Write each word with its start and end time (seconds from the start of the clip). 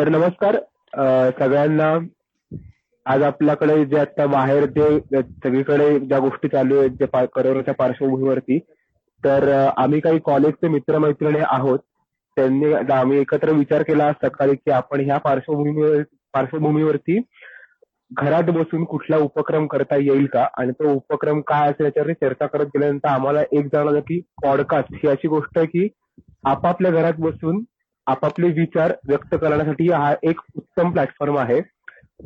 तर 0.00 0.08
नमस्कार 0.08 0.56
सगळ्यांना. 1.38 1.88
आज 3.06 3.22
आपल्याकडे 3.22 3.84
जे 3.86 3.98
आता 4.00 4.26
बाहेर 4.26 4.64
जे 4.66 5.20
सगळीकडे 5.22 5.98
ज्या 6.00 6.18
गोष्टी 6.18 6.48
चालू 6.48 6.78
आहेत 6.78 6.90
जे 7.00 7.06
करोनाच्या 7.34 7.74
पार्श्वभूमीवरती 7.74 8.58
तर 9.22 9.48
आम्ही 9.76 10.00
काही 10.00 10.18
कॉलेजचे 10.24 10.68
मित्रमैत्रिणी 10.68 11.40
आहोत. 11.46 11.78
त्यांनी 12.36 12.72
आम्ही 12.92 13.18
एकत्र 13.20 13.52
विचार 13.52 13.82
केला 13.82 14.04
आज 14.04 14.26
सकाळी 14.26 14.54
की 14.54 14.70
आपण 14.70 15.00
ह्या 15.00 15.18
पार्श्वभूमीवर 15.18 16.02
पार्श्वभूमीवरती 16.34 17.20
घरात 18.12 18.50
बसून 18.54 18.84
कुठला 18.84 19.16
उपक्रम 19.16 19.66
करता 19.66 19.96
येईल 19.96 20.26
का? 20.26 20.46
आणि 20.58 20.72
तो 20.72 20.92
उपक्रम 20.94 21.40
काय 21.46 21.70
असेल 21.70 21.86
याच्यावर 21.86 22.12
चर्चा 22.12 22.46
करत 22.46 22.66
गेल्यानंतर 22.66 23.08
आम्हाला 23.08 23.42
एक 23.52 23.66
जाणवलं 23.66 24.00
की 24.00 24.20
पॉडकास्ट 24.44 24.94
ही 24.94 25.08
अशी 25.08 25.28
गोष्ट 25.28 25.58
आहे 25.58 25.66
की 25.66 25.88
आपापल्या 26.44 26.90
घरात 26.90 27.20
बसून 27.20 27.62
आपापले 28.10 28.48
विचार 28.60 28.92
व्यक्त 29.08 29.34
करण्यासाठी 29.34 29.88
हा 29.92 30.12
एक 30.30 30.40
उत्तम 30.56 30.90
प्लॅटफॉर्म 30.92 31.38
आहे. 31.38 31.60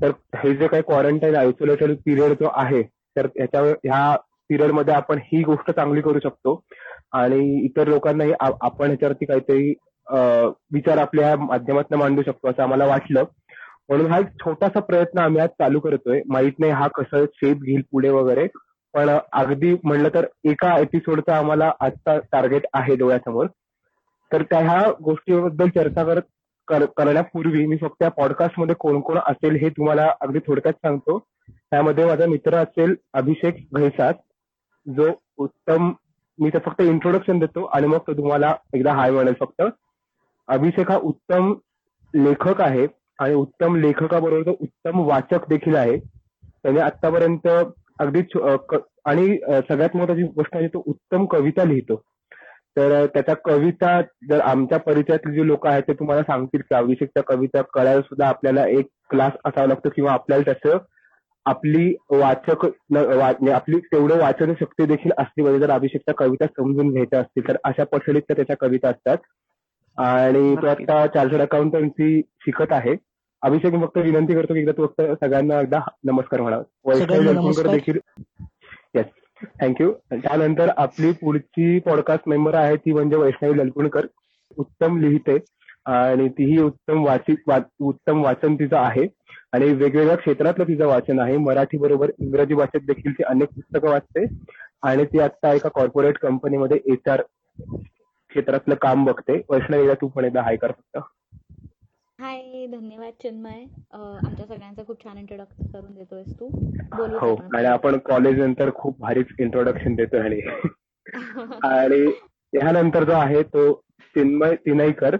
तर 0.03 0.11
हे 0.37 0.55
जे 0.57 0.67
काही 0.67 0.83
क्वारंटाईन 0.83 1.37
आयसोलेटेड 1.37 1.95
पिरियड 2.05 2.33
जो 2.41 2.49
आहे 2.57 2.83
तर 3.17 3.27
ह्याच्या 3.37 3.61
ह्या 3.63 4.17
पिरियडमध्ये 4.49 4.95
आपण 4.95 5.19
ही 5.25 5.43
गोष्ट 5.45 5.71
चांगली 5.71 6.01
करू 6.03 6.19
शकतो. 6.25 6.61
आणि 7.13 7.39
इतर 7.65 7.89
लोकांनाही 7.89 8.33
आपण 8.41 8.87
ह्याच्यावरती 8.87 9.25
काहीतरी 9.27 9.75
विचार 10.75 10.99
आपल्या 10.99 11.35
माध्यमातून 11.41 11.99
मांडू 11.99 12.23
शकतो 12.23 12.49
असं 12.51 12.63
आम्हाला 12.63 12.87
वाटलं. 12.87 13.25
म्हणून 13.89 14.11
हा 14.11 14.19
एक 14.19 14.27
छोटासा 14.41 14.81
प्रयत्न 14.81 15.19
आम्ही 15.21 15.41
आज 15.43 15.49
चालू 15.61 15.81
करतोय. 15.81 16.21
माहीत 16.29 16.53
नाही 16.61 16.73
हा 16.73 16.87
कसं 16.97 17.25
शेप 17.35 17.63
घेईल 17.63 17.83
पुढे 17.93 18.09
वगैरे. 18.11 18.47
पण 18.95 19.09
अगदी 19.33 19.75
म्हणलं 19.85 20.09
तर 20.15 20.27
एका 20.51 20.77
एपिसोडचा 20.81 21.37
आम्हाला 21.37 21.71
आजचा 21.81 22.19
टार्गेट 22.33 22.67
आहे 22.75 22.97
डोळ्यासमोर. 22.97 23.47
तर 24.35 24.43
त्या 24.43 24.59
ह्या 24.59 24.91
गोष्टीबद्दल 25.05 25.69
चर्चा 25.69 26.05
करत 26.05 26.23
कर- 26.69 26.87
करण्यापूर्वी 26.97 27.67
मी 27.67 27.77
फक्त 27.77 28.03
या 28.03 28.09
पॉडकास्टमध्ये 28.09 28.75
कोण 28.75 29.01
कोण 29.01 29.19
असेल 29.27 29.57
हे 29.57 29.69
तुम्हाला 29.69 30.11
अगदी 30.21 30.39
थोडक्यात 30.39 30.73
सांगतो. 30.73 31.19
त्यामध्ये 31.49 32.05
माझा 32.07 32.27
मित्र 32.27 32.55
असेल 32.55 32.95
अभिषेक 33.13 33.67
भैसात 33.73 34.15
जो 34.87 35.11
उत्तम 35.39 35.93
मी 36.39 36.51
तर 36.55 36.59
फक्त 36.59 36.81
इंट्रोडक्शन 36.83 37.39
देतो 37.39 37.65
आणि 37.65 37.87
मग 37.87 37.99
तो 37.99 38.13
तुम्हाला 38.13 38.55
एकदा 38.75 38.93
हाय 38.93 39.11
म्हणेल 39.11 39.35
फक्त. 39.41 39.63
अभिषेक 40.49 40.91
हा 40.91 40.97
उत्तम 40.99 41.53
लेखक 42.15 42.61
आहे 42.61 42.87
आणि 43.19 43.35
उत्तम 43.35 43.77
लेखकाबरोबर 43.77 44.43
तो 44.43 44.57
उत्तम 44.61 45.01
वाचक 45.01 45.49
देखील 45.49 45.77
आहे. 45.77 45.97
त्याने 46.63 46.81
आतापर्यंत 46.81 47.49
अगदी 47.99 48.23
आणि 49.05 49.37
सगळ्यात 49.69 49.97
महत्वाची 49.97 50.23
गोष्ट 50.23 50.51
म्हणजे 50.53 50.69
तो 50.75 50.83
उत्तम 50.87 51.25
कविता 51.27 51.65
लिहितो. 51.65 52.03
तर 52.77 53.07
त्याच्या 53.07 53.35
कविता 53.35 54.01
जर 54.29 54.41
आमच्या 54.41 54.79
परिचयातले 54.79 55.35
जे 55.35 55.47
लोक 55.47 55.67
आहेत 55.67 55.83
ते 55.83 55.93
तुम्हाला 55.93 56.23
सांगतील 56.23 56.61
की 56.61 56.75
अभिषेकच्या 56.75 57.23
कविता 57.23 57.63
कळायला 57.63 58.01
सुद्धा 58.01 58.29
आपल्याला 58.29 58.67
एक 58.67 58.87
क्लास 59.11 59.33
असावा 59.45 59.67
लागतो 59.67 59.89
किंवा 59.89 60.13
आपल्याला 60.13 60.53
त्याचं 60.53 60.79
आपली 61.47 61.95
वाचक 62.11 62.67
म्हणजे 62.91 63.51
आपली 63.51 63.79
तेवढं 63.79 64.19
वाचन 64.19 64.53
शक्ती 64.61 64.87
देखील 64.87 65.11
असली 65.19 65.43
पाहिजे 65.45 65.61
जर 65.61 65.71
अभिषेकच्या 65.71 66.15
कविता 66.15 66.47
समजून 66.47 66.91
घ्यायच्या 66.91 67.21
असतील. 67.21 67.49
तर 67.49 67.57
अशा 67.65 67.85
पठडीत 67.85 68.23
त्याच्या 68.29 68.57
कविता 68.61 68.89
असतात. 68.89 69.17
आणि 69.99 70.57
तो. 70.57 70.67
आता 70.67 71.07
चार्टर्ड 71.07 71.43
अकाउंटन्सी 71.43 72.23
शिकत 72.41 72.73
आहे. 72.73 72.97
अभिषेक 73.43 73.73
मी 73.75 73.85
फक्त 73.85 73.99
विनंती 73.99 74.35
करतो 74.35 74.55
की 74.55 74.61
एकदा 74.61 74.73
तू 74.73 74.87
फक्त 74.87 75.25
सगळ्यांना 75.25 75.61
एकदा 75.61 75.81
नमस्कार 76.05 76.41
म्हणा. 76.41 76.61
देखील 77.73 77.99
येस 78.95 79.07
थँक्यू 79.61 79.93
त्यानंतर 80.13 80.71
आपली 80.77 81.13
पुढची 81.13 81.79
पॉडकास्ट 81.81 82.29
मेंबर 82.29 82.55
आहे 82.55 82.77
ती 82.77 82.93
म्हणजे 82.93 83.17
वैष्णवी 83.17 83.59
ललकुणकर. 83.59 84.07
उत्तम 84.59 84.99
लिहिते. 84.99 85.39
आणि 85.87 86.29
तीही 86.29 86.59
उत्तम 86.59 87.05
वाचिक 87.05 87.51
उत्तम 87.81 88.23
वाचन 88.23 88.55
तिचं 88.55 88.77
आहे. 88.77 89.07
आणि 89.53 89.65
वेगवेगळ्या 89.65 90.17
क्षेत्रातलं 90.17 90.65
तिचं 90.65 90.87
वाचन 90.87 91.21
आहे. 91.21 91.37
मराठी 91.37 91.79
बरोबर 91.79 92.11
इंग्रजी 92.19 92.55
भाषेत 92.55 92.81
देखील 92.87 93.13
ती 93.13 93.23
अनेक 93.23 93.49
पुस्तकं 93.49 93.91
वाचते. 93.91 94.25
आणि 94.83 95.05
ती 95.05 95.19
आता 95.19 95.53
एका 95.53 95.69
कॉर्पोरेट 95.69 96.19
कंपनीमध्ये 96.19 96.81
एच 96.93 97.09
आर 97.09 97.23
क्षेत्रातलं 98.29 98.75
काम 98.75 99.05
बघते. 99.05 99.41
वैष्णवीला 99.51 99.95
तू 99.95 100.09
पण 100.09 100.25
एकदा 100.25 100.43
हाय 100.43 100.57
कर 100.57 100.73
फक्त. 100.73 100.99
हाय 102.25 102.67
धन्यवाद 102.67 103.13
चिन्मय. 103.23 103.65
आमच्या 103.95 104.47
सगळ्यांचं 104.47 104.83
खूप 104.87 105.03
छान 105.05 105.19
इंट्रोडक्शन 105.19 105.67
करून 105.73 105.95
देतोयस 105.95 106.29
तू. 106.41 106.47
हो 107.19 107.35
आणि 107.55 107.67
आपण 107.67 107.99
कॉलेज 107.99 108.39
नंतर 108.41 108.71
खूप 108.75 109.01
भारीच 109.01 109.27
इंट्रोडक्शन 109.39 109.95
देतोय 109.95 110.21
आणि. 110.21 110.41
आणि 111.65 112.01
ह्यानंतर 112.53 113.05
जो 113.05 113.13
आहे 113.13 113.43
तो 113.43 113.73
चिन्मय 114.17 114.55
तिनईकर 114.57 115.17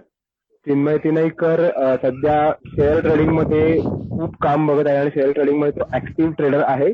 चिन्मय 0.67 0.97
तिनईकर 0.97 1.65
सध्या 2.01 2.51
शेअर 2.67 2.99
ट्रेडिंगमध्ये 2.99 3.79
खूप 4.09 4.37
काम 4.41 4.67
बघत 4.67 4.87
आहे 4.87 4.97
आणि 4.97 5.09
शेअर 5.13 5.31
ट्रेडिंगमध्ये 5.31 5.79
तो 5.81 5.89
ऍक्टिव्ह 5.93 6.33
ट्रेडर 6.37 6.63
आहे. 6.67 6.91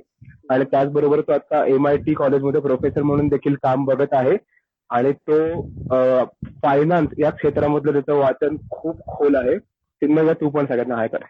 आणि 0.50 0.64
त्याचबरोबर 0.72 1.22
तो 1.22 1.32
आता 1.32 1.66
एम 1.66 1.88
आय 1.88 1.98
टी 1.98 2.14
कॉलेजमध्ये 2.14 2.62
प्रोफेसर 2.62 3.02
म्हणून 3.02 3.28
देखील 3.28 3.56
काम 3.64 3.86
बघत 3.86 4.14
आहे. 4.14 4.38
आणि 4.90 5.12
तो 5.12 5.62
फायनान्स 6.64 7.10
या 7.20 7.30
क्षेत्रामधलं 7.30 7.92
त्याचं 7.92 8.20
वाचन 8.20 8.56
खूप 8.72 9.00
खोल 9.08 9.36
आहे. 9.36 9.71
चिन्मय 10.02 10.34
तू 10.34 10.50
पण 10.50 10.66
सगळ्यांना 10.66 10.96
हाय 10.96 11.08
कर 11.08 11.24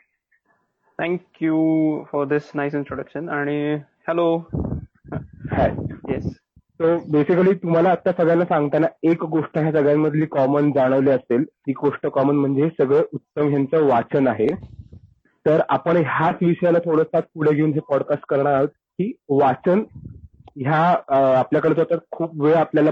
thank you 0.99 2.03
for 2.11 2.25
this 2.27 2.51
nice 2.55 2.75
introduction 2.75 3.29
आणि 3.29 3.73
hello 4.07 4.35
hi 5.51 5.69
yes 6.09 6.27
so 6.27 6.95
basically 7.11 7.53
तुम्हाला 7.53 7.89
आता 7.91 8.11
सगळ्यांना 8.11 8.45
सांगताना 8.45 8.87
एक 9.03 9.23
गोष्ट 9.23 9.57
ह्या 9.57 9.71
सगळ्यांमधली 9.71 10.25
कॉमन 10.25 10.71
जाणवली 10.71 11.09
असेल. 11.09 11.43
ती 11.43 11.71
गोष्ट 11.71 12.07
कॉमन 12.07 12.35
म्हणजे 12.35 12.69
सगळं 12.79 13.01
उत्तम 13.13 13.49
ह्यांचं 13.49 13.85
वाचन 13.87 14.27
आहे. 14.27 14.47
तर 15.45 15.61
आपण 15.69 15.97
ह्याच 15.97 16.37
विषयाला 16.41 16.79
थोडंसं 16.85 17.19
पुढे 17.33 17.53
घेऊन 17.55 17.73
हे 17.73 17.79
पॉडकास्ट 17.89 18.25
करणार 18.29 18.53
आहोत 18.53 18.69
की 18.99 19.11
वाचन 19.29 19.83
ह्या 20.57 20.81
आपल्याकडे 21.39 21.81
आता 21.81 21.95
खूप 22.11 22.41
वेळ 22.43 22.55
आपल्याला 22.55 22.91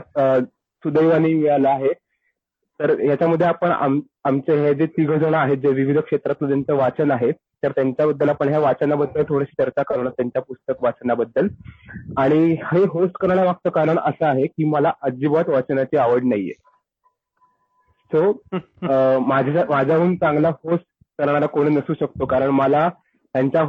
सुदैवाने 0.84 1.34
मिळाला 1.34 1.70
आहे. 1.70 1.92
तर 2.80 3.00
याच्यामध्ये 3.00 3.48
आपण 3.48 3.72
आम- 3.72 4.02
आमचे 4.26 4.56
हे 4.56 4.74
जे 4.74 4.86
तिघ 4.86 5.12
जण 5.12 5.34
आहेत 5.34 5.58
जे 5.58 5.70
विविध 5.70 6.00
क्षेत्रातलं 6.00 6.48
ज्यांचं 6.48 6.76
वाचन 6.76 7.12
आहे 7.12 7.32
तर 7.64 7.72
त्यांच्याबद्दल 7.72 8.30
आपण 8.30 8.50
ह्या 8.50 8.60
वाचनाबद्दल 8.60 9.24
थोडीशी 9.30 9.64
चर्चा 9.64 9.84
करणार 9.84 10.10
त्यांच्या 10.10 10.42
पुस्तक 10.42 10.84
वाचनाबद्दल. 10.84 11.48
आणि 12.18 12.56
हे 12.64 12.84
होस्ट 12.84 13.18
करण्यामागचं 13.18 13.70
कारण 13.70 14.00
असं 14.00 14.26
आहे 14.26 14.46
की 14.48 14.66
मला 14.66 14.92
अजिबात 15.02 15.50
वाचनाची 15.50 15.98
आवड 15.98 16.24
नाहीये. 16.24 16.54
सो 18.12 18.32
माझ्या 19.20 19.64
माझ्याहून 19.70 20.16
चांगला 20.16 20.50
होस्ट 20.50 20.86
करणारा 21.20 21.46
कोणी 21.46 21.76
नसू 21.76 21.94
शकतो 21.94 22.26
कारण 22.26 22.50
मला 22.50 22.88
त्यांच्या 23.36 23.64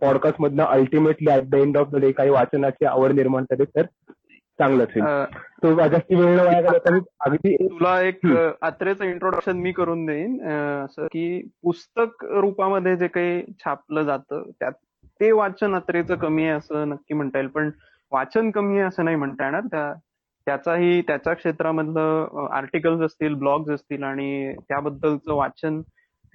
पॉडकास्ट 0.00 0.40
मधनं 0.40 0.64
ultimately 0.64 1.30
at 1.32 1.44
the 1.44 1.54
end 1.54 1.76
of 1.78 1.88
the 1.88 1.96
day 1.96 2.12
काही 2.12 2.30
वाचनाची 2.30 2.84
आवड 2.84 3.12
निर्माण 3.12 3.42
झाली 3.42 3.64
तर 3.64 3.82
चांगलंच 4.60 4.88
होईल 4.96 5.24
तो 5.62 5.88
जास्ती 5.88 6.14
वेळ 6.14 6.36
न 6.36 6.40
वाया 6.40 6.98
अगदी 7.20 7.54
तुला 7.56 8.00
एक 8.02 8.18
हम्म. 8.24 8.36
अ, 8.36 8.50
आत्रेचं 8.62 9.04
इंट्रोडक्शन 9.04 9.56
मी 9.56 9.72
करून 9.72 10.04
देईन. 10.06 10.40
असं 10.84 11.06
की 11.06 11.48
पुस्तक 11.62 12.24
रूपामध्ये 12.24 12.96
जे 12.96 13.08
काही 13.08 13.42
छापलं 13.60 14.02
जातं 14.02 14.42
त्यात 14.60 14.72
ते 15.20 15.32
वाचन 15.32 15.74
आत्रेचं 15.74 16.14
कमी 16.14 16.42
आहे 16.42 16.52
असं 16.52 16.88
नक्की 16.88 17.14
म्हणता 17.14 17.38
येईल. 17.38 17.48
पण 17.48 17.70
वाचन 18.12 18.50
कमी 18.50 18.78
आहे 18.78 18.88
असं 18.88 19.04
नाही 19.04 19.16
म्हणता 19.16 19.44
येणार. 19.44 19.60
त्या 19.60 19.92
त्याचाही 20.46 21.00
त्याच्या 21.02 21.32
क्षेत्रामधलं 21.34 22.48
आर्टिकल्स 22.52 23.00
असतील 23.02 23.34
ब्लॉग्स 23.34 23.70
असतील 23.70 24.02
आणि 24.02 24.54
त्याबद्दलचं 24.68 25.34
वाचन 25.34 25.80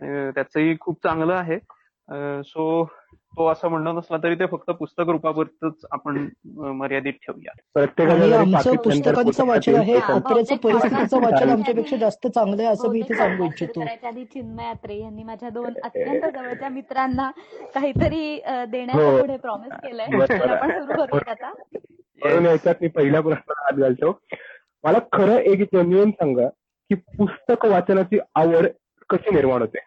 त्याचंही 0.02 0.76
खूप 0.80 0.98
चांगलं 1.04 1.34
आहे. 1.34 1.58
सो 2.44 2.90
तो 3.38 3.48
असं 3.48 3.68
म्हणणं 3.68 3.96
नसला 3.96 4.18
तरी 4.18 4.36
ते 4.36 4.46
फक्त 4.46 4.70
पुस्तक 4.72 5.10
रूपापुरतच 5.10 5.86
आपण 5.92 6.28
मर्यादित 6.46 7.14
ठेवूया 7.14 8.40
आमचं 8.40 8.76
पुस्तकांचं 8.76 9.46
वाचन 9.48 9.76
आहे 9.76 9.94
पुस्तकातील 9.94 10.16
आत्र्याचं 10.16 10.56
परिस्थितीचं 10.56 11.22
वाचन 11.22 11.50
आमच्यापेक्षा 11.50 11.96
जास्त 11.96 12.28
चांगलं 12.28 12.62
आहे 12.64 12.72
असं 12.72 12.90
मी 12.92 13.00
इथे 13.00 13.14
सांगू 13.14 13.46
इच्छितो. 13.46 13.86
चिन्मय 14.24 14.70
अत्रे 14.70 15.00
यांनी 15.00 15.24
माझ्या 15.24 15.50
दोन 15.50 15.74
अत्यंत 15.84 16.22
जवळच्या 16.34 16.70
मित्रांना 16.70 17.32
काहीतरी 17.76 18.40
देण्याचं 18.68 19.12
हो. 19.12 19.20
पुढे 19.22 19.38
प्रॉमिस 19.38 19.74
केलंय. 19.74 20.06
आपण. 20.06 20.86
सुरू 20.86 21.06
करूयात 21.06 21.30
आता. 21.30 21.52
याच्यात 22.50 22.76
मी 22.82 22.88
पहिल्या 22.88 23.22
प्रश्नाला 23.22 23.66
हात 23.66 23.80
घालतो. 23.80 24.20
मला 24.84 25.00
खरं 25.14 25.38
एक 25.38 25.62
जेन्युअन 25.62 26.12
सांगा 26.12 26.48
की 26.90 26.96
पुस्तक 26.96 27.66
वाचनाची 27.66 28.20
आवड 28.36 28.68
कशी 29.10 29.36
निर्माण 29.36 29.62
होते? 29.62 29.80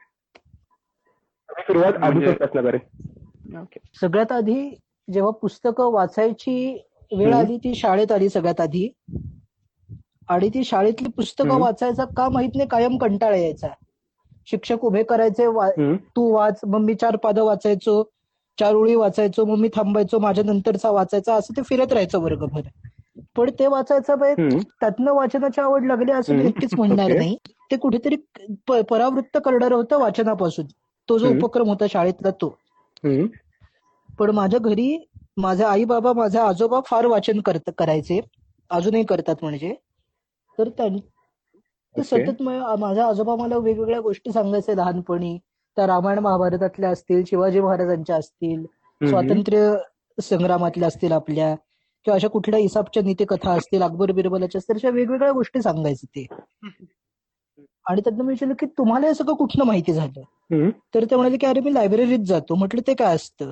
मी 1.48 1.62
सुरुवात 1.62 1.98
म्हणजे- 1.98 2.26
आधीच्या 2.26 2.46
प्रश्न 2.46 2.68
करेन. 2.68 3.16
ओके 3.48 3.80
सगळ्यात 4.00 4.32
आधी 4.32 4.60
जेव्हा 5.08 5.30
पुस्तकं 5.42 5.90
वाचायची 5.92 6.54
वेळ. 7.12 7.32
आली 7.34 7.56
ती 7.58 7.74
शाळेत 7.74 8.12
आली 8.12 8.28
सगळ्यात 8.28 8.60
आधी 8.60 8.88
आणि 10.28 10.48
ती 10.54 10.64
शाळेतली 10.64 11.08
पुस्तकं. 11.16 11.58
वाचायचा 11.58 12.04
का 12.16 12.28
माहीत 12.28 12.56
नाही 12.56 12.68
कायम 12.68 12.96
कंटाळा 12.98 13.36
यायचा 13.36 13.68
शिक्षक 14.48 14.84
उभे 14.84 15.02
करायचे. 15.04 15.46
तू 16.16 16.30
वाच 16.32 16.60
मग 16.66 16.80
मी 16.80 16.94
चार 16.94 17.16
पादं 17.16 17.44
वाचायचो 17.44 18.02
चार 18.58 18.74
ओळी 18.74 18.94
वाचायचो 18.94 19.44
मग 19.44 19.58
मी 19.58 19.68
थांबायचो 19.74 20.18
माझ्या 20.18 20.44
नंतरचा 20.44 20.90
वाचायचा 20.90 21.34
असं 21.34 21.56
ते 21.56 21.62
फिरत 21.62 21.92
राहायचं 21.92 22.20
वर्गभर 22.22 22.68
पण 23.36 23.50
ते 23.58 23.66
वाचायचं. 23.66 24.34
त्यातनं 24.80 25.12
वाचनाची 25.14 25.60
आवड 25.60 25.86
लागली 25.86 26.12
असं 26.12 26.34
मी. 26.34 26.42
नक्कीच 26.42 26.74
म्हणणार. 26.76 27.12
नाही 27.12 27.36
ते 27.70 27.76
कुठेतरी 27.76 28.16
परावृत्त 28.82 29.38
करणारं 29.44 29.74
होतं 29.74 29.98
वाचनापासून 30.00 30.66
तो 31.08 31.18
जो. 31.18 31.28
उपक्रम 31.30 31.68
होता 31.68 31.86
शाळेतला 31.90 32.30
तो. 32.40 32.54
पण 34.18 34.30
माझ्या 34.30 34.60
घरी 34.60 35.04
माझे 35.36 35.64
आई 35.64 35.84
बाबा 35.84 36.12
माझे 36.12 36.38
आजोबा 36.38 36.80
फार 36.86 37.06
वाचन 37.06 37.40
करत 37.40 37.70
करायचे. 37.78 38.20
अजूनही 38.70 39.04
करतात 39.04 39.36
म्हणजे. 39.42 39.74
तर 40.58 40.68
त्यां 40.68 40.98
ते. 40.98 42.02
सतत 42.02 42.42
म- 42.42 42.74
माझे 42.78 43.00
आजोबा 43.00 43.36
मला 43.36 43.56
वेगवेगळ्या 43.56 44.00
गोष्टी 44.00 44.32
सांगायचे 44.32 44.76
लहानपणी. 44.76 45.38
त्या 45.76 45.86
रामायण 45.86 46.18
महाभारतातल्या 46.18 46.90
असतील 46.90 47.22
शिवाजी 47.24 47.60
महाराजांच्या 47.60 48.16
असतील. 48.16 48.64
स्वातंत्र्य 49.08 49.76
संग्रामातल्या 50.22 50.88
असतील 50.88 51.12
आपल्या 51.12 51.54
किंवा 52.04 52.14
अशा 52.14 52.28
कुठल्या 52.28 52.60
इसापच्या 52.60 53.02
नीतिकथा 53.02 53.50
असतील 53.50 53.82
अकबर 53.82 54.12
बिरबलाच्या 54.12 54.58
असतील 54.58 54.76
अशा 54.76 54.90
वेगवेगळ्या 54.90 55.32
गोष्टी 55.32 55.62
सांगायचे 55.62 56.06
ते. 56.06 56.26
आणि 57.88 58.00
त्यांना 58.00 58.22
मी 58.22 58.28
विचारलं 58.28 58.54
की 58.54 58.66
तुम्हाला 58.78 59.06
हे 59.06 59.14
सगळं 59.14 59.34
कुठनं 59.34 59.64
माहिती 59.64 59.92
झालं. 59.92 60.20
तर 60.94 61.04
ते 61.04 61.16
म्हणाले 61.16 61.36
की 61.36 61.46
अरे 61.46 61.60
मी 61.60 61.74
लायब्ररीत 61.74 62.24
जातो. 62.26 62.54
म्हटलं 62.54 62.80
ते 62.86 62.94
काय 62.94 63.14
असतं? 63.14 63.50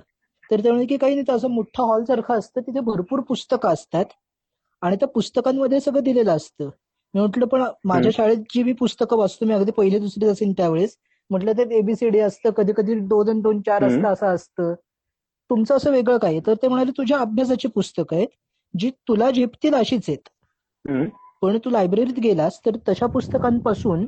तर 0.50 0.60
ते 0.64 0.68
म्हणाले 0.68 0.86
की 0.86 0.96
काही 0.96 1.14
नाही 1.14 1.36
असं 1.36 1.50
मोठं 1.50 1.82
हॉल 1.82 2.04
सारखं 2.04 2.38
असतं 2.38 2.60
तिथे 2.60 2.80
भरपूर 2.80 3.20
पुस्तकं 3.20 3.68
असतात. 3.68 4.04
आणि 4.82 4.96
त्या 4.96 5.08
पुस्तकांमध्ये 5.08 5.80
सगळं 5.80 6.02
दिलेलं 6.02 6.32
असतं. 6.32 6.68
मी 7.14 7.20
म्हटलं 7.20 7.46
पण 7.46 7.62
माझ्या 7.84 8.10
शाळेत 8.14 8.38
जी 8.54 8.62
मी 8.62 8.72
पुस्तकं 8.72 9.16
वाचतो 9.16 9.46
मी 9.46 9.54
अगदी 9.54 9.72
पहिली 9.72 9.98
दुसरी 9.98 10.26
असेल 10.26 10.52
त्यावेळेस. 10.52 10.96
म्हटलं 11.30 11.52
ते 11.52 11.76
एबीसीडी 11.78 12.18
असतं 12.18 12.50
कधी 12.50 12.72
कधी 12.76 12.94
दोन 12.94 13.28
आणि 13.28 13.40
दोन 13.40 13.60
चार. 13.60 13.84
असतं 13.84 14.08
असं 14.08 14.26
असतं. 14.26 14.74
तुमचं 15.50 15.76
असं 15.76 15.90
वेगळं 15.90 16.18
काय? 16.18 16.38
तर 16.46 16.54
ते 16.62 16.68
म्हणाले 16.68 16.90
तुझ्या 16.90 17.18
अभ्यासाची 17.18 17.68
पुस्तकं 17.68 18.16
आहेत 18.16 18.28
जी 18.74 18.90
तुला 19.08 19.30
झेपतील 19.30 19.74
अशीच 19.74 20.08
आहेत. 20.08 20.28
पण 21.42 21.58
तू 21.58 21.70
लायब्ररीत 21.70 22.18
गेलास 22.20 22.60
तर 22.66 22.76
तशा 22.88 23.06
पुस्तकांपासून. 23.06 24.04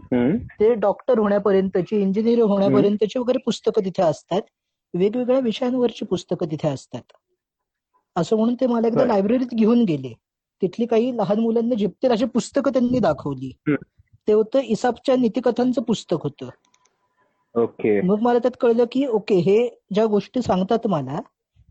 ते 0.60 0.72
डॉक्टर 0.74 1.18
होण्यापर्यंतची 1.18 2.00
इंजिनियर 2.00 2.40
होण्यापर्यंतची 2.42 3.18
वगैरे 3.18 3.38
पुस्तकं 3.38 3.84
तिथे 3.84 4.02
असतात 4.02 4.42
वेगवेगळ्या 4.94 5.40
विषयांवरची 5.40 6.04
पुस्तकं 6.04 6.50
तिथे 6.50 6.68
असतात 6.68 7.12
असं 8.16 8.36
म्हणून 8.36 8.54
ते 8.54 8.66
मला 8.66 8.86
एकदा 8.86 8.98
बरं. 8.98 9.08
लायब्ररीत 9.08 9.54
घेऊन 9.54 9.84
गेले 9.84 10.12
तिथली 10.62 10.86
काही 10.86 11.16
लहान 11.16 11.40
मुलांना 11.40 11.74
झेपतील 11.74 12.10
अशी 12.10 12.24
पुस्तकं 12.24 12.72
त्यांनी 12.72 12.98
दाखवली. 12.98 13.50
ते 14.28 14.32
होतं 14.32 14.60
इसापच्या 14.60 15.16
नीतिकथांचं 15.16 15.82
पुस्तक 15.82 16.22
होतं 16.22 16.48
ओके 17.54 18.00
मग 18.00 18.20
मला 18.20 18.38
त्यात 18.38 18.56
कळलं 18.60 18.84
की 18.92 19.06
ओके 19.06 19.34
हे 19.34 19.58
ज्या 19.94 20.06
गोष्टी 20.06 20.42
सांगतात 20.42 20.86
मला 20.86 21.20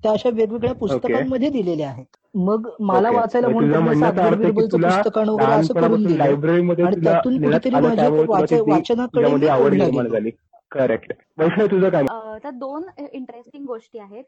त्या 0.04 0.12
अशा 0.12 0.30
वेगवेगळ्या 0.30 0.76
पुस्तकांमध्ये 0.76 1.50
दिलेल्या 1.50 1.90
आहेत. 1.90 2.06
मग 2.36 2.70
मला. 2.82 3.12
वाचायला 3.12 3.48
म्हणून 3.48 3.74
वगैरे 3.74 5.50
असं 5.50 5.74
करून 5.74 6.06
दिलं 6.06 6.24
आणि 6.24 7.04
त्यातून 7.04 7.38
कुठेतरी 7.38 7.78
माझ्या 7.78 8.10
वाचनाकडे 8.10 10.32
करेक्ट 10.72 11.14
तुझं 11.62 11.90
काय? 11.90 12.06
तर 12.44 12.52
दोन 12.52 12.84
इंटरेस्टिंग 13.12 13.66
गोष्टी 13.66 14.00
आहेत. 14.00 14.24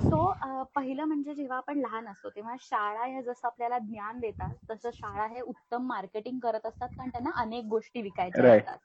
सो 0.00 0.32
पहिलं 0.74 1.04
म्हणजे 1.04 1.34
जेव्हा 1.34 1.56
आपण 1.56 1.78
लहान 1.78 2.06
असतो 2.06 2.28
तेव्हा 2.28 2.54
शाळा 2.60 3.06
ह्या 3.06 3.22
जसं 3.22 3.46
आपल्याला 3.46 3.78
ज्ञान 3.80 4.20
देतात 4.20 4.70
तसं 4.70 4.90
शाळा 4.94 5.26
हे 5.26 5.40
उत्तम 5.40 5.86
मार्केटिंग 5.86 6.38
करत 6.38 6.66
असतात 6.66 6.88
कारण 6.88 7.08
त्यांना 7.08 7.30
अनेक 7.36 7.64
गोष्टी 7.64 8.02
विकायच्या. 8.02 8.52
असतात. 8.52 8.76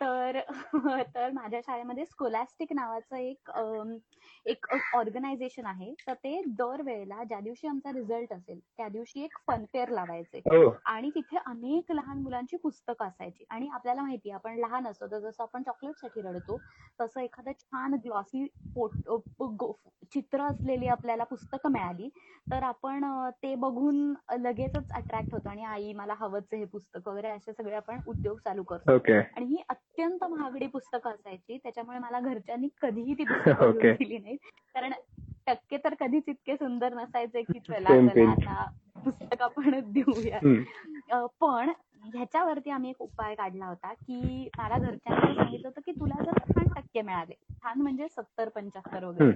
तर 0.00 0.38
तर 1.14 1.30
माझ्या 1.32 1.60
शाळेमध्ये 1.66 2.04
स्कोलॅस्टिक 2.06 2.72
नावाचं 2.72 3.16
एक 3.16 3.50
एक 4.46 4.66
ऑर्गनायझेशन 4.96 5.66
आहे. 5.66 5.92
तर 6.06 6.14
ते 6.14 6.40
दरवेळेला 6.58 7.22
ज्या 7.24 7.40
दिवशी 7.40 7.66
आमचा 7.68 7.92
रिझल्ट 7.92 8.32
असेल 8.32 8.58
त्या 8.76 8.88
दिवशी 8.88 9.22
एक 9.24 9.36
फनफेअर 9.46 9.88
लावायचे. 9.88 10.38
हो. 10.46 10.70
आणि 10.86 11.10
तिथे 11.14 11.36
अनेक 11.46 11.92
लहान 11.92 12.18
मुलांची 12.22 12.56
पुस्तकं 12.56 13.06
असायची. 13.06 13.44
आणि 13.50 13.68
आपल्याला 13.74 14.02
माहिती 14.02 14.30
आपण 14.30 14.58
लहान 14.60 14.86
असतो 14.86 15.06
तर 15.06 15.18
जसं 15.20 15.42
आपण 15.42 15.62
चॉकलेटसाठी 15.62 16.22
रडतो 16.22 16.58
तसं 17.00 17.20
एखादं 17.20 17.52
छान 17.52 17.94
ग्लॉसी 18.04 18.46
चित्र 20.12 20.42
असलेली 20.42 20.86
आपल्याला 20.88 21.24
पुस्तकं 21.24 21.72
मिळाली 21.72 22.08
तर 22.50 22.62
आपण 22.62 23.04
ते 23.42 23.54
बघून 23.54 24.14
लगेचच 24.40 24.92
अट्रॅक्ट 24.92 25.34
होतो. 25.34 25.48
आणि 25.48 25.64
आई 25.64 25.92
मला 25.92 26.14
हवंच 26.18 26.44
आहे 26.52 26.60
हे 26.62 26.66
पुस्तक 26.68 27.08
वगैरे 27.08 27.28
असे 27.28 27.52
सगळे 27.52 27.74
आपण 27.76 28.00
उद्योग 28.06 28.38
चालू 28.38 28.62
करतो. 28.62 28.92
आणि 29.36 29.46
ही 29.46 29.62
अत्यंत 29.98 30.24
महागडी 30.24 30.66
पुस्तकं 30.68 31.10
असायची. 31.10 31.56
त्याच्यामुळे 31.58 31.98
मला 31.98 32.18
घरच्यांनी 32.22 32.68
कधीही 32.82 33.14
ती 33.14 33.24
पुस्तकं 33.28 33.70
Okay. 33.70 33.94
दिली 33.98 34.18
नाहीत 34.18 34.38
कारण 34.74 34.92
टक्के 35.46 35.76
तर 35.76 35.94
कधीच 36.00 36.24
इतके 36.28 36.56
सुंदर 36.56 36.94
नसायचे 36.94 37.42
की 37.42 37.58
चला 37.68 37.94
चला. 38.06 38.30
आता 38.30 38.66
पुस्तक 39.04 39.42
आपण 39.42 39.78
देऊया 39.92 41.26
पण 41.40 41.70
ह्याच्यावरती 42.04 42.70
आम्ही 42.70 42.90
एक 42.90 43.00
उपाय 43.02 43.34
काढला 43.34 43.66
होता 43.66 43.92
की 43.92 44.48
मला 44.58 44.78
घरच्यांनी 44.78 45.34
सांगितलं 45.34 45.68
होतं 45.68 45.80
की 45.80 45.92
तुला 45.92 46.22
जर 46.24 46.38
छान 46.48 46.68
टक्के 46.76 47.02
मिळाले 47.02 47.34
छान 47.54 47.80
म्हणजे 47.80 48.08
सत्तर 48.08 48.48
पंच्याहत्तर 48.48 49.04
वगैरे 49.04 49.32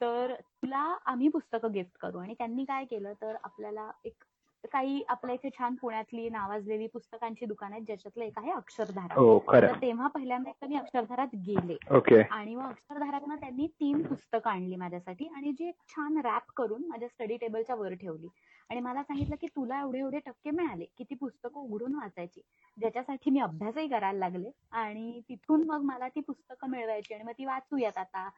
तर 0.00 0.32
तुला 0.34 0.82
आम्ही 1.04 1.28
पुस्तकं 1.28 1.72
गिफ्ट 1.72 1.98
करू. 2.00 2.18
आणि 2.18 2.34
त्यांनी 2.38 2.64
काय 2.64 2.84
केलं 2.84 3.12
तर 3.22 3.36
आपल्याला 3.44 3.90
एक 4.04 4.24
काही 4.72 5.02
आपल्या 5.08 5.34
इथे 5.34 5.48
छान 5.58 5.74
पुण्यातली 5.74 6.28
नावाजलेली 6.28 6.86
पुस्तकांची 6.86 7.46
दुकान 7.46 7.72
आहेत 7.72 7.82
ज्याच्यातलं 7.82 8.24
एक 8.24 8.32
आहे 8.36 8.50
अक्षरधारा. 8.50 9.14
हो 9.14 9.38
तर 9.52 9.72
तेव्हा 9.72 10.06
पहिल्यांदा 10.06 10.50
एकदा 10.50 10.66
मी 10.66 10.76
अक्षरधारात 10.76 11.26
गेले. 11.34 11.76
ओके. 11.90 12.22
आणि 12.22 12.54
मग 12.54 12.68
अक्षरधारातनं 12.68 13.34
त्यांनी 13.34 13.66
तीन 13.66 14.02
पुस्तकं 14.02 14.50
आणली 14.50 14.76
माझ्यासाठी 14.76 15.28
आणि 15.36 15.52
जी 15.52 15.68
एक 15.68 15.74
छान 15.88 16.20
रॅप 16.24 16.42
करून 16.56 16.84
माझ्या 16.88 17.08
स्टडी 17.08 17.36
टेबलच्या 17.36 17.74
वर 17.74 17.92
ठेवली. 17.92 18.28
आणि 18.70 18.80
मला 18.80 19.02
सांगितलं 19.02 19.36
की 19.40 19.46
तुला 19.46 19.80
एवढे 19.80 19.98
एवढे 19.98 20.18
टक्के 20.18 20.50
मिळाले 20.50 20.84
की 20.98 21.04
ती 21.04 21.14
पुस्तकं 21.14 21.60
उघडून 21.60 21.94
वाचायची. 21.94 22.40
ज्याच्यासाठी 22.76 23.30
मी 23.30 23.40
अभ्यासही 23.40 23.88
करायला 23.88 24.18
लागले 24.18 24.50
आणि 24.72 25.20
तिथून 25.28 25.64
मग 25.66 25.82
मला 25.84 26.08
ती 26.08 26.20
पुस्तकं 26.20 26.70
मिळवायची 26.70 27.14
आणि 27.14 27.24
मग 27.24 27.32
ती 27.32 27.44
वाचूयात 27.44 27.98
आता. 27.98 28.28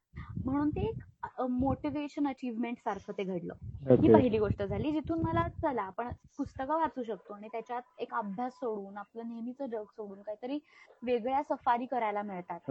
म्हणून 0.44 0.70
ते 0.70 0.86
एक 0.88 1.40
मोटिवेशन 1.50 2.26
अचीवमेंट 2.28 2.78
सारखं 2.78 3.12
ते 3.18 3.24
घडलं. 3.24 3.54
ही 3.90 4.12
पहिली 4.12 4.38
गोष्ट 4.38 4.62
झाली 4.62 4.92
जिथून 4.92 5.20
मला 5.20 5.46
चला 5.62 5.82
आपण 5.82 6.08
पुस्तकं 6.38 6.74
वाचू 6.74 7.02
शकतो 7.02 7.34
आणि 7.34 7.48
त्याच्यात 7.52 7.82
एक 7.98 8.14
अभ्यास 8.14 8.52
सोडून 8.52 8.96
आपलं 8.96 9.28
नेहमीचं 9.28 9.66
जग 9.66 9.84
सोडून 9.86 10.22
काहीतरी 10.22 10.58
वेगळ्या 11.02 11.42
सफारी 11.42 11.86
करायला 11.86 12.22
मिळतात. 12.22 12.70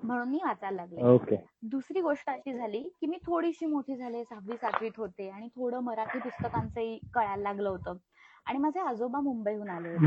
म्हणून 0.00 0.28
मी 0.28 0.38
वाचायला 0.44 0.76
लागले. 0.76 1.02
ओके. 1.04 1.36
दुसरी 1.62 2.00
गोष्ट 2.00 2.30
अशी 2.30 2.52
झाली 2.52 2.82
की 3.00 3.06
मी 3.06 3.16
थोडीशी 3.26 3.66
मोठी 3.66 3.96
झाले 3.96 4.22
सहावी 4.24 4.56
सातवीत 4.56 4.98
होते 4.98 5.28
आणि 5.30 5.48
थोडं 5.48 5.80
मराठी 5.80 6.18
पुस्तकांचंही 6.18 6.98
कळायला 7.14 7.42
लागलं 7.42 7.68
होतं. 7.68 7.96
आणि 8.46 8.58
माझे 8.58 8.80
आजोबा 8.80 9.20
मुंबईहून 9.20 9.70
आले 9.70 9.88
होते. 9.88 10.06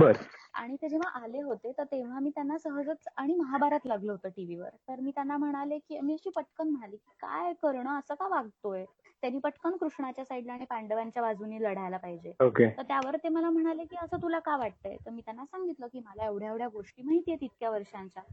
आणि 0.54 0.76
ते 0.76 0.90
जेव्हा 0.90 1.10
आले 1.24 1.42
होते 1.42 1.72
तर 1.78 1.84
तेव्हा 1.84 2.20
मी 2.20 2.30
त्यांना 2.30 2.58
सहजच 2.58 3.08
आणि 3.18 3.36
महाभारत 3.36 3.86
लागलं 3.86 4.12
होतं 4.12 4.30
टीव्हीवर. 4.30 4.70
तर 4.88 5.00
मी 5.00 5.12
त्यांना 5.12 5.38
म्हणाले 5.38 5.78
की 5.78 6.00
मी 6.00 6.14
अशी 6.14 6.30
पटकन 6.30 6.70
म्हणाली 6.70 6.96
की 6.96 7.12
काय 7.22 7.54
करणं? 7.54 8.00
असं 8.00 8.14
का 8.14 8.28
वागतोय? 8.28 8.86
त्यांनी 9.24 9.40
पटकन 9.40 9.78
कृष्णाच्या 9.78 10.26
साईडला 10.26 10.54
आणि 10.54 10.66
पांडवांच्या 10.66 11.24
बाजूने 11.24 11.62
लढायला 11.64 11.98
पाहिजे. 11.98 12.32
तर 12.78 12.82
त्यावर 12.82 13.16
ते 13.16 13.30
मला 13.30 13.50
म्हणाले 13.50 13.84
की 13.84 13.96
असं 14.04 14.18
तुला 14.22 14.40
का 14.40 14.58
वाटतंय? 14.58 14.98
तर 15.06 15.12
मी 15.12 15.22
त्यांना 15.22 15.46
सांगितलं 15.46 15.88
की 15.88 16.00
मला 16.00 16.26
एवढ्या 16.26 16.50
एवढ्या 16.50 16.68
गोष्टी 16.68 17.04
माहितीये 17.04 17.38
इतक्या 17.42 17.70
वर्षांच्या. 17.70 18.24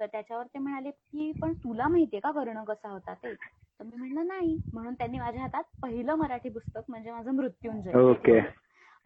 तर 0.00 0.06
त्याच्यावर 0.06 0.46
ते 0.46 0.58
म्हणाले 0.58 0.90
की 0.90 1.32
पण 1.32 1.52
तुला 1.52 1.88
माहितीये 1.88 2.20
का 2.20 2.30
करणं 2.30 2.64
कसा 2.64 2.88
होता 2.88 3.14
ते? 3.14 3.34
तर 3.34 3.84
मी 3.84 3.96
म्हणलं 3.96 4.26
नाही. 4.26 4.58
म्हणून 4.72 4.94
त्यांनी 4.94 5.18
माझ्या 5.18 5.42
हातात 5.42 5.62
पहिलं 5.82 6.14
मराठी 6.14 6.48
पुस्तक 6.48 6.80
म्हणजे 6.88 7.10
माझं 7.12 7.30
मृत्युंजय. 7.30 7.92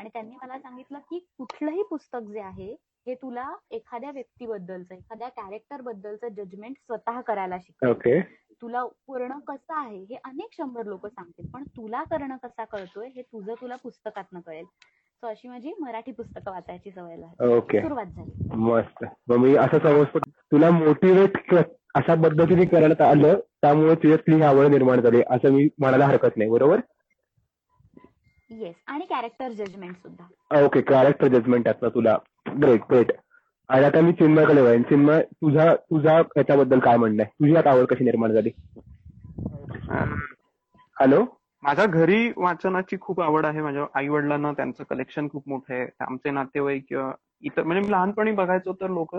आणि 0.03 0.11
त्यांनी 0.13 0.37
मला 0.37 0.59
सांगितलं 0.59 0.99
की 0.99 1.19
कुठलंही 1.39 1.83
पुस्तक 1.83 2.21
जे 2.23 2.41
आहे 2.41 2.71
हे 3.07 3.15
तुला 3.15 3.45
एखाद्या 3.71 4.11
व्यक्तीबद्दलचं 4.11 4.95
एखाद्या 4.95 5.29
कॅरेक्टर 5.29 5.81
बद्दलचं 5.81 6.29
जजमेंट 6.29 6.77
स्वतः 6.77 7.21
करायला 7.21 7.59
शिकव 7.59 7.91
ओके 7.91 8.21
तुला 8.63 8.85
करणं 9.09 9.39
कसं 9.39 9.75
आहे 9.75 9.99
हे 9.99 10.15
अनेक 10.25 10.55
शंभर 10.57 10.87
लोक 10.87 11.07
सांगतील 11.07 11.47
पण 11.47 11.65
तुला 11.77 12.03
करणं 12.05 12.37
कसा 12.37 12.65
कळतोय 12.65 13.09
हे 13.09 13.23
तुझं 13.23 13.55
तुला 13.61 13.77
पुस्तकातनं 13.77 14.41
कळेल. 14.41 14.65
सो 14.65 15.27
अशी 15.27 15.49
माझी 15.49 15.73
मराठी 15.81 16.13
पुस्तकं 16.13 16.51
वाचायची 16.51 16.91
सवय 16.91 17.17
लागली 17.17 17.55
ओके 17.55 17.81
सुरुवात 17.81 18.07
झाली. 18.07 18.49
मस्त. 18.55 19.05
मग 19.29 19.37
मी 19.37 19.57
असं 19.57 19.79
समजतो 19.79 20.19
तुला 20.19 20.71
मोटिवेट 20.71 21.55
अशा 21.95 22.15
पद्धतीने 22.15 22.65
करण्यात 22.65 23.01
आलं 23.01 23.39
त्यामुळे 23.63 23.95
तुझ्यातली 23.95 24.43
आवड 24.43 24.67
निर्माण 24.67 25.01
झाली 25.01 25.23
असं 25.31 25.53
मी 25.53 25.69
म्हणायला 25.79 26.07
हरकत 26.07 26.37
नाही 26.37 26.51
बरोबर? 26.51 26.81
येस 28.61 28.75
आणि 28.87 29.05
कॅरेक्टर 29.11 29.53
जजमेंट 29.53 29.97
सुद्धा. 29.97 30.65
ओके 30.65 30.81
कॅरेक्टर 30.81 31.29
जजमेंट 31.29 31.65
त्यातलं 31.65 31.89
तुला. 31.89 32.17
ग्रेट 32.63 32.81
ग्रेट 32.91 33.13
आणि 33.69 33.85
आता 33.85 34.01
मी 34.01 34.13
चिन्मयकडे 34.13 34.63
वळेन. 34.63 34.83
चिन्मय 34.83 35.23
तुझा 35.23 35.75
तुझा 35.75 36.17
याच्याबद्दल 36.37 36.79
काय 36.79 36.97
म्हणणं 36.97 37.23
आहे? 37.23 37.31
तुझी 37.33 37.57
आता 37.57 37.71
आवड 37.71 37.87
कशी 37.87 38.05
निर्माण 38.05 38.33
झाली? 38.33 38.51
हॅलो 40.97 41.25
माझ्या 41.63 41.85
घरी 41.87 42.31
वाचनाची 42.37 42.97
खूप 43.01 43.21
आवड 43.21 43.47
आहे. 43.47 43.61
माझ्या 43.63 43.85
आई 43.95 44.09
वडिलांना 44.09 44.53
त्यांचं 44.53 44.85
कलेक्शन 44.91 45.29
खूप 45.33 45.49
मोठं 45.49 45.75
आहे. 45.75 45.87
आमचे 46.01 46.31
नातेवाईक 46.31 46.85
किंवा 46.89 47.11
इतर 47.43 47.63
म्हणजे 47.63 47.87
मी 47.87 47.93
लहानपणी 47.93 48.33
बघायचो 48.33 48.73
तर 48.81 48.91
लोक 48.91 49.17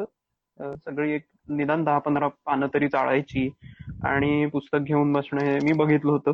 सगळी 0.58 1.12
एक 1.12 1.25
निदान 1.50 1.84
दहा 1.84 2.00
पंधरा 2.00 2.28
पानं 2.46 2.68
तरी 2.74 2.88
चाळायची 2.88 3.50
आणि 4.04 4.46
पुस्तक 4.46 4.80
घेऊन 4.80 5.13
बसणं 5.13 5.42
हे 5.42 5.58
मी 5.63 5.74
बघितलं 5.78 6.12
होतं. 6.12 6.32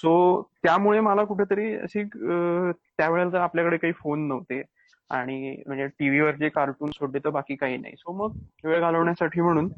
सो 0.00 0.42
त्यामुळे 0.62 1.00
मला 1.00 1.24
कुठेतरी 1.24 1.74
अशी 1.74 2.02
त्यावेळेला 2.04 3.32
तर 3.32 3.40
आपल्याकडे 3.40 3.76
काही 3.76 3.92
फोन 3.92 4.26
नव्हते. 4.28 4.62
आणि 5.10 5.62
म्हणजे 5.66 5.86
टीव्हीवर 5.86 6.34
जे 6.36 6.48
कार्टून 6.48 6.90
होते 7.00 7.18
तर 7.18 7.30
बाकी 7.30 7.54
काही 7.56 7.76
नाही. 7.76 7.94
सो 7.98 8.12
मग 8.12 8.32
वेळ 8.64 8.80
घालवण्यासाठी 8.80 9.40
म्हणून 9.40 9.68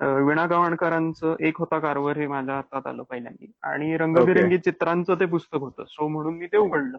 वीणा 0.00 0.44
गवाणकरांचं 0.46 1.34
एक 1.40 1.58
होता 1.58 1.78
कारवर 1.78 2.18
हे 2.18 2.26
माझ्या 2.26 2.54
हातात 2.54 2.86
आलं 2.86 3.02
पहिल्यांदी. 3.02 3.50
आणि 3.62 3.96
रंगबिरंगी 3.96 4.58
चित्रांचं 4.58 5.20
ते 5.20 5.26
पुस्तक 5.26 5.58
होतं. 5.58 5.84
सो 5.84 6.08
म्हणून 6.08 6.36
मी 6.38 6.46
ते 6.46 6.56
उघडलं. 6.56 6.98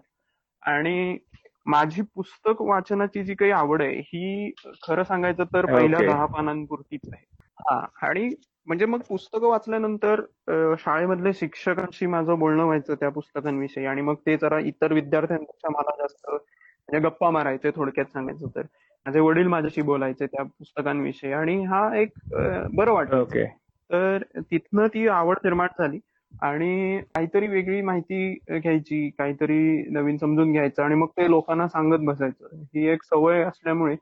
आणि 0.63 1.17
माझी 1.65 2.01
पुस्तक 2.15 2.61
वाचनाची 2.61 3.23
जी 3.23 3.35
काही 3.35 3.51
आवड 3.51 3.81
आहे 3.81 3.99
ही 3.99 4.51
खरं 4.83 5.03
सांगायचं 5.03 5.43
तर 5.43 5.65
पहिल्या 5.65 5.99
Okay. 5.99 6.11
दहा 6.11 6.25
पानांपुरतीच 6.25 7.09
आहे. 7.13 7.23
हा 7.59 7.79
आणि 8.01 8.29
म्हणजे 8.67 8.85
मग 8.85 8.99
पुस्तकं 9.09 9.47
वाचल्यानंतर 9.47 10.19
अं, 10.47 10.75
शाळेमधले 10.79 11.33
शिक्षकांशी 11.33 12.05
माझं 12.05 12.39
बोलणं 12.39 12.63
व्हायचं 12.63 12.95
त्या 12.95 13.09
पुस्तकांविषयी 13.09 13.85
आणि 13.85 14.01
मग 14.01 14.15
ते 14.25 14.37
जरा 14.37 14.59
इतर 14.59 14.93
विद्यार्थ्यांपेक्षा 14.93 15.69
मला 15.69 15.95
जास्त 15.97 16.29
म्हणजे 16.29 16.99
गप्पा 16.99 17.29
मारायचे 17.29 17.71
थोडक्यात 17.75 18.05
सांगायचं 18.05 18.47
तर. 18.55 18.61
माझे 19.05 19.19
वडील 19.19 19.47
माझ्याशी 19.47 19.81
बोलायचे 19.81 20.25
त्या 20.25 20.43
पुस्तकांविषयी 20.43 21.31
आणि 21.31 21.63
हा 21.65 21.95
एक 21.97 22.09
अं, 22.33 22.67
बरं 22.75 22.91
वाटतं 22.91 23.21
ओके. 23.21 23.45
तर 23.89 24.23
तिथनं 24.41 24.87
ती 24.87 25.07
आवड 25.07 25.37
निर्माण 25.43 25.67
झाली 25.79 25.99
आणि 26.41 26.99
काहीतरी 27.15 27.47
वेगळी 27.47 27.81
माहिती 27.81 28.33
घ्यायची 28.51 29.09
काहीतरी 29.09 29.59
नवीन 29.89 30.17
समजून 30.17 30.51
घ्यायचं 30.51 30.83
आणि 30.83 30.95
मग 30.95 31.07
ते 31.07 31.29
लोकांना 31.29 31.67
सांगत 31.67 31.99
बसायचं. 31.99 32.55
ही 32.75 32.87
एक 32.87 33.03
सवय 33.03 33.43
असल्यामुळे 33.43 33.95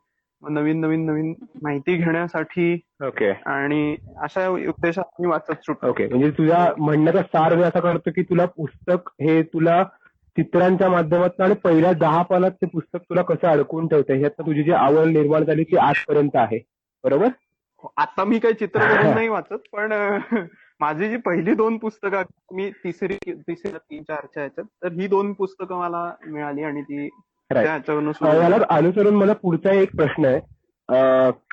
नवीन 0.43 0.79
नवीन 0.79 1.05
नवीन 1.05 1.33
माहिती 1.63 1.95
घेण्यासाठी 1.95 2.73
ओके. 3.05 3.31
आणि 3.45 3.95
अशा 4.17 4.47
उद्देशात 4.49 5.21
मी 5.21 5.27
वाचत 5.27 5.63
सुटतो 5.65 5.89
ओके. 5.89 6.07
म्हणजे 6.07 6.29
तुझ्या 6.31 6.65
म्हणण्याचा 6.77 7.21
सार 7.23 7.55
मी 7.55 7.63
असा 7.63 7.79
करतो 7.79 8.11
की 8.15 8.23
तुला 8.23 8.45
पुस्तक 8.57 9.09
हे 9.21 9.41
तुला 9.43 9.83
चित्रांच्या 10.37 10.89
माध्यमातून 10.89 11.45
आणि 11.45 11.55
पहिल्या 11.63 11.91
दहा 11.93 12.21
पानात 12.21 12.51
ते 12.51 12.65
पुस्तक 12.65 12.99
तुला 12.99 13.21
कसं 13.21 13.47
अडकून 13.47 13.87
ठेवतं 13.87 14.13
ह्यात 14.13 14.41
तुझी 14.45 14.63
जी 14.63 14.71
आवड 14.71 15.07
निर्माण 15.07 15.43
झाली 15.43 15.63
ती 15.63 15.77
आजपर्यंत 15.77 16.35
आहे. 16.35 16.59
बरोबर? 17.03 17.27
आता 17.97 18.23
मी 18.23 18.39
काही 18.39 18.53
चित्र 18.53 18.79
नाही 19.17 19.27
वाचत 19.27 19.67
पण 19.71 19.91
माझी 20.79 21.09
जी 21.09 21.17
पहिली 21.17 21.53
दोन 21.53 21.77
पुस्तकं 21.77 22.23
मी 22.55 22.69
तिसरी 22.83 23.15
तिसरी 23.27 23.71
तीन 23.71 24.03
चारच्या 24.03 24.43
ह्याच्यात 24.43 24.65
तर 24.83 24.91
ही 24.91 25.07
दोन 25.07 25.31
पुस्तकं 25.33 25.77
मला 25.77 26.09
मिळाली 26.27 26.63
आणि 26.63 26.81
ती 26.81 27.07
त्या 27.51 27.57
Right. 27.57 27.69
ह्याच्यावरनं 27.69 28.07
अं, 28.07 28.13
सुरू 28.13 28.41
याला 28.41 28.57
अनुसरून 28.69 29.15
मला 29.15 29.33
पुढचा 29.33 29.71
एक 29.71 29.95
प्रश्न 29.95 30.25
आहे. 30.25 30.39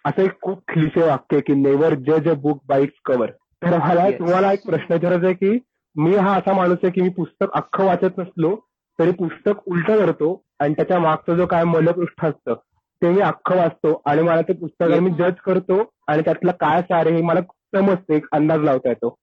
असं 0.04 0.22
एक 0.22 0.40
खूप 0.42 0.60
क्लिशे 0.68 1.02
वाक्य 1.02 1.36
आहे 1.36 1.40
की 1.40 1.54
नेव्हर 1.54 1.94
जज 1.94 2.28
अ 2.28 2.32
बुक 2.32 2.60
बाईट्स 2.68 3.00
कव्हर 3.04 3.30
तर 3.62 3.76
मला. 3.78 4.10
तुम्हाला 4.10 4.52
एक 4.52 4.66
प्रश्न 4.66 4.92
विचारायचा 4.94 5.26
आहे 5.26 5.34
की 5.34 5.58
मी 5.96 6.14
हा 6.16 6.34
असा 6.36 6.52
माणूस 6.52 6.78
आहे 6.82 6.90
की 6.90 7.00
मी 7.02 7.08
पुस्तक 7.08 7.50
अख्खं 7.52 7.84
वाचत 7.84 8.18
नसलो 8.18 8.54
तरी 8.98 9.10
पुस्तक 9.10 9.68
उलट 9.68 9.86
करतो 9.86 10.42
आणि 10.60 10.74
त्याच्या 10.74 10.98
मागचं 10.98 11.36
जो 11.36 11.46
काय 11.46 11.64
मलपृष्ठ 11.64 12.24
असतं 12.24 12.54
ते 13.02 13.10
मी 13.10 13.20
अख्खं 13.20 13.56
वाचतो 13.56 14.00
आणि 14.06 14.22
मला 14.22 14.40
ते 14.40 14.52
पुस्तक 14.52 14.90
मी 15.00 15.10
जज 15.10 15.40
करतो 15.44 15.82
आणि 16.06 16.22
त्यातलं 16.22 16.52
काय 16.52 16.80
सार 16.82 17.06
आहे 17.06 17.16
हे 17.16 17.22
मला 17.22 17.40
समजतं 17.74 18.14
एक 18.14 18.26
अंदाज 18.32 18.60
लावता 18.60 18.88
येतो. 18.88 19.14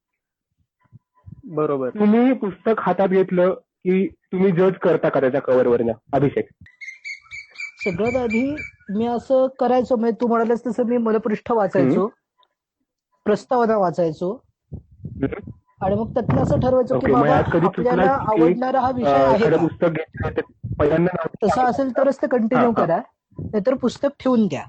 बरोबर. 1.43 1.89
तुम्ही 1.89 2.33
पुस्तक 2.33 2.79
हातात 2.79 3.07
घेतलं 3.07 3.53
की 3.85 4.07
तुम्ही 4.31 4.51
जज 4.51 4.77
करता 4.81 5.09
का 5.09 5.19
त्याच्या 5.19 5.41
कव्हरवरनं 5.41 5.93
अभिषेक. 6.13 6.49
सगळ्यात 7.79 8.15
आधी 8.15 8.55
मी 8.89 9.05
असं 9.07 9.47
करायचो 9.59 9.95
म्हणजे 9.95 10.19
तू 10.21 10.27
म्हणालास 10.27 10.65
तसं 10.65 10.85
मी 10.85 10.97
मलपृष्ठ 10.99 11.51
वाचायचो 11.51 12.07
प्रस्तावना 13.25 13.77
वाचायचो. 13.77 14.37
आणि 15.81 15.95
मग 15.95 16.13
त्यातलं 16.13 16.41
असं 16.41 16.59
ठरवायचो 16.59 16.95
की 16.95 17.07
बाबा 17.07 17.35
आपल्याला 17.63 18.09
आवडणारा 18.27 18.79
हा 18.81 18.91
विषय 18.91 19.23
आहे 19.23 19.49
पुस्तक 19.57 19.99
पहिल्यांदा 20.79 21.25
तसं 21.43 21.61
असेल 21.61 21.91
तरच 21.97 22.17
ते 22.21 22.27
कंटिन्यू. 22.27 22.71
करा. 22.73 22.97
नाहीतर 23.37 23.75
पुस्तक 23.75 24.09
ठेवून 24.19 24.47
द्या. 24.47 24.63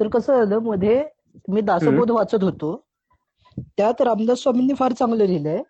तर 0.00 0.08
कसं 0.08 0.36
झालं 0.36 0.58
मध्ये 0.62 1.02
मी 1.48 1.60
दासबोध 1.60 2.10
वाचत 2.10 2.42
होतो. 2.42 2.74
त्यात 3.56 4.00
रामदास 4.00 4.38
स्वामींनी 4.38 4.74
फार 4.74 4.92
चांगलं 4.92 5.24
लिहिलंय. 5.24 5.62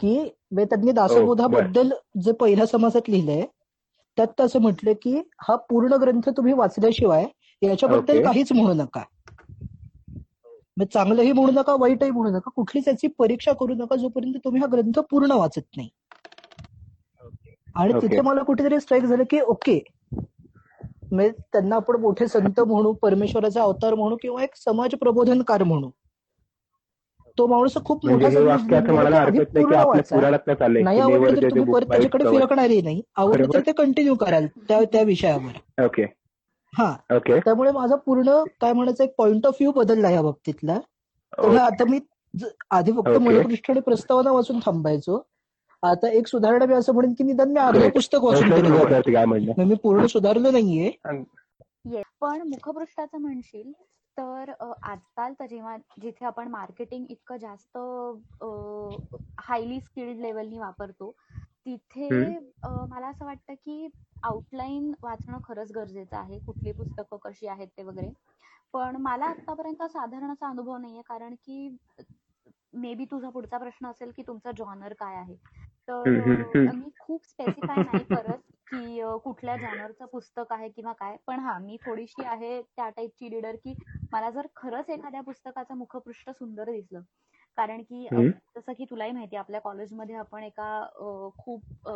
की 0.00 0.28
त्यांनी 0.52 0.92
दासबोधाबद्दल 0.92 1.92
जे 2.22 2.32
पहिल्या 2.34 2.66
समाजात 2.66 3.08
लिहिलंय 3.08 3.44
त्यात 4.18 4.40
असं 4.40 4.60
म्हटलं 4.60 4.92
की 5.02 5.16
हा 5.40 5.56
पूर्ण 5.70 5.96
ग्रंथ 5.96 6.28
तुम्ही 6.36 6.52
वाचल्याशिवाय 6.54 7.26
याच्याबद्दल. 7.62 8.20
काहीच 8.22 8.52
म्हणू 8.52 8.72
नका. 8.74 9.02
मग 10.76 10.84
चांगलंही 10.86 11.32
म्हणू 11.32 11.52
नका 11.52 11.74
वाईटही 11.80 12.10
म्हणू 12.10 12.30
नका 12.30 12.50
कुठलीच 12.50 12.88
याची 12.88 13.06
परीक्षा 13.18 13.52
करू 13.54 13.74
नका 13.74 13.96
जोपर्यंत 13.96 14.36
तुम्ही 14.44 14.60
हा 14.60 14.66
ग्रंथ 14.72 14.98
पूर्ण 15.10 15.32
वाचत 15.32 15.62
नाही. 15.76 15.88
आणि. 17.76 17.92
तिथे 18.02 18.20
मला 18.20 18.42
कुठेतरी 18.42 18.80
स्ट्राईक 18.80 19.04
झालं 19.04 19.24
की 19.30 19.40
ओके. 19.42 19.78
म्हणजे 21.12 21.30
त्यांना 21.52 21.76
आपण 21.76 21.96
मोठे 22.00 22.26
संत 22.28 22.60
म्हणू 22.60 22.92
परमेश्वराचा 23.02 23.62
अवतार 23.62 23.94
म्हणू 23.94 24.16
किंवा 24.16 24.42
एक 24.42 24.56
समाज 24.56 24.94
प्रबोधनकार 25.00 25.62
म्हणू. 25.64 25.90
तो 27.38 27.46
माणूस 27.46 27.76
खूप 27.84 28.04
म्हणजे 28.06 28.26
हे 28.26 28.30
गेला 28.34 28.56
की 28.56 28.74
हरकत 28.74 29.12
आधी 29.14 29.38
नाही 30.82 31.00
आवडलं 31.00 31.26
never 31.26 31.42
तर 31.42 31.84
त्याच्याकडे. 31.84 32.24
फिरकणारही 32.30 32.80
नाही. 32.82 33.02
आवडलं. 33.16 33.60
ते 33.66 33.72
कंटिन्यू 33.72 34.14
कराल 34.14 34.46
त्या 34.68 34.80
त्या 34.92 35.02
विषयावर. 35.02 35.84
ओके 35.84 36.02
हा. 36.72 36.94
ओके 37.16 37.38
त्यामुळे 37.38 37.70
माझा 37.72 37.96
पूर्ण 37.96 38.42
काय 38.60 38.72
म्हणायचं 38.72 39.04
एक 39.04 39.14
पॉइंट 39.18 39.46
ऑफ 39.46 39.54
व्ह्यू 39.60 39.72
बदलला 39.72 40.10
या 40.10 40.22
बाबतीतला. 40.22 40.78
तर 41.38 41.56
आता 41.56 41.84
मी 41.84 41.98
आधी 42.70 42.92
फक्त 42.92 43.08
ओके. 43.08 43.18
मलपृष्ठ 43.18 43.70
आणि 43.70 43.80
प्रस्तावना 43.80 44.32
वाचून 44.32 44.58
थांबायचो. 44.58 45.22
आता 45.82 46.08
एक 46.08 46.26
सुधारणा 46.26 46.66
मी 46.66 46.74
असं 46.74 46.92
म्हणेन 46.94 47.12
की 47.12 47.24
निदान 47.24 47.52
मी 47.52 47.60
अर्ध. 47.60 47.88
पुस्तक 47.90 48.24
वाचून 48.24 49.66
मी 49.68 49.74
पूर्ण 49.74 50.06
सुधारलो 50.06 50.50
नाहीये. 50.50 50.90
येस 51.86 52.04
पण 52.20 52.42
मुखपृष्ठाचं 52.42 53.18
म्हणशील? 53.18 53.72
तर 54.20 54.50
आजकाल 54.84 55.34
तर 55.34 55.46
जेव्हा 55.46 55.76
जिथे 56.00 56.24
आपण 56.26 56.48
मार्केटिंग 56.50 57.06
इतकं 57.10 57.36
जास्त 57.38 57.78
हायली 59.40 59.80
स्किल्ड 59.80 60.20
लेवलनी 60.20 60.58
वापरतो 60.58 61.10
तिथे 61.66 62.10
मला 62.64 63.08
असं 63.08 63.24
वाटतं 63.24 63.54
की 63.56 63.88
आउटलाईन 64.22 64.92
वाचणं 65.02 65.38
खरंच 65.44 65.72
गरजेचं 65.72 66.16
आहे. 66.16 66.38
कुठली 66.40 66.72
पुस्तकं 66.72 67.16
कशी 67.22 67.46
आहेत 67.48 67.68
ते 67.76 67.82
वगैरे. 67.82 68.10
पण 68.74 68.96
मला 68.98 69.26
आतापर्यंत 69.26 69.82
साधारण 69.84 70.32
असा 70.32 70.48
अनुभव 70.48 70.76
नाहीये. 70.76 71.02
कारण 71.02 71.34
की 71.36 71.68
मे 72.74 72.94
बी 72.94 73.04
तुझा 73.10 73.28
पुढचा 73.30 73.58
प्रश्न 73.58 73.86
असेल 73.86 74.10
की 74.16 74.22
तुमचा 74.22 74.50
जॉनर 74.58 74.92
काय 74.98 75.16
आहे. 75.16 75.36
तर. 75.88 76.72
मी 76.72 76.90
खूप 76.98 77.24
स्पेसिफाय 77.26 77.82
नाही 77.82 78.04
करत. 78.06 78.38
की 78.72 79.00
कुठल्या 79.24 79.56
जॉनरचं 79.56 80.06
पुस्तक 80.06 80.52
आहे 80.52 80.68
किंवा 80.70 80.92
काय. 80.94 81.16
पण 81.26 81.40
हा 81.40 81.58
मी 81.58 81.76
थोडीशी 81.82 82.24
आहे 82.24 82.60
त्या 82.62 82.88
टाईपची 82.90 83.28
रीडर 83.28 83.56
की 83.56 83.74
मला 84.12 84.30
जर 84.30 84.46
खरंच 84.56 84.90
एखाद्या 84.90 85.20
पुस्तकाचं 85.22 85.76
मुखपृष्ठ 85.78 86.30
सुंदर 86.30 86.70
दिसलं. 86.70 87.00
कारण 87.58 87.82
की. 87.82 88.08
जसं 88.56 88.72
की 88.72 88.84
तुलाही 88.90 89.12
माहिती 89.12 89.36
आहे, 89.36 89.40
आपल्या 89.40 89.60
कॉलेजमध्ये 89.60 90.14
आपण 90.16 90.42
एका 90.44 91.30
खूप 91.38 91.88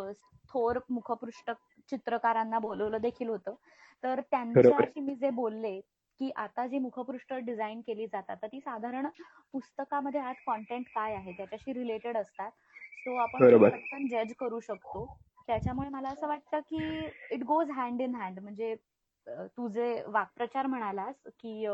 थोर 0.49 0.79
मुखपृष्ठ 0.89 1.51
चित्रकारांना 1.89 2.59
बोलवलं 2.59 3.01
देखील 3.01 3.29
होतं. 3.29 3.55
तर 4.03 4.19
त्यांच्याशी 4.21 4.99
मी 4.99 5.15
जे 5.15 5.29
बोलले 5.31 5.79
की 6.19 6.29
आता 6.37 6.65
जी 6.67 6.79
मुखपृष्ठ 6.79 7.33
डिझाईन 7.45 7.81
केली 7.87 8.05
जातात 8.07 8.37
तर 8.41 8.47
ती 8.47 8.59
साधारण 8.59 9.07
पुस्तकामध्ये 9.53 10.21
आत 10.21 10.35
कॉन्टेंट 10.45 10.85
काय 10.95 11.15
आहे 11.15 11.31
त्याच्याशी 11.31 11.73
रिलेटेड 11.73 12.17
असतात. 12.17 12.51
सो 12.97 13.15
आपण. 13.17 13.47
पटकन 13.61 14.07
जज 14.07 14.33
करू 14.39 14.59
शकतो. 14.59 15.05
त्याच्यामुळे 15.47 15.89
मला 15.89 16.09
असं 16.09 16.27
वाटतं 16.27 16.59
की 16.59 17.09
it 17.31 17.43
goes 17.43 17.69
hand 17.69 18.01
in 18.01 18.15
hand 18.15 18.39
म्हणजे 18.39 18.75
तू 19.27 19.67
जे 19.69 20.03
वाक्प्रचार 20.07 20.65
म्हणालास 20.65 21.15
की 21.39 21.67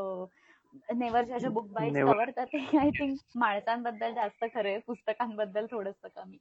नेवर 0.95 1.23
जज 1.23 1.45
अ 1.45 1.49
बुक 1.49 1.67
बाय. 1.71 1.89
कवर 1.89 2.29
तर 2.29 2.45
ते 2.45 2.77
आय 2.77 2.89
थिंक 2.89 3.17
माणसांबद्दल 3.35 4.13
जास्त 4.13 4.45
खरं 4.53 4.69
आहे 4.69 4.77
पुस्तकांबद्दल 4.77 5.65
थोडस 5.71 6.05
कमी. 6.15 6.37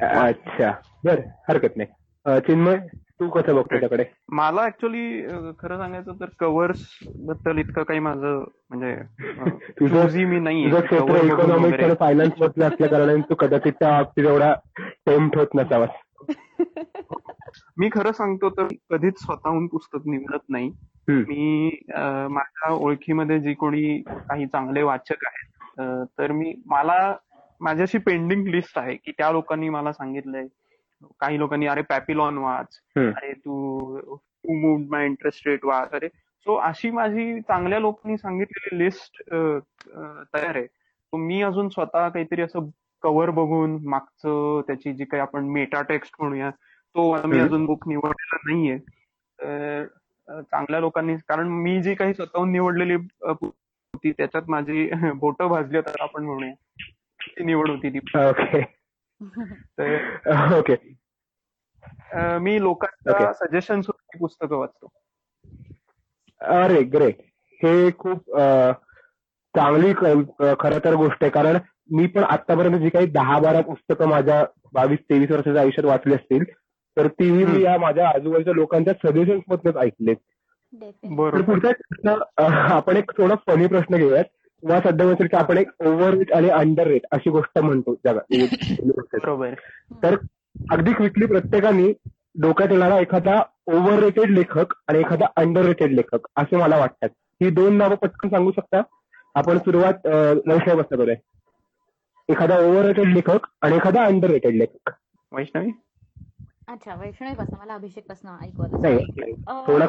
अच्छा. 0.00 0.70
बर 1.04 1.20
हरकत 1.48 1.76
नाही. 1.76 2.40
चिन्मय? 2.40 2.76
तू 3.20 3.28
कसं 3.28 3.54
बघतो 3.54 3.78
त्याकडे? 3.80 4.04
मला 4.28 4.64
ऍक्च्युली 4.64 5.22
खरं 5.58 5.78
सांगायचं 5.78 6.12
तर 6.20 6.26
कव्हर्सबद्दल 6.38 7.58
इतकं 7.58 7.82
काही 7.82 8.00
माझं 8.00 8.44
म्हणजे 8.70 8.96
तुझं- 9.80 10.26
मी 10.26 10.40
बघून 10.70 11.26
इकॉनॉमिक्स. 11.26 11.80
आणि 11.80 11.94
फायनान्स 12.00 12.32
मधलं 12.40 12.64
असल्या 12.64 12.88
कारणाने 12.88 13.20
तू 13.20 13.34
कदाचित 13.34 13.72
त्या 13.72 13.90
बाबतीत 13.90 14.24
एवढा 14.24 14.54
टेम्प्ट 15.06 15.38
होत 15.38 15.46
नसावास. 15.54 15.88
मी 17.76 17.88
खरं 17.92 18.12
सांगतो 18.12 18.50
तर 18.50 18.66
कधीच 18.90 19.22
स्वतःहून 19.22 19.66
पुस्तक 19.66 19.98
निवडत 20.06 20.44
नाही. 20.48 20.70
मी 21.08 21.68
माझ्या 22.30 22.72
ओळखीमध्ये 22.72 23.40
जी 23.40 23.54
कोणी 23.54 24.02
काही 24.08 24.46
चांगले 24.46 24.82
वाचक 24.82 25.24
आहेत 25.26 26.04
तर 26.18 26.32
मी 26.32 26.54
मला 26.66 27.14
माझ्याशी 27.60 27.98
पेंडिंग 27.98 28.46
लिस्ट 28.46 28.78
आहे 28.78 28.94
की 28.94 29.12
त्या 29.12 29.30
लोकांनी 29.32 29.68
मला 29.68 29.92
सांगितलंय 29.92 30.46
काही 31.20 31.38
लोकांनी 31.38 31.66
अरे 31.66 31.82
पॅपिलॉन 31.82 32.38
वाच. 32.38 32.80
अरे 33.16 33.32
तू 33.32 33.88
मूड 34.48 34.80
माय 34.90 35.06
इंटरेस्ट 35.06 35.48
रेट 35.48 35.64
वाच. 35.64 35.90
अरे 35.90 36.08
सो 36.14 36.54
अशी 36.54 36.90
माझी 36.90 37.40
चांगल्या 37.40 37.78
लोकांनी 37.78 38.16
सांगितलेली 38.16 38.84
लिस्ट 38.84 39.22
तयार 40.34 40.56
आहे. 40.56 40.66
So 41.12 41.18
मी 41.18 41.42
अजून 41.42 41.68
स्वतः 41.68 42.08
काहीतरी 42.08 42.42
असं 42.42 42.66
कव्हर 43.02 43.30
बघून 43.30 43.78
मागचं 43.88 44.60
त्याची 44.66 44.92
जी 44.92 45.04
काही 45.04 45.20
आपण 45.20 45.44
मेटा 45.44 45.82
टेक्स्ट 45.82 46.14
म्हणूया 46.18 46.50
तो 46.94 47.26
मी. 47.26 47.38
अजून 47.38 47.66
बुक 47.66 47.88
निवडलेला 47.88 48.36
नाहीये. 48.44 48.78
चांगल्या 50.42 50.80
लोकांनी 50.80 51.16
कारण 51.16 51.48
मी 51.48 51.82
जी 51.82 51.94
काही 51.94 52.14
स्वतःहून 52.14 52.52
निवडलेली 52.52 52.94
होती 53.20 54.12
त्याच्यात 54.12 54.42
माझी 54.48 54.90
बोटं 55.14 55.46
भाजली 55.46 55.80
तर 55.80 56.00
आपण 56.00 56.24
म्हणूया. 56.24 56.52
ती 57.20 57.44
निवड 57.44 57.70
होती 57.70 57.98
ती. 57.98 57.98
तर 59.78 59.96
ओके 60.58 60.76
मी 62.38 62.58
Okay. 62.58 63.32
सजेशन 63.32 63.80
पुस्तकं 64.20 64.56
वाचतो. 64.56 64.88
अरे 66.40 66.82
ग्रेट 66.82 67.18
हे 67.62 67.90
खूप 67.98 68.16
चांगली 69.56 69.92
क- 69.92 70.54
खरं 70.60 70.78
तर 70.84 70.94
गोष्ट 70.94 71.16
आहे. 71.22 71.30
कारण 71.30 71.56
मी 71.90 72.06
पण 72.06 72.24
आतापर्यंत 72.24 72.80
जी 72.80 72.88
काही 72.88 73.06
दहा 73.06 73.38
बारा 73.38 73.60
पुस्तकं 73.60 74.08
माझ्या 74.08 74.46
बावीस 74.72 74.98
तेवीस 74.98 75.30
वर्षाच्या 75.30 75.62
आयुष्यात 75.62 75.86
वाचली 75.86 76.14
असतील 76.14 76.44
तर 76.96 77.06
ती 77.08 77.44
मी. 77.44 77.62
या 77.62 77.78
माझ्या 77.78 78.08
आजूबाजूच्या 78.08 78.54
लोकांच्या 78.54 78.94
सजेशन 78.94 79.38
मधनच 79.48 79.76
ऐकलेत. 79.76 80.16
बरोबर. 80.72 81.40
पुढचा 81.40 81.70
प्रश्न 81.70 82.14
आपण 82.46 82.96
एक 82.96 83.10
थोडा 83.10 83.34
फनी 83.46 83.66
प्रश्न 83.66 83.96
घेऊयात. 83.96 84.24
किंवा 84.62 84.80
सध्या 84.80 85.06
म्हणतील 85.06 85.26
की 85.26 85.36
आपण 85.36 85.58
एक 85.58 85.68
ओव्हर 85.80 86.10
रेट 86.10 86.32
आणि 86.32 86.48
अंडर 86.48 86.86
रेट 86.86 87.02
अशी 87.12 87.30
गोष्ट 87.30 87.58
म्हणतो. 87.58 87.94
जगात 87.94 88.22
बरोबर. 89.12 89.54
तर 90.02 90.16
अगदी 90.70 90.92
क्विकली 90.92 91.26
प्रत्येकाने 91.26 91.92
डोक्यात 92.40 92.68
येणारा 92.72 92.98
एखादा 92.98 93.42
ओव्हर 93.66 93.98
रेटेड 93.98 94.30
लेखक 94.30 94.74
आणि 94.88 94.98
एखादा 94.98 95.26
अंडर 95.36 95.64
रेटेड 95.64 95.92
लेखक 95.92 96.28
असे 96.36 96.56
मला 96.56 96.78
वाटतात. 96.78 97.08
ही 97.12 97.50
दोन 97.50 97.76
नावं 97.76 97.94
पटकन 97.94 98.28
सांगू 98.28 98.50
शकता? 98.50 98.82
आपण 99.34 99.58
सुरुवात 99.58 100.06
वैष्णव 100.46 100.82
करूया. 100.82 101.14
एखादा 102.28 102.58
ओव्हर 102.58 102.84
रेटेड 102.84 103.08
लेखक 103.08 103.46
आणि 103.60 103.76
एखादा 103.76 104.04
अंडर 104.04 104.30
रेटेड 104.30 104.54
लेखक. 104.54 104.90
वैष्णवी? 105.32 105.70
अच्छा 106.68 106.94
वैष्णवी 106.94 107.34
पासून 107.34 107.58
मला 107.60 107.74
अभिषेकपासून 107.74 108.30
नाही 108.80 109.32
थोडा. 109.32 109.86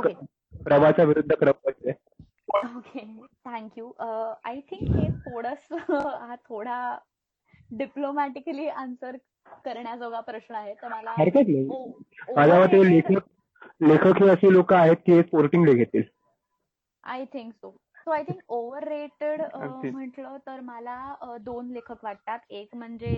प्रभाच्या 0.63 1.05
विरुद्ध 1.05 1.31
क्रम 1.31 1.79
ओके 2.53 3.05
थँक्यू 3.45 3.91
आय 4.45 4.59
थिंक 4.61 4.95
हे 4.95 5.09
थोडस 5.25 5.67
हा 5.89 6.35
थोडा 6.49 6.77
डिप्लोमॅटिकली 7.71 8.67
आन्सर 8.67 9.17
करण्याजोगा 9.65 10.19
प्रश्न 10.19 10.55
आहे. 10.55 10.73
तर 10.73 10.87
मला 10.87 11.11
हरकत 11.11 11.49
नाही. 11.49 12.89
लेखक 12.89 13.29
लेखक 13.81 14.21
हे 14.21 14.29
असे 14.29 14.51
लोक 14.53 14.73
आहेत 14.73 14.97
की 15.05 15.21
स्पोर्टिंग 15.21 15.65
घेतील. 15.65 16.03
I 17.03 17.25
think 17.25 17.53
so 17.53 17.75
so 18.05 18.11
I 18.11 18.23
think 18.23 18.41
overrated. 18.87 19.41
म्हटलं 19.85 20.37
तर 20.47 20.59
मला 20.61 21.37
दोन 21.41 21.69
लेखक 21.71 22.03
वाटतात 22.03 22.39
एक 22.51 22.75
म्हणजे 22.75 23.15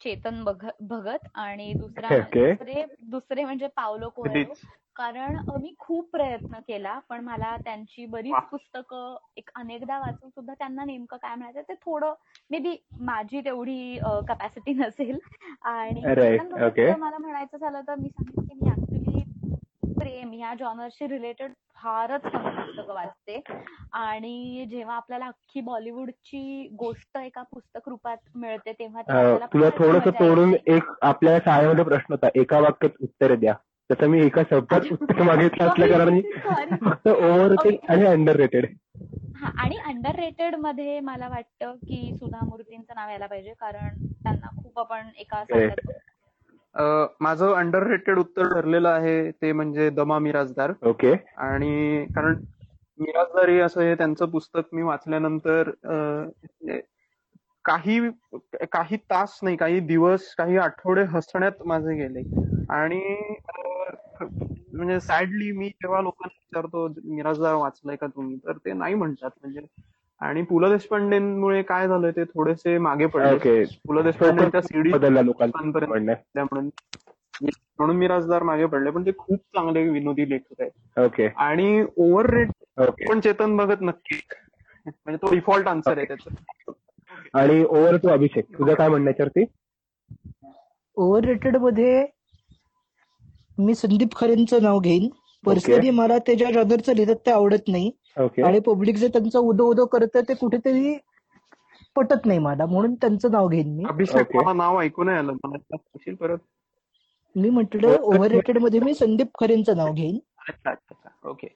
चेतन 0.00 0.42
भगत 0.44 1.26
आणि 1.36 1.72
दुसरा. 1.74 2.08
दुसरे 2.26 2.84
दुसरे 3.10 3.44
म्हणजे 3.44 3.66
पावलो 3.76 4.08
अगदीच 4.18 4.64
कारण 4.96 5.36
मी 5.52 5.72
खूप 5.78 6.10
प्रयत्न 6.12 6.58
केला 6.68 6.98
पण 7.08 7.20
मला 7.24 7.56
त्यांची. 7.56 8.06
बरीच 8.06 8.34
पुस्तकं 8.50 9.16
एक 9.36 9.50
अनेकदा 9.54 9.98
वाचून 9.98 10.30
सुद्धा 10.30 10.54
त्यांना 10.54 10.84
नेमकं 10.84 11.16
काय 11.16 11.34
म्हणायचं 11.34 11.68
ते 11.68 11.74
थोडं 11.82 12.14
मे 12.50 12.58
बी 12.58 12.76
माझी 13.00 13.40
तेवढी 13.40 13.98
कपॅसिटी 14.28 14.72
नसेल 14.74 15.18
आणि. 15.64 16.00
मला 16.00 17.18
म्हणायचं 17.18 17.56
झालं 17.56 17.80
तर 17.88 17.94
मी 17.94 18.08
सांगेन 18.08 18.44
की 18.48 18.54
मी 18.56 18.70
प्रेम 20.12 20.32
ह्या 20.32 20.54
जॉनरशी 20.54 21.06
रिलेटेड 21.08 21.52
फारच 21.76 22.22
कमी 22.22 22.50
पुस्तकं 22.50 22.94
वाचते. 22.94 23.40
आणि 23.92 24.66
जेव्हा 24.70 24.96
आपल्याला 24.96 25.26
अख्खी 25.26 25.60
बॉलिवूडची 25.60 26.68
गोष्ट 26.78 27.18
एका 27.18 27.42
पुस्तक 27.42 27.88
रूपात 27.88 28.16
मिळते 28.34 28.72
तेव्हा 28.72 29.02
तुला 29.02 29.68
थोडस 29.78 30.08
तोडून. 30.08 30.54
एक 30.66 30.92
आपल्या 31.02 31.38
शाळेमध्ये 31.38 31.84
प्रश्न 31.84 32.12
होता. 32.12 32.28
एका 32.34 32.60
वाक्यात 32.60 33.02
उत्तर 33.02 33.34
द्या. 33.34 33.54
तसं 33.90 34.06
मी 34.06 34.20
एका 34.26 34.42
शब्दात 34.50 34.92
उत्तर 34.92 35.22
मागितलं 35.22 35.68
असल्या 35.68 35.88
Sorry. 35.88 36.76
फक्त 36.84 37.08
ओव्हर 37.08 37.50
रेटेड. 37.50 37.78
आणि 37.88 38.06
अंडर 38.06 38.36
रेटेड 38.36 38.66
हा 39.36 39.50
आणि 39.62 39.76
अंडर 39.76 40.14
रेटेडमध्ये 40.14 41.00
मला 41.00 41.28
वाटतं 41.28 41.72
की 41.74 42.16
सुधा 42.18 42.44
मूर्तींचं 42.44 42.92
नाव 42.94 43.08
यायला 43.08 43.26
पाहिजे 43.26 43.52
कारण 43.60 43.88
त्यांना 44.22 44.48
खूप 44.62 44.78
आपण 44.78 45.08
एका 45.18 45.42
माझं 47.20 47.52
अंडर 47.54 47.86
रेटेड 47.86 48.18
उत्तर 48.18 48.48
ठरलेलं 48.48 48.88
आहे 48.88 49.30
ते 49.32 49.52
म्हणजे 49.52 49.88
दमा 49.90 50.18
मिराजदार. 50.18 50.72
ओके. 50.82 51.12
आणि 51.36 52.04
कारण 52.14 52.34
मिराजदारी 52.98 53.58
असं 53.60 53.80
हे 53.80 53.94
त्यांचं 53.94 54.26
पुस्तक 54.30 54.74
मी 54.74 54.82
वाचल्यानंतर 54.82 55.70
म्हणजे 55.84 56.80
काही 57.64 57.98
काही 58.72 58.96
तास 59.10 59.38
नाही 59.42 59.56
काही 59.56 59.80
दिवस 59.80 60.34
काही 60.34 60.56
आठवडे 60.56 61.02
हसण्यात 61.02 61.62
माझे 61.66 61.94
गेले. 61.94 62.20
आणि 62.70 63.00
म्हणजे 64.72 64.98
सॅडली 65.00 65.50
मी 65.52 65.68
जेव्हा 65.68 66.00
लोकांना 66.00 66.38
विचारतो 66.40 66.86
मिराजदार 67.14 67.54
वाचलंय 67.54 67.96
का 67.96 68.06
तुम्ही? 68.06 68.36
तर 68.36 68.56
ते 68.56 68.72
नाही 68.72 68.94
म्हणतात. 68.94 69.30
म्हणजे 69.42 69.60
आणि 70.22 70.42
पु 70.42 70.58
ल 70.60 70.68
देशपांडेंमुळे 70.70 71.62
काय 71.62 71.86
झालं 71.88 72.10
ते 72.16 72.24
थोडेसे 72.24 72.76
मागे 72.78 73.06
पडले. 73.06 73.64
पु 73.86 73.92
ल 73.92 74.02
देशपांडेंच्या 74.02 74.60
सीडी 74.62 74.90
म्हणून 74.90 76.68
म्हणून 77.78 77.96
मिराजदार 77.96 78.42
मागे 78.42 78.66
पडले 78.66 78.90
पण 78.90 79.06
ते 79.06 79.10
खूप 79.18 79.38
चांगले 79.56 79.82
विनोदी 79.88 80.28
लेखक 80.30 80.60
आहेत. 80.60 80.70
ओके 80.98 81.28
आणि 81.38 81.82
ओव्हर 81.96 82.30
रेट 82.30 82.50
पण 83.08 83.20
चेतन 83.20 83.56
बघत 83.56 83.82
नक्की. 83.82 84.20
म्हणजे 84.86 85.16
तो 85.22 85.32
डिफॉल्ट 85.32 85.68
आन्सर 85.68 85.98
आहे 85.98 86.06
त्याचा. 86.06 86.72
आणि 87.34 87.62
ओव्हर 87.64 87.96
टू 87.96 88.08
अभिषेक. 88.08 88.44
तुझं 88.58 88.74
काय 88.74 88.88
म्हणणं 88.88 89.06
याच्यावरती 89.06 89.44
ओव्हर 90.96 91.24
रेटेडमध्ये 91.24 92.04
मी 93.58 93.74
संदीप 93.74 94.14
खरेंचं 94.16 94.62
नाव 94.62 94.78
घेईन. 94.80 95.08
पर्सनली 95.44 95.90
मला 95.92 96.18
ते 96.26 96.34
ज्या 96.34 96.50
जॉनरचं 96.50 96.94
लिहितात 96.94 97.16
ते 97.26 97.30
आवडत 97.30 97.68
नाही. 97.68 97.90
आणि 98.42 98.58
पब्लिक 98.60 98.96
जे 98.96 99.08
त्यांचं 99.08 99.38
उदो 99.40 99.66
उदो 99.66 99.86
करतं 99.86 100.28
ते 100.28 100.34
कुठेतरी 100.34 100.96
पटत 101.96 102.26
नाही 102.26 102.38
मला 102.38 102.66
म्हणून 102.66 102.94
त्यांचं 102.94 103.30
नाव 103.32 103.48
घेईन 103.48 103.74
मी. 103.76 103.84
अभिषेक 103.84 104.16
Okay. 104.22 104.36
मला 104.36 104.52
नाव 104.54 104.80
ऐकू 104.80 105.04
नाही 105.04 105.18
आलं. 105.18 105.32
मला 105.44 105.76
परत. 106.16 106.38
मी 107.36 107.50
म्हटलं 107.50 107.98
ओव्हर 108.00 108.30
रेटेडमध्ये 108.30 108.80
मी 108.80 108.94
संदीप 108.94 109.30
खरेंचं 109.34 109.76
नाव 109.76 109.92
घेईन. 109.92 110.18
अच्छा 110.48 110.70
अच्छा 110.70 110.94
अच्छा. 110.94 111.28
ओके. 111.30 111.48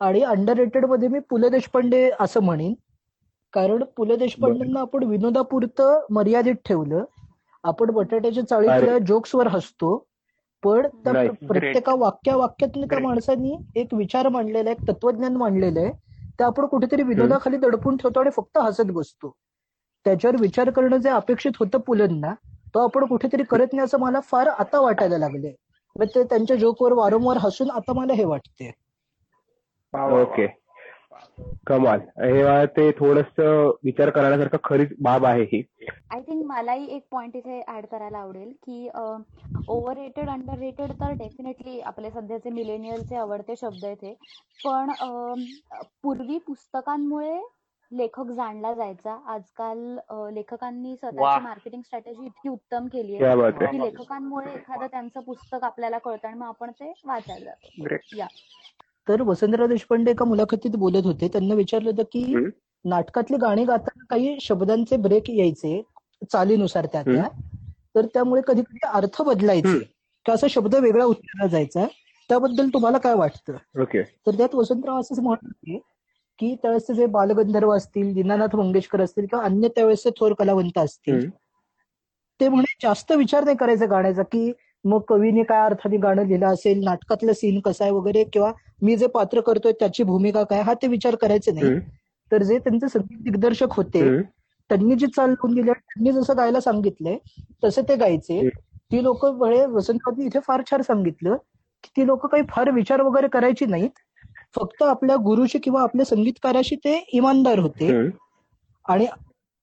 आणि 0.00 0.20
अंडर 0.24 0.56
रेटेडमध्ये 0.56 1.08
मी 1.08 1.18
पु 1.30 1.38
ल 1.38 1.48
देशपांडे 1.48 2.08
असं 2.20 2.42
म्हणेन. 2.42 2.74
कारण 3.54 3.82
पु 3.96 4.04
ल 4.04 4.16
देशपांडेंना 4.16 4.80
आपण 4.80 5.04
विनोदापुरतं 5.04 6.06
मर्यादित 6.10 6.54
ठेवलं. 6.64 7.04
आपण 7.64 7.90
बटाट्याच्या 7.90 8.46
चाळीतल्या 8.46 8.98
जोक्सवर 9.06 9.46
हसतो. 9.48 9.96
पण 10.66 10.86
त्या 11.04 11.12
प्रत्येका 11.48 11.94
वाक्या 11.94 12.36
वाक्यातून 12.36 12.84
त्या. 12.84 12.98
माणसांनी 12.98 13.56
एक 13.76 13.94
विचार 13.94 14.28
मांडलेला 14.28 14.70
एक 14.70 14.80
तत्वज्ञान 14.88 15.36
मांडलेलं 15.36 15.80
आहे. 15.80 15.90
ते 16.38 16.44
आपण 16.44 16.66
कुठेतरी 16.66 17.02
विनोदाखाली 17.02 17.56
दडपून 17.56 17.96
ठेवतो 17.96 18.20
आणि 18.20 18.30
फक्त 18.30 18.58
हसत 18.58 18.90
बसतो. 18.92 19.30
त्याच्यावर 20.06 20.36
विचार 20.40 20.70
करणं 20.70 20.96
जे 20.96 21.08
अपेक्षित 21.08 21.52
होतं 21.60 21.78
पुलंना 21.78 22.34
तो 22.74 22.78
आपण 22.78 23.04
कुठेतरी 23.04 23.42
करत 23.42 23.72
नाही 23.72 23.84
असं 23.84 24.00
मला 24.00 24.20
फार 24.20 24.48
आता 24.48 24.80
वाटायला 24.80 25.18
लागलंय. 25.18 25.52
मग 25.96 26.06
ते 26.14 26.22
त्यांच्या 26.24 26.56
जोकवर 26.56 26.92
वारंवार 26.92 27.36
हसून 27.36 27.70
आता 27.70 27.92
मला 27.92 28.14
हे 28.14 28.24
वाटते 28.24 28.70
ओके 29.92 30.46
कमाल 31.66 32.00
हे 32.18 32.64
ते 32.76 32.90
थोडस 32.98 33.38
विचार 33.84 34.10
करण्यासारखं 34.10 34.58
खरीच 34.64 34.88
बाब 35.02 35.24
आहे 35.26 35.42
ही. 35.42 35.62
आय 36.12 36.20
थिंक 36.20 36.44
मलाही 36.46 36.86
एक 36.96 37.02
पॉइंट 37.10 37.36
इथे 37.36 37.60
ऍड 37.68 37.86
करायला 37.86 38.18
आवडेल 38.18 38.52
की 38.62 38.88
ओव्हर 39.68 39.96
रेटेड 39.96 40.28
अंडर 40.28 40.58
रेटेड 40.58 40.92
तर 41.00 41.12
डेफिनेटली 41.18 41.80
आपले 41.82 42.10
सध्याचे 42.10 42.50
मिलेनियलचे 42.50 43.16
आवडते 43.16 43.54
शब्द 43.60 43.84
आहेत 43.84 44.04
हे. 44.04 44.14
पण 44.64 44.90
पूर्वी 46.02 46.38
पुस्तकांमुळे 46.46 47.38
लेखक 47.92 48.30
जाणला 48.36 48.72
जायचा. 48.74 49.16
आजकाल 49.26 49.78
लेखकांनी. 50.34 50.94
स्वतःची 50.96 51.42
मार्केटिंग 51.42 51.82
स्ट्रॅटेजी 51.82 52.24
इतकी 52.26 52.48
उत्तम 52.48 52.86
केली 52.92 53.16
क्या 53.18 53.30
आहे 53.32 53.66
की 53.66 53.78
लेखकांमुळे 53.78 54.52
एखादं 54.54 54.86
त्यांचं 54.86 55.20
पुस्तक 55.20 55.64
आपल्याला 55.64 55.98
कळतं 55.98 56.28
आणि 56.28 56.38
मग 56.38 56.46
आपण 56.46 56.70
ते 56.80 56.92
वाचायला 57.06 57.44
जातो 57.44 57.82
ग्रेट 57.84 58.14
या 58.16 58.26
तर 59.08 59.22
वसंतराव 59.22 59.66
देशपांडे 59.66 60.10
एका 60.10 60.24
मुलाखतीत 60.24 60.76
बोलत 60.76 61.04
होते. 61.04 61.28
त्यांना 61.28 61.54
विचारलं 61.54 61.90
होतं 61.90 62.02
की. 62.02 62.34
नाटकातली 62.84 63.36
गाणी 63.36 63.64
गाताना 63.64 64.04
काही 64.10 64.36
शब्दांचे 64.40 64.96
ब्रेक 64.96 65.30
यायचे 65.30 65.82
चालीनुसार 66.32 66.86
त्या 66.86 67.02
त्या. 67.02 67.28
तर 67.94 68.06
त्यामुळे 68.06 68.42
कधी 68.46 68.62
कधी 68.62 68.86
अर्थ 68.86 69.22
बदलायचे. 69.22 69.78
की 70.26 70.32
असा 70.32 70.46
शब्द 70.50 70.74
वेगळा 70.74 71.04
उच्चारला 71.04 71.46
जायचा. 71.46 71.86
त्याबद्दल 72.30 72.68
तुम्हाला 72.68 72.98
काय 72.98 73.14
वाटतं? 73.14 73.56
ओके. 73.80 74.02
तर 74.02 74.36
त्यात 74.36 74.54
वसंतराव 74.54 75.00
असंच 75.00 75.18
म्हणत 75.18 75.44
होते 75.44 75.78
की 76.38 76.54
त्यावेळेस 76.54 76.96
जे 76.96 77.06
बालगंधर्व 77.06 77.76
असतील 77.76 78.12
दीनानाथ 78.14 78.56
मंगेशकर 78.56 79.00
असतील 79.00 79.26
किंवा 79.26 79.44
अन्य 79.44 79.68
त्यावेळेसचे 79.68 80.10
थोर 80.10 80.32
कलावंत 80.32 80.78
असतील. 80.78 81.28
ते 82.40 82.48
म्हणे 82.48 82.74
जास्त 82.82 83.12
विचार 83.12 83.44
नाही 83.44 83.56
करायचा 83.56 83.86
गाण्याचा 83.86 84.22
की 84.22 84.52
मग 84.86 85.00
कवीने 85.08 85.42
काय 85.44 85.60
अर्थाने 85.60 85.96
गाणं 85.98 86.24
लिहिलं 86.24 86.46
असेल 86.46 86.82
नाटकातलं 86.84 87.32
सीन 87.32 87.60
कसं 87.60 87.84
आहे 87.84 87.92
वगैरे 87.92 88.24
किंवा 88.26 88.52
मी 88.82 88.96
जे 88.96 89.06
पात्र 89.08 89.40
करतोय 89.42 89.72
त्याची 89.80 90.02
भूमिका 90.04 90.42
काय 90.44 90.60
हा 90.62 90.74
ते 90.74 90.86
विचार 90.88 91.14
करायचे 91.16 91.52
नाही. 91.52 91.78
तर 92.32 92.42
जे 92.42 92.58
त्यांचे 92.58 92.88
संगीत 92.88 93.22
दिग्दर्शक 93.24 93.72
होते. 93.72 94.00
त्यांनी 94.70 94.94
जी 94.96 95.06
चाल 95.06 95.30
लावून 95.30 95.54
दिली 95.54 95.70
त्यांनी 95.70 96.12
जसं 96.12 96.36
गायला 96.36 96.60
सांगितलंय 96.60 97.16
तसं 97.62 97.82
ते 97.88 97.96
गायचे. 97.96 98.48
ती 98.92 99.02
लोक 99.02 99.24
बळे 99.38 99.64
वसंतरावनी 99.66 100.26
इथे 100.26 100.38
फार 100.40 100.62
छान 100.70 100.82
सांगितलं 100.82 101.36
की 101.84 101.88
ती 101.96 102.06
लोक 102.06 102.26
काही 102.26 102.42
फार 102.48 102.70
विचार 102.72 103.00
वगैरे 103.02 103.28
करायची 103.28 103.66
नाहीत 103.66 103.98
फक्त 104.54 104.82
आपल्या 104.82 105.16
गुरुशी 105.20 105.58
किंवा 105.58 105.82
आपल्या 105.82 106.04
संगीतकाराशी 106.06 106.76
ते 106.76 106.98
इमानदार 107.12 107.58
होते. 107.58 107.90
आणि 108.86 109.06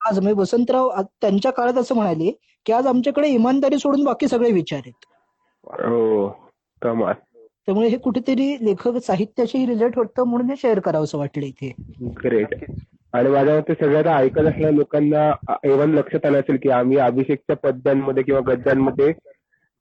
आज 0.02 0.20
म्हणजे 0.20 0.40
वसंतराव 0.42 0.90
त्यांच्या 1.22 1.52
काळात 1.52 1.78
असं 1.78 1.96
म्हणाले 1.96 2.32
की 2.66 2.74
आज 2.74 2.88
आमच्याकडे 2.88 3.28
इमानदारी 3.30 3.78
सोडून 3.80 4.04
बाकी 4.04 4.28
सगळे 4.28 4.52
विचार 4.52 4.80
आहेत 4.80 5.06
हो 5.64 6.28
कमाल. 6.82 7.14
त्यामुळे 7.66 7.88
हे 7.88 7.98
कुठेतरी 7.98 8.58
लेखक 8.62 8.98
साहित्याशी 8.98 9.66
रिलेट 9.66 9.96
होतं 9.96 10.24
म्हणून 10.24 10.50
हे 10.50 10.56
शेअर 10.58 10.80
करावं 10.80 11.04
असं 11.04 11.18
वाटलं 11.18 11.46
इथे. 11.46 11.74
ग्रेट. 12.24 12.56
आणि 13.14 13.30
माझ्या 13.30 13.56
मते 13.58 13.74
सगळ्यात 13.74 14.06
ऐकत 14.06 14.40
असलेल्या 14.40 14.72
लोकांना 14.72 15.58
एव्हन 15.64 15.94
लक्षात 15.94 16.26
आलं 16.26 16.40
असेल 16.40 16.58
की 16.64 16.70
आम्ही 16.70 16.98
अभिषेकच्या 16.98 17.56
पद्यांमध्ये 17.56 18.24
किंवा 18.24 18.42
गद्यांमध्ये 18.48 19.12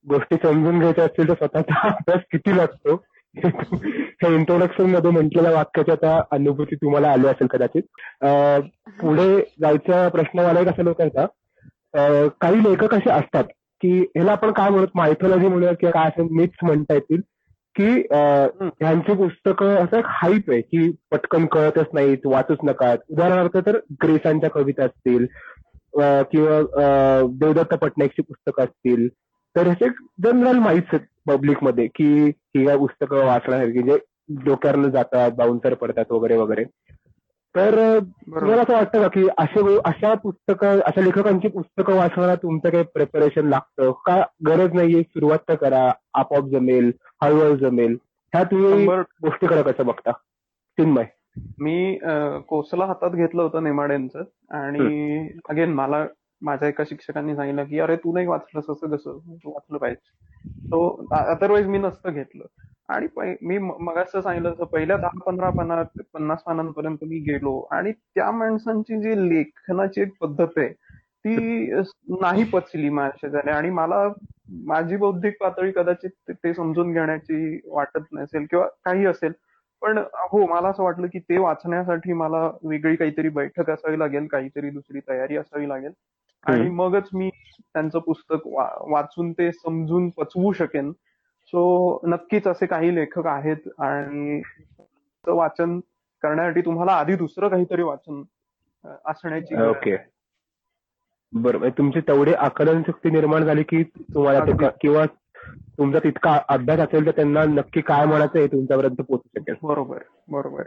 गोष्टी 0.07 0.37
समजून 0.43 0.79
घ्यायच्या 0.79 1.05
असतील 1.05 1.29
तर 1.29 1.35
स्वतःचा 1.35 1.81
अभ्यास 1.89 2.21
किती 2.33 2.57
लागतो? 2.57 3.03
हे 4.23 4.35
इंट्रोडक्शनमध्ये 4.35 5.11
म्हटलेल्या 5.11 5.53
वाक्याच्या 5.53 5.95
त्या 5.95 6.21
अनुभूती 6.31 6.75
तुम्हाला 6.75 7.11
आली 7.11 7.27
असेल 7.27 7.47
कदाचित. 7.47 7.83
पुढे 9.01 9.55
जायचा 9.61 10.09
प्रश्न 10.09 10.39
मला 10.39 10.61
एक 10.61 10.69
असा 10.69 10.83
लोकांचा. 10.83 11.27
काही 12.41 12.63
लेखक 12.65 12.95
असे 12.95 13.11
असतात 13.11 13.45
की 13.83 13.99
ह्याला 14.01 14.33
आपण 14.33 14.53
काय 14.53 14.71
म्हणत 14.71 14.87
मायथॉलॉजी 14.95 15.49
म्हणूया 15.49 15.73
किंवा 15.73 15.91
काय 15.93 16.09
असं 16.09 16.35
मिथ्स 16.37 16.65
म्हणता 16.65 16.95
येतील 16.95 17.21
की 17.77 17.89
ह्यांची 18.13 19.15
पुस्तकं 19.15 19.75
असं 19.75 19.97
एक 19.99 20.05
हाईप 20.09 20.51
आहे 20.51 20.61
की 20.61 20.91
पटकन 21.11 21.47
कळतच 21.47 21.87
नाहीत 21.95 22.27
वाचूच 22.27 22.59
नका. 22.65 22.95
उदाहरणार्थ 23.11 23.57
तर 23.67 23.79
ग्रेसांच्या 24.03 24.51
कविता 24.51 24.85
असतील 24.85 25.27
किंवा 26.33 26.61
देवदत्त 27.41 27.75
पटनाईकची 27.75 28.23
पुस्तकं 28.23 28.65
असतील 28.65 29.09
तर 29.57 29.67
हे 29.81 29.89
जनरल 30.25 30.59
माहितीच 30.59 30.95
आहेत 30.95 31.07
पब्लिकमध्ये 31.31 31.87
की 31.87 32.05
ही 32.27 32.67
काय 32.67 32.77
पुस्तकं 32.77 33.25
वाचण्यासारखी 33.27 33.83
जे 33.83 33.97
डोक्यावरनं 34.45 34.89
जातात 34.91 35.31
बाउन्सर 35.37 35.75
पडतात 35.75 36.13
वगैरे 36.13 36.37
वगैरे. 36.37 36.65
तर 37.57 37.99
तुम्हाला 38.01 38.63
असं 38.63 38.73
वाटतं 38.73 39.01
का 39.03 39.09
की 39.09 39.27
असे 39.39 39.77
अशा 39.85 40.15
पुस्तकं 40.15 40.81
अशा 40.81 41.01
लेखकांची 41.01 41.49
पुस्तकं 41.49 41.97
वाचण्याला 41.97 42.35
तुमचं 42.35 42.71
काही 42.71 42.85
प्रिपरेशन 42.85 43.49
लागतं? 43.49 43.91
का 44.07 44.23
गरज 44.47 44.75
नाहीये? 44.75 45.03
सुरुवात 45.03 45.39
तर 45.49 45.55
करा. 45.55 45.91
आपोआप 46.15 46.45
जमेल. 46.45 46.91
हळूहळू 47.23 47.57
जमेल. 47.57 47.97
ह्या 48.33 48.45
तुम्ही 48.45 48.85
शंभर 48.85 49.01
गोष्टीकडे 49.23 49.63
कसं 49.63 49.87
बघता? 49.87 50.13
चिन्मय. 50.79 51.05
मी 51.61 51.99
कोसला 52.49 52.85
हातात 52.85 53.11
घेतलं 53.11 53.43
होतं 53.43 53.65
नेमाड्यांचं 53.65 54.23
आणि 54.51 55.29
अगेन 55.49 55.73
मला 55.75 56.05
माझ्या 56.43 56.69
एका 56.69 56.85
शिक्षकांनी 56.85 57.37
सांगितलं 57.37 57.65
की 57.65 57.79
अरे 57.81 57.97
तू 57.97 58.13
नाही 58.15 58.27
वाचलंस 58.27 58.65
असं 58.71 58.97
कसं? 58.97 59.19
तू 59.45 59.51
वाचलं 59.51 59.79
पाहिजे. 59.79 60.09
सो 60.73 61.07
अदरवाईज 61.11 61.67
मी 61.67 61.79
नसतं 61.79 62.13
घेतलं. 62.13 62.45
आणि 62.89 63.07
मी 63.43 63.59
मग 63.59 63.97
असं 63.97 64.21
सांगितलं 64.21 64.65
पहिल्या 64.65 64.97
दहा 64.97 65.21
पंधरा 65.27 65.51
पाना 65.51 65.83
पन्नास 66.15 66.43
पानांपर्यंत 66.43 67.05
मी 67.05 67.19
गेलो. 67.19 67.59
आणि 67.71 67.93
त्या 67.93 68.31
माणसांची 68.31 68.97
जी 69.03 69.29
लेखनाची 69.29 70.01
एक 70.01 70.13
पद्धत 70.21 70.59
आहे 70.59 70.69
ती 71.25 71.37
नाही 72.21 72.45
पचली 72.45 72.89
माझ्या 72.89 73.31
झाली 73.31 73.51
आणि 73.51 73.71
मला 73.71 74.09
माझी 74.67 74.97
बौद्धिक 74.97 75.37
पातळी 75.41 75.73
कदाचित 75.73 76.11
ते- 76.29 76.35
ते 76.45 76.55
समजून 76.55 76.93
घेण्याची 76.93 77.61
वाटत 77.67 78.13
नसेल 78.13 78.47
किंवा 78.51 78.67
काही 78.85 79.07
असेल. 79.07 79.33
पण 79.83 79.99
हो 80.31 80.47
मला 80.47 80.69
असं 80.69 80.83
वाटलं 80.83 81.07
की 81.07 81.19
ते 81.19 81.39
वाचण्यासाठी 81.39 82.13
मला 82.13 82.51
वेगळी 82.65 82.97
काहीतरी 82.97 83.29
बैठक 83.29 83.71
असावी 83.71 83.99
लागेल 83.99 84.27
काहीतरी 84.27 84.71
दुसरी 84.71 85.01
तयारी 85.09 85.37
असावी 85.37 85.69
लागेल. 85.69 85.93
आणि. 86.47 86.69
मगच 86.71 87.09
मी 87.15 87.31
त्यांचं 87.61 87.99
पुस्तक 87.99 88.47
वाचून 88.91 89.33
ते 89.33 89.53
समजून 89.53 90.11
पचवू 90.11 90.53
शकेन. 90.53 90.93
सो 91.47 92.01
नक्कीच 92.07 92.47
असे 92.47 92.67
काही 92.67 92.95
लेखक 92.95 93.27
आहेत 93.27 93.69
आणि 93.79 94.43
ते 95.01 95.31
वाचन 95.31 95.81
करण्यासाठी 96.23 96.61
तुम्हाला 96.61 96.93
आधी 96.93 97.17
दुसरं 97.17 97.49
काहीतरी 97.49 97.83
वाचन 97.83 98.23
असण्याची 99.05 99.63
ओके. 99.63 99.95
आहे. 99.95 100.11
बरं 101.33 101.59
म्हणजे 101.59 101.79
तुमची 101.79 102.01
तेवढी 102.01 102.33
आकलन 102.35 102.83
शक्ती 102.87 103.11
निर्माण 103.11 103.45
झाली 103.45 103.63
की 103.63 103.83
तुम्हाला 103.83 104.69
किंवा 104.69 105.07
तुमचा 105.79 105.99
तितका 105.99 106.39
अभ्यास 106.49 106.81
असेल 106.81 107.07
तर 107.07 107.11
त्यांना 107.11 107.45
नक्की 107.45 107.81
काय 107.81 108.07
म्हणायचं 108.07 108.39
हे 108.39 108.47
तुमच्यापर्यंत 108.47 108.97
पोहोचू 108.97 109.41
शकेल. 109.41 109.55
बरोबर 109.63 109.99
बरोबर. 110.29 110.63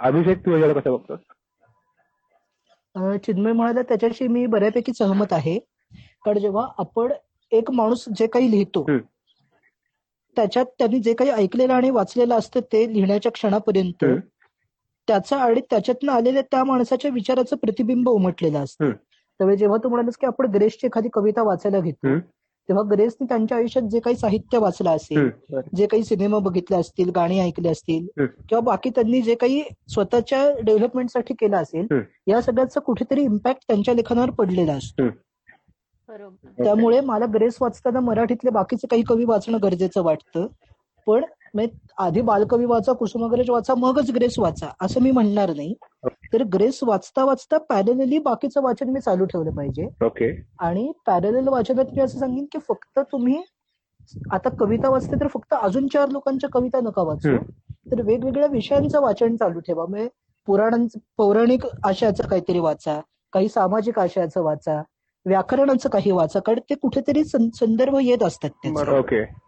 अभिषेक 0.00 0.38
तू 0.38 0.74
कसं 0.74 0.92
बघतोस? 0.92 1.20
चिन्मय 2.96 3.52
म्हणाला 3.52 3.82
त्याच्याशी 3.82 4.28
मी 4.28 4.46
बऱ्यापैकी 4.46 4.92
सहमत 4.98 5.32
आहे 5.32 5.58
कारण 6.24 6.38
जेव्हा 6.38 6.68
आपण 6.78 7.12
एक 7.52 7.70
माणूस 7.70 8.04
जे 8.18 8.26
काही 8.26 8.50
लिहितो. 8.50 8.86
त्याच्यात 10.36 10.66
त्यांनी 10.78 10.98
जे 10.98 11.14
काही 11.14 11.30
ऐकलेलं 11.30 11.72
आणि 11.72 11.90
वाचलेलं 11.90 12.34
असतं 12.34 12.60
ते 12.60 12.92
लिहिण्याच्या 12.94 13.32
क्षणापर्यंत. 13.32 14.04
त्याचं 15.08 15.36
आणि 15.36 15.60
त्याच्यातनं 15.70 16.12
आलेल्या 16.12 16.42
त्या 16.42 16.64
माणसाच्या 16.64 17.10
विचाराचं 17.14 17.56
प्रतिबिंब 17.56 18.08
उमटलेलं 18.08 18.58
असतं. 18.58 18.90
त्यामुळे 18.90 19.56
जेव्हा 19.56 19.78
तू 19.84 19.88
म्हणालास 19.88 20.16
की 20.16 20.26
आपण 20.26 20.46
ग्रेसची 20.46 20.86
एखादी 20.86 21.08
कविता 21.12 21.42
वाचायला 21.42 21.80
घेतो. 21.80 22.18
तेव्हा 22.68 22.82
ग्रेसने 22.90 23.26
त्यांच्या 23.28 23.56
आयुष्यात 23.58 23.88
जे 23.88 24.00
काही 24.00 24.16
साहित्य 24.16 24.58
वाचलं 24.58 24.90
असेल. 24.90 25.28
जे 25.76 25.86
काही 25.86 26.04
सिनेमा 26.04 26.38
बघितले 26.38 26.76
असतील 26.76 27.10
गाणी 27.10 27.38
ऐकली 27.40 27.68
असतील. 27.68 28.06
किंवा 28.18 28.60
बाकी 28.60 28.90
त्यांनी 28.90 29.20
जे 29.22 29.34
काही 29.34 29.62
स्वतःच्या 29.88 30.44
डेव्हलपमेंटसाठी 30.60 31.34
केलं 31.34 31.56
असेल. 31.56 31.86
या 32.26 32.40
सगळ्याचा 32.42 32.80
कुठेतरी 32.80 33.22
इम्पॅक्ट 33.22 33.62
त्यांच्या 33.68 33.94
लेखनावर 33.94 34.30
पडलेला 34.30 34.72
असतो 34.72 35.08
बरोबर 36.08 36.62
त्यामुळे 36.64 37.00
मला 37.00 37.26
ग्रेस 37.34 37.56
वाचताना 37.60 38.00
मराठीतले 38.00 38.50
बाकीचे 38.50 38.86
काही 38.86 39.02
कवी 39.02 39.24
वाचणं 39.24 39.58
गरजेचं 39.62 40.02
वाटतं 40.02 40.46
पण 41.06 41.24
आधी 41.98 42.20
बालकवी 42.20 42.64
वाचा 42.64 42.92
कुसुमाग्रज 42.92 43.50
वाचा 43.50 43.74
मगच 43.74 44.10
ग्रेस 44.10 44.38
वाचा 44.38 44.66
असं 44.80 45.00
मी 45.00 45.10
म्हणणार 45.10 45.54
नाही. 45.56 45.74
तर 46.32 46.42
ग्रेस 46.42 46.80
वाचता 46.82 47.24
वाचता 47.24 47.58
पॅरलली 47.58 48.18
बाकीचं 48.18 48.62
वाचन 48.62 48.90
मी 48.90 49.00
चालू 49.00 49.24
ठेवलं 49.24 49.50
पाहिजे. 49.50 49.88
ओके. 50.04 50.42
आणि 50.58 50.92
पॅरल 51.06 51.48
वाचनात 51.48 51.84
मी 51.96 52.00
असं 52.00 52.18
सांगेन 52.18 52.44
की 52.44 52.58
फक्त 52.58 52.98
तुम्ही 52.98 53.42
आता 54.30 54.48
कविता 54.48 54.88
वाचते 54.88 55.20
तर 55.20 55.26
फक्त 55.26 55.54
अजून 55.54 55.86
चार 55.86 56.08
लोकांच्या 56.08 56.50
कविता 56.50 56.80
नका 56.80 57.02
वाचू. 57.02 57.36
तर 57.90 58.02
वेगवेगळ्या 58.02 58.48
विषयांचं 58.48 59.00
वाचन 59.00 59.36
चालू 59.36 59.60
ठेवा. 59.60 59.86
म्हणजे 59.86 60.08
पुराणांचं 60.46 60.98
पौराणिक 61.16 61.66
आशयाचं 61.84 62.28
काहीतरी 62.28 62.58
वाचा 62.58 63.00
काही 63.32 63.48
सामाजिक 63.48 63.98
आशयाचं 63.98 64.42
वाचा 64.42 64.82
व्याकरणाचं 65.26 65.88
काही 65.88 66.10
वाचा 66.10 66.40
कारण 66.40 66.58
ते 66.70 66.74
कुठेतरी 66.74 67.24
संदर्भ 67.24 67.96
येत 68.02 68.22
असतात. 68.22 68.50
ओके. 68.98 69.45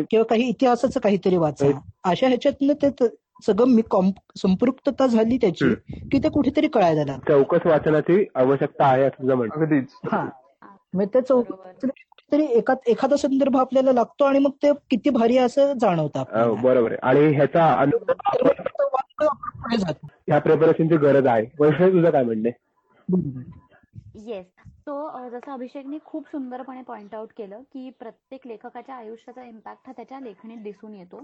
किंवा 0.00 0.24
काही 0.24 0.48
इतिहासाचं 0.48 1.00
काहीतरी 1.00 1.36
वाचा. 1.36 1.66
अशा 2.04 2.28
ह्याच्यातनं 2.28 2.72
ते 2.82 3.06
सगळं 3.46 3.66
मी 3.66 3.82
संपृक्तता 4.36 5.06
झाली 5.06 5.36
त्याची 5.36 5.74
की 6.12 6.18
ते 6.18 6.28
कुठेतरी 6.28 6.68
कळायला 6.68 7.04
लागलं. 7.04 7.24
चौकस 7.28 7.66
वाचनाची 7.66 8.24
आवश्यकता 8.34 8.86
आहे 8.86 9.02
असं 9.02 9.78
हा. 10.12 10.28
मग 10.94 11.04
त्या 11.04 11.20
चौक 11.26 11.44
बरोबर 11.50 11.86
कुठेतरी 11.86 12.44
एका 12.58 12.74
एखादा 12.86 13.16
संदर्भ 13.16 13.56
आपल्याला 13.56 13.92
लागतो 13.92 14.24
आणि 14.24 14.38
मग 14.38 14.50
ते 14.62 14.72
किती 14.90 15.10
भारी 15.10 15.36
आहे 15.36 15.46
असं 15.46 15.72
जाणवतं 15.80 16.24
हो. 16.44 16.54
बरोबर 16.54 16.90
आहे. 16.92 16.98
आणि 17.02 17.34
ह्याचा 17.34 17.84
तर 17.84 19.26
ह्या 20.28 20.38
प्रिपरेशनची 20.38 20.96
गरज 20.96 21.26
आहे. 21.26 21.44
वैष्णव 21.60 21.88
तुझं 21.88 22.10
काय 22.10 22.24
म्हणणे 22.24 22.50
येस 24.14 24.46
सो 24.86 25.28
जसं 25.30 25.52
अभिषेकने 25.52 25.98
खूप 26.04 26.26
सुंदरपणे 26.28 26.82
पॉइंट 26.82 27.14
आउट 27.14 27.32
केलं 27.36 27.62
की 27.72 27.88
प्रत्येक 27.98 28.46
लेखकाच्या 28.46 28.94
आयुष्याचा 28.96 29.44
इम्पॅक्ट 29.44 29.86
हा 29.86 29.92
त्याच्या 29.96 30.20
लेखणीत 30.20 30.62
दिसून 30.62 30.94
येतो. 30.94 31.22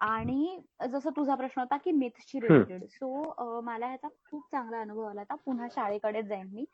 आणि 0.00 0.58
जसं 0.92 1.10
तुझा 1.16 1.34
प्रश्न 1.34 1.60
होता 1.60 1.76
की 1.76 1.90
मिथ्सची 1.92 2.40
रिलेटेड 2.40 2.84
सो 2.90 3.60
मला 3.62 3.90
याचा 3.90 4.08
खूप 4.30 4.46
चांगला 4.52 4.80
अनुभव 4.80 5.02
आला. 5.02 5.20
होता 5.20 5.34
पुन्हा 5.44 5.66
शाळेकडेच 5.72 6.24
जाईन 6.26 6.48
मी. 6.52 6.64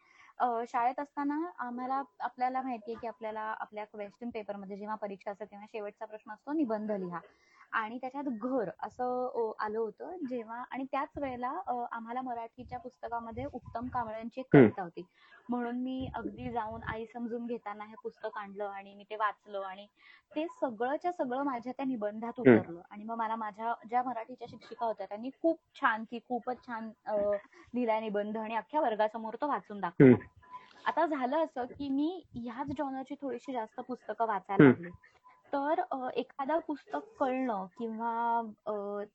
शाळेत 0.68 1.00
असताना 1.00 1.38
आम्हाला 1.58 2.02
आपल्याला 2.20 2.62
माहितीये 2.62 2.96
की 2.96 3.06
आपल्याला 3.06 3.40
आपल्या 3.60 3.84
क्वेश्चन 3.84 4.30
पेपरमध्ये 4.30 4.76
जेव्हा 4.76 4.96
परीक्षा 4.96 5.30
असते 5.30 5.44
तेव्हा 5.44 5.66
शेवटचा 5.72 6.04
प्रश्न 6.06 6.32
असतो 6.32 6.52
निबंध 6.52 6.90
लिहा. 6.92 7.20
आणि 7.72 7.98
त्याच्यात 7.98 8.24
घर 8.32 8.70
असं 8.82 9.52
आलं 9.58 9.78
होतं 9.78 10.14
जेव्हा 10.28 10.62
आणि 10.70 10.84
त्याच 10.84 11.18
वेळेला 11.18 11.48
आम्हाला 11.92 12.20
मराठीच्या 12.22 12.78
पुस्तकामध्ये 12.78 13.44
उत्तम 13.44 13.88
कांबळ्यांची. 13.88 14.42
कविता 14.52 14.82
होती 14.82 15.04
म्हणून 15.48 15.76
मी 15.76 16.08
अगदी 16.14 16.50
जाऊन 16.52 16.80
आई 16.84 17.04
समजून 17.06 17.46
घेताना 17.46 17.84
हे 17.84 17.94
पुस्तक 18.02 18.36
आणलं 18.38 18.64
आणि 18.66 18.94
मी 18.94 19.04
ते 19.10 19.16
वाचलं 19.16 19.62
आणि 19.62 19.86
ते 20.36 20.46
सगळंच्या 20.60 21.12
सगळं 21.12 21.42
माझ्या 21.42 21.72
त्या 21.72 21.86
निबंधात. 21.86 22.32
उतरलं 22.38 22.80
आणि 22.90 23.04
मग 23.04 23.16
मला 23.16 23.36
माझ्या 23.36 23.74
ज्या 23.88 24.02
मराठीच्या 24.02 24.48
शिक्षिका 24.50 24.86
होत्या 24.86 25.06
त्यांनी 25.06 25.30
खूप 25.42 25.58
छान 25.74 26.04
की 26.10 26.18
खूपच 26.28 26.66
छान 26.66 26.90
अं, 27.06 27.36
लिहिलाय 27.74 28.00
निबंध 28.00 28.36
आणि 28.36 28.54
अख्ख्या 28.56 28.80
वर्गासमोर 28.80 29.34
तो 29.40 29.48
वाचून 29.48 29.80
दाखवला 29.80 30.16
आता 30.86 31.04
झालं 31.06 31.44
असं 31.44 31.64
की 31.68 31.88
मी 31.88 32.22
ह्याच 32.34 32.68
जॉनरची 32.78 33.14
थोडीशी 33.20 33.52
जास्त 33.52 33.80
पुस्तकं 33.80 34.26
वाचायला. 34.26 34.64
लागले 34.64 34.90
तर 35.52 35.80
एखादं 36.16 36.58
पुस्तक 36.66 37.04
कळणं 37.20 37.66
किंवा 37.78 38.42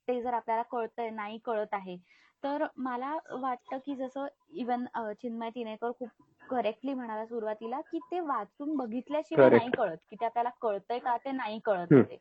ते 0.08 0.22
जर 0.22 0.34
आपल्याला 0.34 0.62
कळतंय 0.72 1.10
नाही 1.12 1.38
कळत 1.46 1.74
आहे 1.74 1.98
तर 2.44 2.66
मला 2.78 3.18
वाटतं 3.32 3.78
की 3.86 3.96
जसं 3.96 4.26
इवन 4.54 4.86
चिन्मय 5.22 5.50
तिनेकर 5.50 5.92
खूप 6.00 6.10
करेक्टली 6.42 6.94
म्हणाला 6.94 7.26
सुरुवातीला 7.26 7.80
की 7.82 8.00
ते 8.02 8.20
वाचून 8.20 8.76
बघितल्याशिवाय. 8.78 9.50
नाही 9.50 9.70
कळत 9.72 9.98
की 10.10 10.16
ते 10.16 10.26
आपल्याला 10.26 10.50
कळतंय 10.62 11.00
का 11.00 11.16
ते 11.18 11.32
नाही 11.32 11.60
कळत. 11.66 11.88
ते 12.00 12.18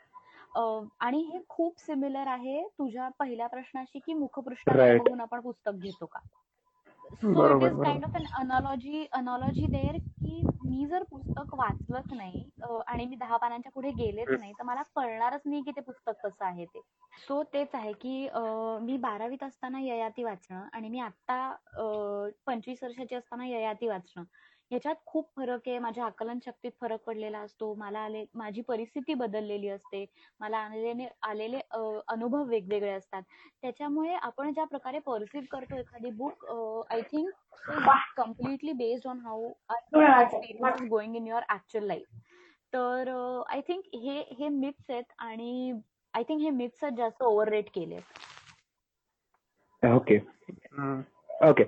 आणि 1.00 1.18
हे 1.24 1.38
खूप 1.48 1.78
सिमिलर 1.80 2.26
आहे 2.26 2.62
तुझ्या 2.78 3.08
पहिल्या 3.18 3.46
प्रश्नाशी 3.46 3.98
की 3.98 4.14
Right. 4.68 4.98
बघून 4.98 5.20
आपण 5.20 5.40
पुस्तक 5.40 5.72
घेतो 5.72 6.06
का 6.06 6.20
सो 7.12 7.28
इट 7.28 7.34
बरोबर, 7.34 7.66
is 7.66 7.78
kind 7.78 8.04
of 8.04 8.16
an 8.16 8.24
analogy 8.40 9.04
analogy 9.14 9.66
there 9.66 9.96
की 9.98 10.42
मी 10.64 10.86
जर 10.86 11.02
पुस्तक 11.02 11.54
वाचलंच 11.54 12.12
नाही 12.12 12.42
आणि 12.86 13.06
मी 13.06 13.16
दहा 13.16 13.36
पानांच्या 13.36 13.72
पुढे 13.72 13.90
गेलेच 13.90 14.28
नाही 14.30 14.52
तर 14.52 14.64
मला 14.64 14.82
कळणारच 14.96 15.40
नाही 15.44 15.62
की 15.62 15.70
ते 15.70 15.80
पुस्तक 15.80 16.26
कसं 16.26 16.44
आहे 16.44 16.64
ते. 16.64 16.80
सो 17.18 17.42
तेच 17.52 17.74
आहे 17.74 17.92
की 17.92 18.28
मी 18.82 18.96
बारावीत 18.96 19.42
असताना 19.44 19.80
ययाती 19.80 20.24
वाचणं 20.24 20.64
आणि 20.72 20.88
मी 20.88 21.00
आता 21.00 21.52
पंचवीस 22.46 22.82
वर्षाची 22.82 23.14
असताना 23.14 23.46
ययाती 23.46 23.88
वाचणं. 23.88 24.24
ह्याच्यात 24.72 24.94
खूप 25.06 25.26
फरक 25.36 25.68
आहे. 25.68 25.78
माझ्या 25.78 26.04
आकलन 26.04 26.38
शक्तीत 26.44 26.70
फरक 26.80 27.00
पडलेला 27.06 27.38
असतो. 27.38 27.72
मला 27.78 27.98
आले 28.00 28.24
माझी 28.34 28.60
परिस्थिती 28.68 29.14
बदललेली 29.14 29.68
असते. 29.68 30.04
मला 30.40 30.58
आलेले 30.58 31.06
आलेले 31.28 31.58
अनुभव 32.08 32.44
वेगवेगळे 32.48 32.90
असतात. 32.90 33.22
त्याच्यामुळे 33.62 34.14
आपण 34.14 34.52
ज्या 34.52 34.64
प्रकारे 34.64 34.98
परसिव्ह 35.06 35.46
करतो 35.50 35.78
एखादी 35.78 36.10
book 36.16 36.46
I 36.90 37.00
think 37.12 37.30
completely 38.16 38.72
based 38.72 39.08
on 39.08 39.18
how 39.24 39.50
experience 39.70 40.82
going 40.90 41.16
in 41.16 41.26
your 41.26 41.42
actual 41.50 41.86
life 41.86 42.06
तर 42.72 43.08
आय 43.48 43.60
थिंक 43.60 43.84
हे 43.94 44.18
हे 44.38 44.48
मिथ्स 44.48 44.90
आहेत 44.90 45.12
आणि 45.18 45.72
आय 46.14 46.22
थिंक 46.22 46.40
हे 46.40 46.50
मिथ्स 46.50 46.84
जास्त 46.96 47.22
ओव्हर 47.22 47.48
रेट 47.48 47.68
केले 47.74 47.98
ओके. 49.82 50.18
ओके 51.42 51.64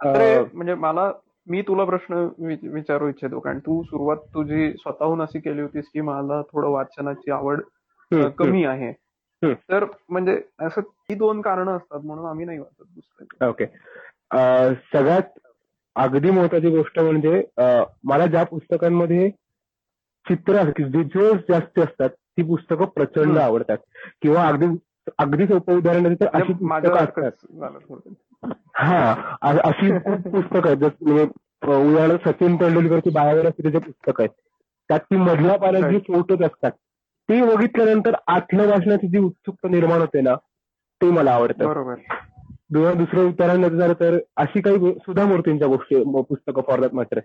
म्हणजे 0.00 0.74
मला 0.74 1.10
मी 1.46 1.60
तुला 1.62 1.84
प्रश्न 1.84 2.26
विचारू 2.72 3.08
इच्छितो. 3.08 3.38
कारण 3.40 3.58
तू 3.58 3.82
सुरुवात 3.82 4.16
तुझी 4.34 4.70
स्वतःहून 4.72 5.22
अशी 5.22 5.40
केली 5.40 5.60
होतीस 5.62 5.88
की 5.92 6.00
मला 6.00 6.40
थोडं 6.42 6.68
वाचनाची 6.68 7.30
आवड 7.30 7.60
कमी 8.38 8.64
आहे. 8.64 8.92
तर 9.70 9.84
म्हणजे 10.08 10.40
असं 10.58 10.80
ही 11.10 11.14
दोन 11.14 11.40
कारणं 11.40 11.76
असतात 11.76 12.04
म्हणून 12.04 12.26
आम्ही 12.26 12.46
नाही 12.46 12.58
वाचत 12.58 12.84
दुसरं 12.94 13.48
ओके. 13.48 13.66
सगळ्यात 14.92 15.38
अगदी 15.96 16.30
महत्वाची 16.30 16.70
गोष्ट 16.70 16.98
म्हणजे 17.00 17.42
मला 18.04 18.26
ज्या 18.26 18.44
पुस्तकांमध्ये 18.44 19.28
चित्र 20.26 20.62
व्हिज्युअल्स 20.62 21.42
जास्त 21.48 21.78
असतात 21.78 22.08
ती 22.10 22.42
पुस्तकं 22.42 22.84
प्रचंड. 22.84 23.38
आवडतात. 23.38 23.78
किंवा 24.22 24.46
अगदी 24.48 24.66
अगदी 25.18 25.46
सोपं 25.46 25.76
उदाहरण 25.76 26.14
तर 26.14 26.26
अशी 26.26 26.52
म्हणजे 26.52 26.66
माझ्या 26.66 27.30
हा 28.42 29.12
अशी 29.42 29.90
खूप 29.90 30.28
पुस्तकं 30.28 30.66
आहेत. 30.66 30.76
जसं 30.76 31.04
म्हणजे 31.04 31.24
अ, 31.62 31.66
उदाहरणार्थ 31.68 32.28
सचिन 32.28 32.56
तेंडुलकरची 32.56 33.10
बायोग्राफी 33.10 33.70
जे 33.70 33.78
पुस्तक 33.78 34.20
आहेत 34.20 34.30
त्यात 34.90 35.00
ती 35.00 35.16
मधल्या 35.16 35.56
पाण्यात 35.58 35.90
जी 35.90 35.98
फोटोज 35.98 36.42
असतात 36.42 36.70
ते 37.28 37.40
बघितल्यानंतर 37.46 38.14
आतलं 38.26 38.68
वाचण्याची 38.68 39.08
जी 39.08 39.18
उत्सुकता 39.18 39.68
निर्माण 39.68 40.00
होते 40.00 40.20
ना 40.20 40.34
ते 41.00 41.10
मला 41.10 41.32
आवडतं. 41.32 41.64
बरोबर. 41.64 41.94
दुसरं 42.94 43.28
उदाहरण 43.28 43.56
द्यायचं 43.58 43.76
झालं 43.76 43.92
तर 44.00 44.18
अशी 44.36 44.60
काही 44.60 44.92
सुधा 44.92 45.24
मूर्तींच्या 45.24 45.68
गोष्टी 45.68 46.02
पुस्तकं 46.22 46.62
फॉर 46.66 46.80
दॅट 46.80 46.94
मॅटर 46.94 47.18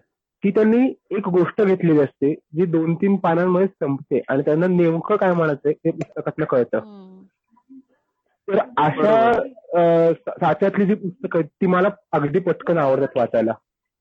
की 0.44 0.52
त्यांनी 0.52 0.94
एक 1.12 1.28
गोष्ट 1.30 1.62
घेतलेली 1.62 2.00
असते 2.00 2.34
जी 2.34 2.66
दोन 2.66 2.96
तीन 2.96 3.16
पानांमध्ये 3.16 3.68
संपते 3.68 4.22
आणि 4.28 4.42
त्यांना 4.42 4.68
नेमकं 4.68 5.16
काय 5.16 5.34
म्हणायचंय 5.34 5.72
हे 5.86 5.92
पुस्तकातलं 5.92 6.46
कळतं. 6.46 6.80
तर 8.48 8.60
अशा 8.78 10.14
साच्यातली 10.14 10.86
जी 10.86 10.94
पुस्तकं 10.94 11.40
आहेत 11.40 11.50
ती 11.62 11.66
मला 11.68 11.90
अगदी 12.12 12.40
पटकन 12.40 12.78
आवडतात 12.78 13.18
वाचायला. 13.18 13.52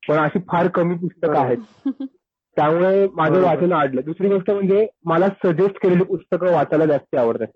पण 0.02 0.16
अशी 0.16 0.38
फार 0.48 0.68
कमी 0.68 0.94
पुस्तकं. 0.94 1.38
आहेत. 1.38 1.58
त्यामुळे 2.56 3.06
माझं. 3.14 3.40
वाचन 3.42 3.72
अडलं 3.74 4.00
दुसरी 4.04 4.28
गोष्ट 4.28 4.50
म्हणजे 4.50 4.86
मला 5.04 5.28
सजेस्ट 5.44 5.78
केलेली 5.82 6.04
पुस्तकं 6.04 6.52
वाचायला 6.52 6.86
जास्त 6.86 7.16
आवडतात. 7.16 7.46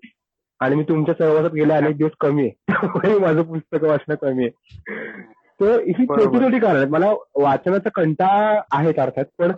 आणि 0.59 0.75
मी 0.75 0.83
तुमच्या 0.83 1.15
सहवासात 1.15 1.51
गेले 1.51 1.73
अनेक 1.73 1.97
दिवस 1.97 2.11
कमी 2.19 2.41
आहे. 2.41 2.51
त्यामुळे 2.71 3.17
माझं 3.19 3.41
पुस्तकं 3.41 3.87
वाचणं 3.87 4.15
कमी 4.15 4.43
आहे. 4.45 4.77
तर 5.59 5.79
ही. 5.79 6.05
छोटी 6.05 6.37
छोटी 6.39 6.59
कारण 6.59 6.75
आहेत. 6.75 6.87
मला 6.87 7.11
वाचनाचा 7.35 7.89
कंटाळा 7.95 8.61
आहेच 8.71 8.95
अर्थात 8.95 9.25
पण 9.37 9.51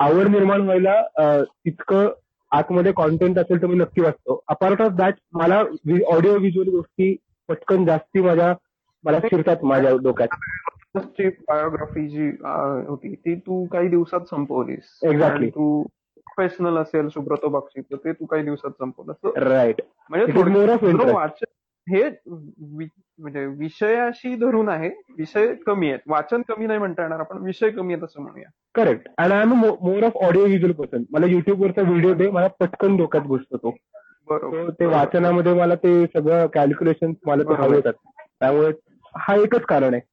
आवड 0.00 0.28
निर्माण 0.28 0.60
व्हायला 0.60 0.92
अ, 1.16 1.42
तितकं 1.42 2.08
आतमध्ये 2.50 2.92
कॉन्टेंट 2.92 3.38
असेल 3.38 3.62
तर 3.62 3.66
मी 3.66 3.74
नक्की 3.74 4.00
वाचतो. 4.00 4.42
अपार्ट 4.48 4.82
ऑफ 4.82 4.92
दॅट 4.92 5.14
मला 5.32 5.58
ऑडिओ 6.06 6.38
व्हिज्युअल 6.38 6.68
गोष्टी 6.68 7.16
पटकन 7.48 7.84
जास्ती 7.84 8.20
माझ्या 8.20 8.54
मला 9.04 9.18
शिरतात 9.24 9.64
माझ्या 9.64 9.90
डोक्यात. 10.02 10.28
बायोग्राफी 11.48 12.08
जी 12.08 12.28
होती 12.88 13.14
ती 13.14 13.34
तू 13.34 13.66
काही 13.66 13.88
दिवसात 13.88 14.20
संपवलीस. 14.20 14.98
कारण 15.02 15.48
तू 15.48 15.82
प्रोफेशनल 15.82 16.76
असेल 16.76 17.08
सुब्रतो 17.08 17.48
बक्षी 17.48 17.80
तर 17.80 17.96
ते 17.96 18.12
तू 18.12 18.24
काही 18.24 18.42
दिवसात 18.44 18.70
संपवलं. 18.70 19.30
राईट 19.36 19.80
म्हणजे 20.10 20.32
हे 21.90 22.08
म्हणजे 23.18 23.44
विषयाशी 23.46 24.34
धरून 24.36 24.68
आहे. 24.68 24.88
विषय 25.18 25.54
कमी 25.66 25.88
आहेत. 25.88 26.00
वाचन 26.08 26.42
कमी 26.48 26.66
नाही 26.66 26.78
म्हणता 26.78 27.02
येणार. 27.02 27.20
आपण 27.20 27.38
विषय 27.44 27.70
कमी 27.70 27.92
आहेत 27.94 28.04
असं 28.04 28.22
म्हणूया. 28.22 28.48
करेक्ट 28.74 29.08
आणि 29.18 29.34
I 29.34 29.42
am 29.42 29.52
more 29.54 30.02
of 30.04 30.16
audio 30.16 30.42
visual 30.42 30.72
person 30.74 31.02
मला 31.10 31.26
युट्यूबवरचा 31.26 31.82
व्हिडिओ 31.82 32.14
दे. 32.14 32.30
मला 32.30 32.46
पटकन 32.60 32.96
डोक्यात 32.96 33.24
घुसतो 33.24 33.56
तो. 33.56 33.74
बरोबर. 34.28 34.70
ते 34.70 34.86
वाचनामध्ये 34.86 35.54
मला 35.54 35.74
ते 35.74 36.06
सगळं 36.06 36.46
कॅल्क्युलेशन 36.46 37.12
मला 37.26 37.42
ते. 37.42 37.54
हवे 37.54 37.76
येतात 37.76 37.92
त्यामुळे 38.40 38.70
हा 39.14 39.34
एकच 39.34 39.62
कारण 39.62 39.94
आहे. 39.94 40.08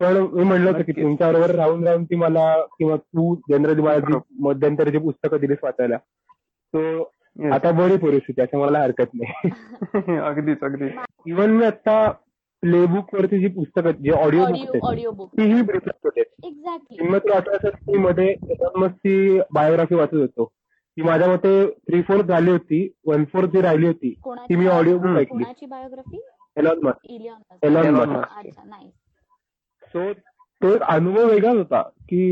पण 0.00 0.16
मी 0.32 0.42
म्हणलं 0.44 0.70
होतं 0.70 0.82
की. 0.82 0.92
तुमच्याबरोबर 0.92 1.50
राहून 1.50 1.86
राहून 1.86 2.04
ती 2.04 2.16
मला 2.16 2.46
किंवा 2.78 2.96
तू 2.96 3.34
जनरली 3.50 3.82
मला 3.82 3.98
जी 3.98 4.06
बरोबर. 4.06 4.34
मध्यंतरी 4.40 4.90
जी 4.90 4.98
पुस्तकं 4.98 5.38
दिलीस 5.40 5.58
वाचायला. 5.62 5.96
तो 6.74 6.78
Yes. 6.78 7.04
आता 7.52 7.70
बरी 7.70 7.96
परिस्थिती 7.96 8.40
आहे, 8.40 8.46
असं 8.46 8.58
मला 8.58 8.78
हरकत 8.82 9.14
नाही. 9.14 9.50
अगदीच 10.20 10.62
अगदी 10.62 10.88
इव्हन 11.26 11.50
मी 11.50 11.64
आता 11.64 12.10
प्लेबुक 12.62 13.14
वरती 13.14 13.38
जी 13.38 13.48
पुस्तकं 13.48 13.88
आहेत, 13.88 14.00
जे 14.00 14.10
ऑडिओ 14.12 14.44
बुक 15.10 15.28
तीही 15.38 15.62
प्रिफर 15.62 15.90
करते 16.04 16.20
एक्झॅक्टली 16.20 16.96
किंमत 16.98 17.30
असेल 17.48 17.70
की 17.70 17.98
मध्ये 17.98 18.34
मस्कची 18.76 19.38
बायोग्राफी 19.52 19.94
वाचत 19.94 20.14
होतो. 20.14 20.44
ती 20.44 21.02
माझ्या 21.02 21.28
मते 21.28 21.50
थ्री 21.66 22.00
फोर्थ 22.02 22.26
झाली 22.26 22.50
होती 22.50 22.88
वन 23.06 23.24
फोर्थ 23.32 23.48
जी 23.48 23.60
राहिली 23.60 23.86
होती 23.86 24.12
ती 24.48 24.56
मी 24.56 24.66
ऑडिओ 24.68 24.98
बुक 24.98 25.16
ऐकली. 25.18 25.44
Elon 26.56 26.80
Musk 26.82 27.64
Elon 27.64 27.90
Musk 27.90 28.46
so 29.94 30.12
तो 30.12 30.74
एक 30.74 30.82
अनुभव 30.84 31.26
वेगळाच 31.26 31.56
होता 31.56 31.82
की 31.82 32.22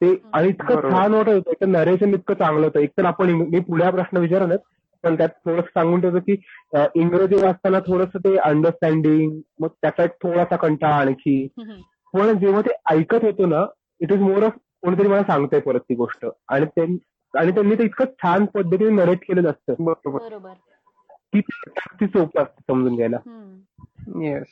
ते 0.00 0.14
आणि 0.34 0.48
इतकं. 0.48 0.80
छान 0.82 1.14
वाटत 1.14 1.28
होतं. 1.28 1.50
एक 1.50 1.64
नरेशन 1.64 2.14
इतकं 2.14 2.34
चांगलं 2.34 2.66
होतं. 2.66 2.78
एकतर 2.80 3.04
आपण 3.04 3.30
मी 3.30 3.60
पुढे 3.60 3.84
हा 3.84 3.90
प्रश्न 3.90 4.18
विचारणार 4.18 4.56
पण 5.04 5.16
त्यात 5.16 5.28
थोडंसं 5.44 5.66
सांगून 5.66 6.00
ठेवतो 6.00 6.18
की 6.18 6.32
इंग्रजी 7.00 7.36
वाचताना 7.36 7.78
थोडंसं 7.78 8.18
ते 8.18 8.36
अंडरस्टँडिंग 8.36 9.40
मग 9.60 9.68
त्याचा 9.82 10.04
एक 10.04 10.10
थोडासा 10.22 10.56
कंटाळा 10.56 10.96
आणखी. 10.96 11.46
पण 12.14 12.38
जेव्हा 12.38 12.60
ते 12.60 12.74
ऐकत 12.90 13.24
होतो 13.24 13.46
ना 13.46 13.64
इट 14.00 14.12
इज 14.12 14.20
मोर 14.20 14.42
ऑफ 14.42 14.52
कोणीतरी 14.82 15.08
मला 15.08 15.22
सांगतंय 15.22 15.60
परत 15.60 15.80
ती 15.80 15.94
गोष्ट. 15.94 16.26
आणि 16.48 16.96
आणि 17.34 17.52
त्यांनी 17.52 17.74
ते 17.74 17.84
इतकं 17.84 18.04
छान 18.18 18.44
पद्धतीने 18.44 18.90
नरेट 18.90 19.18
केलेलं 19.18 19.50
असतं. 19.50 19.74
बरोबर. 19.78 20.18
बरोबर. 20.18 20.52
की 21.32 21.40
ते 21.40 22.06
सोपं 22.06 22.42
असतं 22.42 22.72
समजून 22.72 22.96
घ्यायला. 22.96 23.18
येस 24.22 24.46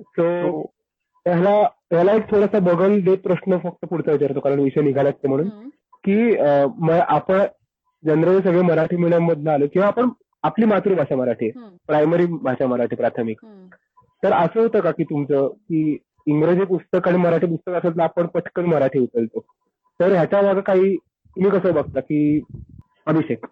सो 0.00 0.60
त्याला 1.26 1.62
त्याला 1.90 2.12
एक 2.12 2.30
थोडासा 2.30 2.58
बगल 2.64 3.00
देत 3.00 3.18
प्रश्न 3.18 3.56
फक्त 3.58 3.84
पुढचा 3.86 4.12
विचारतो 4.12 4.40
कारण 4.40 4.60
विषय 4.60 4.80
निघालाच 4.80 5.14
ते 5.14 5.28
म्हणून. 5.28 5.48
की 6.04 6.36
आपण 6.36 7.42
जनरली 8.02 8.42
सगळे 8.42 8.60
मराठी 8.62 8.96
मीडियम 8.96 9.26
मधनं 9.26 9.50
आलो 9.50 9.66
किंवा 9.72 9.86
आपण 9.86 10.08
आपली 10.42 10.64
मातृभाषा 10.64 11.16
मराठी 11.16 11.48
आहे. 11.48 11.68
प्रायमरी 11.86 12.26
भाषा 12.26 12.66
मराठी 12.66 12.96
प्राथमिक. 12.96 13.44
तर 14.22 14.32
असं 14.32 14.60
होतं 14.60 14.80
का 14.80 14.90
की 14.90 15.04
तुमचं 15.04 15.48
की 15.48 15.96
इंग्रजी 16.26 16.64
पुस्तक 16.64 17.08
आणि 17.08 17.18
मराठी 17.18 17.46
पुस्तक 17.46 17.72
असेल 17.72 17.96
तर 17.96 18.02
आपण 18.02 18.26
पटकन 18.26 18.64
मराठी 18.64 18.98
उचलतो 18.98 19.40
तर 20.00 20.12
ह्याच्या 20.12 20.42
मागे 20.42 20.60
काही 20.60 20.96
तुम्ही 20.96 21.50
कसं 21.50 21.74
बघता 21.74 22.00
की 22.00 22.40
अभिषेक 23.06 23.46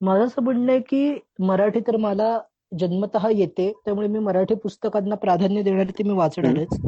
माझं 0.00 0.24
असं 0.24 0.42
म्हणणं 0.42 0.72
आहे 0.72 0.80
की 0.80 1.18
मराठी 1.38 1.80
तर 1.80 1.96
मला 1.96 2.38
जन्मतः 2.72 3.28
येते 3.30 3.70
त्यामुळे 3.84 4.08
मी 4.08 4.18
मराठी 4.18 4.54
पुस्तकांना 4.54 5.14
प्राधान्य 5.16 5.62
देणार 5.62 5.90
ते 5.98 6.04
मी 6.04 6.14
वाचणारच. 6.14 6.78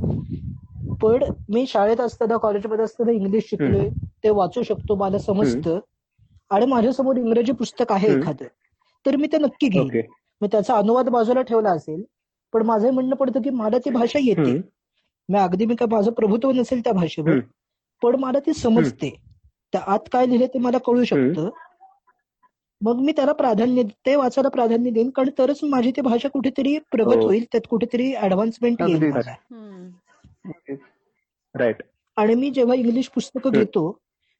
पण 1.00 1.24
मी 1.48 1.64
शाळेत 1.66 2.00
असताना 2.00 2.36
कॉलेजमध्ये 2.36 2.84
असताना 2.84 3.12
इंग्लिश 3.12 3.48
शिकलोय 3.48 3.88
ते 4.24 4.30
वाचू 4.30 4.62
शकतो 4.62 4.94
मला 4.96 5.18
समजतं. 5.18 5.78
आणि 6.50 6.66
माझ्यासमोर 6.66 7.16
इंग्रजी 7.16 7.52
पुस्तक 7.52 7.92
आहे. 7.92 8.12
एखादं 8.12 8.46
तर 9.04 9.16
मी 9.16 9.26
ते 9.32 9.38
नक्की 9.38 9.68
घेईन. 9.68 9.92
मी 10.40 10.48
त्याचा 10.52 10.76
अनुवाद 10.76 11.08
बाजूला 11.08 11.42
ठेवला 11.42 11.70
असेल 11.70 12.02
पण 12.52 12.62
माझं 12.66 12.90
म्हणणं 12.90 13.16
पडतं 13.16 13.42
की 13.42 13.50
मला 13.52 13.78
ती 13.78 13.90
भाषा 13.90 14.18
येते. 14.22 14.58
मी 15.28 15.38
अगदी 15.38 15.66
मी 15.66 15.74
काय 15.74 15.88
माझं 15.90 16.12
प्रभुत्व 16.12 16.50
नसेल 16.52 16.80
त्या 16.80 16.92
भाषेवर. 16.92 17.36
पण 18.02 18.16
मला 18.20 18.38
ती 18.46 18.52
समजते. 18.54 19.10
त्या 19.72 19.80
आत 19.86 20.08
काय 20.12 20.26
लिहिले 20.26 20.46
ते 20.46 20.58
मला 20.58 20.78
कळू 20.78 21.04
शकतं. 21.04 21.48
मग 22.82 23.00
मी 23.00 23.12
त्याला 23.12 23.32
प्राधान्य 23.32 23.82
ते 24.06 24.14
वाचायला 24.16 24.48
प्राधान्य 24.48 24.90
देईन 24.90 25.10
कारण 25.10 25.30
तरच 25.38 25.58
माझी 25.64 25.90
ती 25.90 26.00
भाषा 26.00 26.28
कुठेतरी 26.28 26.78
प्रगत 26.92 27.14
हो. 27.14 27.22
होईल 27.22 27.44
त्यात 27.52 27.66
कुठेतरी 27.70 28.12
ऍडव्हान्समेंट 28.18 28.82
येईल. 28.82 29.10
राईट 31.54 31.82
आणि 32.16 32.34
मी 32.34 32.50
जेव्हा 32.50 32.74
इंग्लिश 32.76 33.08
पुस्तकं. 33.10 33.50
घेतो 33.50 33.90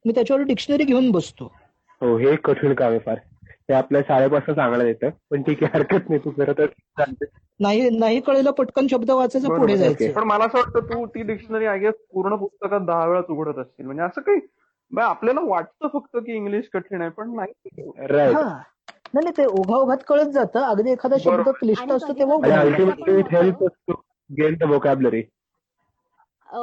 मी 0.04 0.12
त्याच्यावर 0.12 0.42
डिक्शनरी 0.44 0.84
घेऊन 0.84 1.10
बसतो 1.10 1.52
हो 2.00 2.16
हे 2.18 2.34
कठीण 2.44 2.74
काम 2.74 2.90
आहे 2.90 2.98
फार 2.98 3.16
ते 3.68 3.72
आपल्या 3.74 4.00
शाळेपासून 4.08 4.54
सांगण्यात 4.54 4.86
येतं 4.86 5.10
पण 5.30 5.42
ठीक 5.42 5.62
आहे 5.62 5.70
हरकत 5.74 6.08
नाही 6.08 6.20
तू 6.24 6.30
खरं 6.30 6.52
तर. 6.58 6.66
नाही 7.60 7.88
नाही 7.90 8.20
कळलेला 8.20 8.50
पटकन 8.52 8.86
शब्द 8.90 9.10
वाचायचा 9.10 9.48
पुढे. 9.50 9.76
जायचं 9.76 10.12
पण 10.12 10.24
मला 10.24 10.44
असं 10.44 10.58
वाटतं 10.58 10.86
तू 10.88 11.04
ती 11.06 11.22
डिक्शनरी 11.22 11.66
आय 11.66 11.78
गेस 11.78 11.94
पूर्ण 12.12 12.36
पुस्तकात 12.36 12.80
दहा 12.86 13.06
वेळा 13.06 13.20
उघडत 13.28 13.58
असतील 13.58 13.86
म्हणजे 13.86 14.02
असं 14.02 14.20
काही 14.20 14.40
आपल्याला 15.00 15.40
वाटतं 15.40 15.88
फक्त 15.88 16.16
की 16.16 16.36
इंग्लिश 16.36 16.68
कठीण 16.72 17.00
आहे 17.00 17.10
पण 17.10 17.34
नाही 17.36 17.52
हा. 18.34 18.62
नाही 19.14 19.24
नाही 19.24 19.36
ते 19.38 19.44
ओघाओघात 19.44 19.96
कळत 20.06 20.24
जातं. 20.24 20.60
अगदी 20.60 20.90
एखादा 20.90 21.16
शब्द. 21.18 21.48
क्लिष्ट 21.48 21.92
असतो 21.92 22.12
तेव्हा 22.18 22.36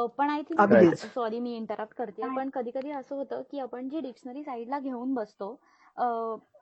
पण 0.06 0.30
आय 0.30 0.42
थिंक. 0.42 0.94
सॉरी 0.94 1.40
मी 1.40 1.56
इंटरप्ट 1.56 1.94
करते. 1.94 2.22
पण 2.36 2.50
कधी 2.50 2.70
कधी 2.70 2.90
असं 2.90 3.14
होतं 3.16 3.42
की 3.50 3.58
आपण 3.58 3.88
जी 3.88 4.00
डिक्शनरी 4.00 4.42
साईडला 4.42 4.78
घेऊन 4.78 5.14
बसतो 5.14 5.60
अ, 5.96 6.04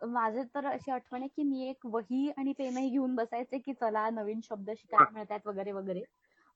माझे 0.06 0.42
तर 0.42 0.66
अशी 0.66 0.90
आठवण 0.90 1.20
आहे 1.20 1.28
की 1.28 1.42
मी 1.42 1.68
एक 1.68 1.76
वही 1.84 2.30
आणि 2.36 2.52
पेनही 2.52 2.88
घेऊन 2.90 3.14
बसायचे 3.14 3.58
की 3.58 3.72
चला 3.72 4.10
नवीन 4.10 4.40
शब्द 4.42 4.70
शिकायला 4.70 5.10
मिळतात 5.14 5.46
वगैरे 5.46 5.72
वगैरे. 5.72 6.02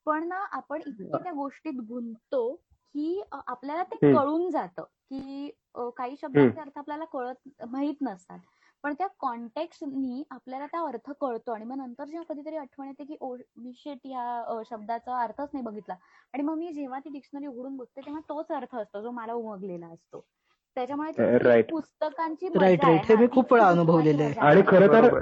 पण 0.07 0.29
ना 0.29 0.37
आपण 0.53 0.81
इतके 0.87 1.22
त्या 1.22 1.33
गोष्टीत 1.33 1.72
गुंततो 1.72 2.61
की 2.94 3.22
आपल्याला 3.33 3.83
ते. 3.85 3.96
कळून 4.11 4.48
जातं 4.50 4.83
की 5.05 5.50
काही 5.96 6.16
शब्दांचे 6.16 6.61
अर्थ 6.61 6.78
आपल्याला 6.78 7.05
कळत 7.12 7.64
माहीत 7.66 7.94
नसतात. 8.02 8.38
पण 8.85 8.94
त्या 8.94 9.07
कॉन्टेक्स्टनी 9.20 10.22
आपल्याला 10.31 10.66
त्या 10.66 10.81
अर्थ 10.83 11.11
कळतो 11.20 11.52
आणि 11.52 11.64
मग 11.64 11.76
नंतर 11.78 12.05
जेव्हा 12.07 12.24
कधीतरी 12.28 12.57
आठवण 12.57 12.87
येते 12.88 13.05
की 13.07 13.16
ओ 13.20 13.35
शिट 13.74 14.07
या 14.07 14.62
शब्दाचा 14.70 15.20
अर्थच 15.22 15.48
नाही 15.52 15.64
बघितला. 15.64 15.94
आणि 16.35 16.42
मग 16.42 16.57
मी 16.59 16.72
जेव्हा 16.72 16.98
ती 17.00 17.11
डिक्शनरी 17.11 17.46
उघडून 17.48 17.76
बघते 17.76 18.00
तेव्हा 18.00 18.20
तोच 18.28 18.50
अर्थ 18.52 18.74
असतो 18.76 19.02
जो 19.02 19.11
मला 19.12 19.33
उमगलेला 19.35 19.87
असतो. 19.88 20.24
त्याच्यामुळे. 20.76 21.62
पुस्तकांची 21.62 22.46
आहे 22.46 22.76
right. 22.76 22.87
हे 22.87 23.14
हा, 23.14 23.20
मी 23.20 23.26
खूप 23.32 23.52
वेळा 23.52 23.68
अनुभवलेलं 23.68 24.22
आहे. 24.22 24.35
आणि 24.40 24.62
खरं 24.66 24.87
तर. 24.87 25.18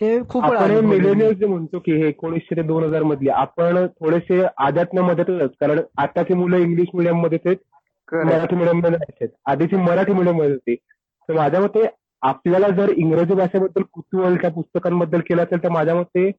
हे 0.00 0.18
खूप. 0.28 0.44
मिलेनियल्स 0.84 1.38
जे 1.38 1.46
म्हणतो 1.46 1.78
की 1.78 1.92
हे 1.92 2.08
एकोणीसशे 2.08 2.56
ते 2.56 2.62
दोन 2.62 2.84
हजार 2.84 3.02
मधले 3.02 3.30
आपण 3.30 3.86
थोडेसे 3.86 4.42
आध्यात्म 4.56 5.00
मध्येच 5.00 5.50
कारण 5.60 5.80
आताची 5.96 6.34
मुलं 6.34 6.56
इंग्लिश 6.56 6.88
मिडियममध्ये. 6.94 7.54
मराठी 8.12 8.56
मिडियममध्ये 8.56 8.98
आहेत 9.02 9.28
आधीची 9.46 9.76
मराठी 9.76 10.12
मिडियममध्ये 10.12 10.52
होती 10.52 10.74
तर 10.74 11.34
माझ्या 11.34 11.60
मते 11.60 11.86
आपल्याला 12.22 12.68
जर 12.68 12.90
इंग्रजी 12.96 13.34
भाषेबद्दल 13.34 13.82
कुतूहल 13.92 14.36
त्या 14.36 14.50
पुस्तकांबद्दल 14.50 15.20
केलं 15.20 15.42
असेल 15.42 15.62
तर 15.62 15.68
माझ्या 15.68 15.94
मते 15.94 16.30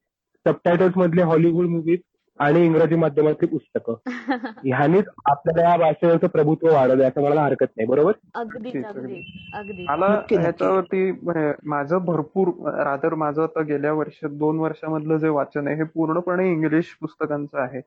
सबटायटल्स 0.46 0.98
मधले 0.98 1.22
हॉलिवूड 1.22 1.66
मूवीज 1.66 2.00
आणि 2.40 2.64
इंग्रजी 2.66 2.96
माध्यमातली 2.96 3.48
पुस्तकं. 3.48 3.96
ह्यानेच 4.64 5.06
आपल्याला 5.26 5.70
या 5.70 5.78
भाषेवरचं 5.78 6.28
प्रभुत्व 6.28 6.68
वाढवलं 6.68 7.08
असं 7.08 7.24
मला 7.24 7.42
हरकत 7.42 7.66
नाही. 7.78 7.88
बरोबर? 7.88 8.12
अगदीच 8.36 8.86
मला. 9.90 10.08
ह्याच्यावरती 10.32 11.12
माझं 11.64 12.06
भरपूर 12.06 12.48
रादर 12.78 13.14
माझं 13.16 13.44
आता 13.44 13.62
गेल्या 13.62 13.94
वर्षात 13.94 14.38
दोन 14.38 14.60
वर्षामधलं 14.60 15.18
जे 15.18 15.30
वाचन 15.30 15.68
आहे 15.68 15.76
हे 15.76 15.84
पूर्णपणे 15.84 16.52
इंग्लिश 16.52 16.96
पुस्तकांचं 17.02 17.60
आहे. 17.60 17.82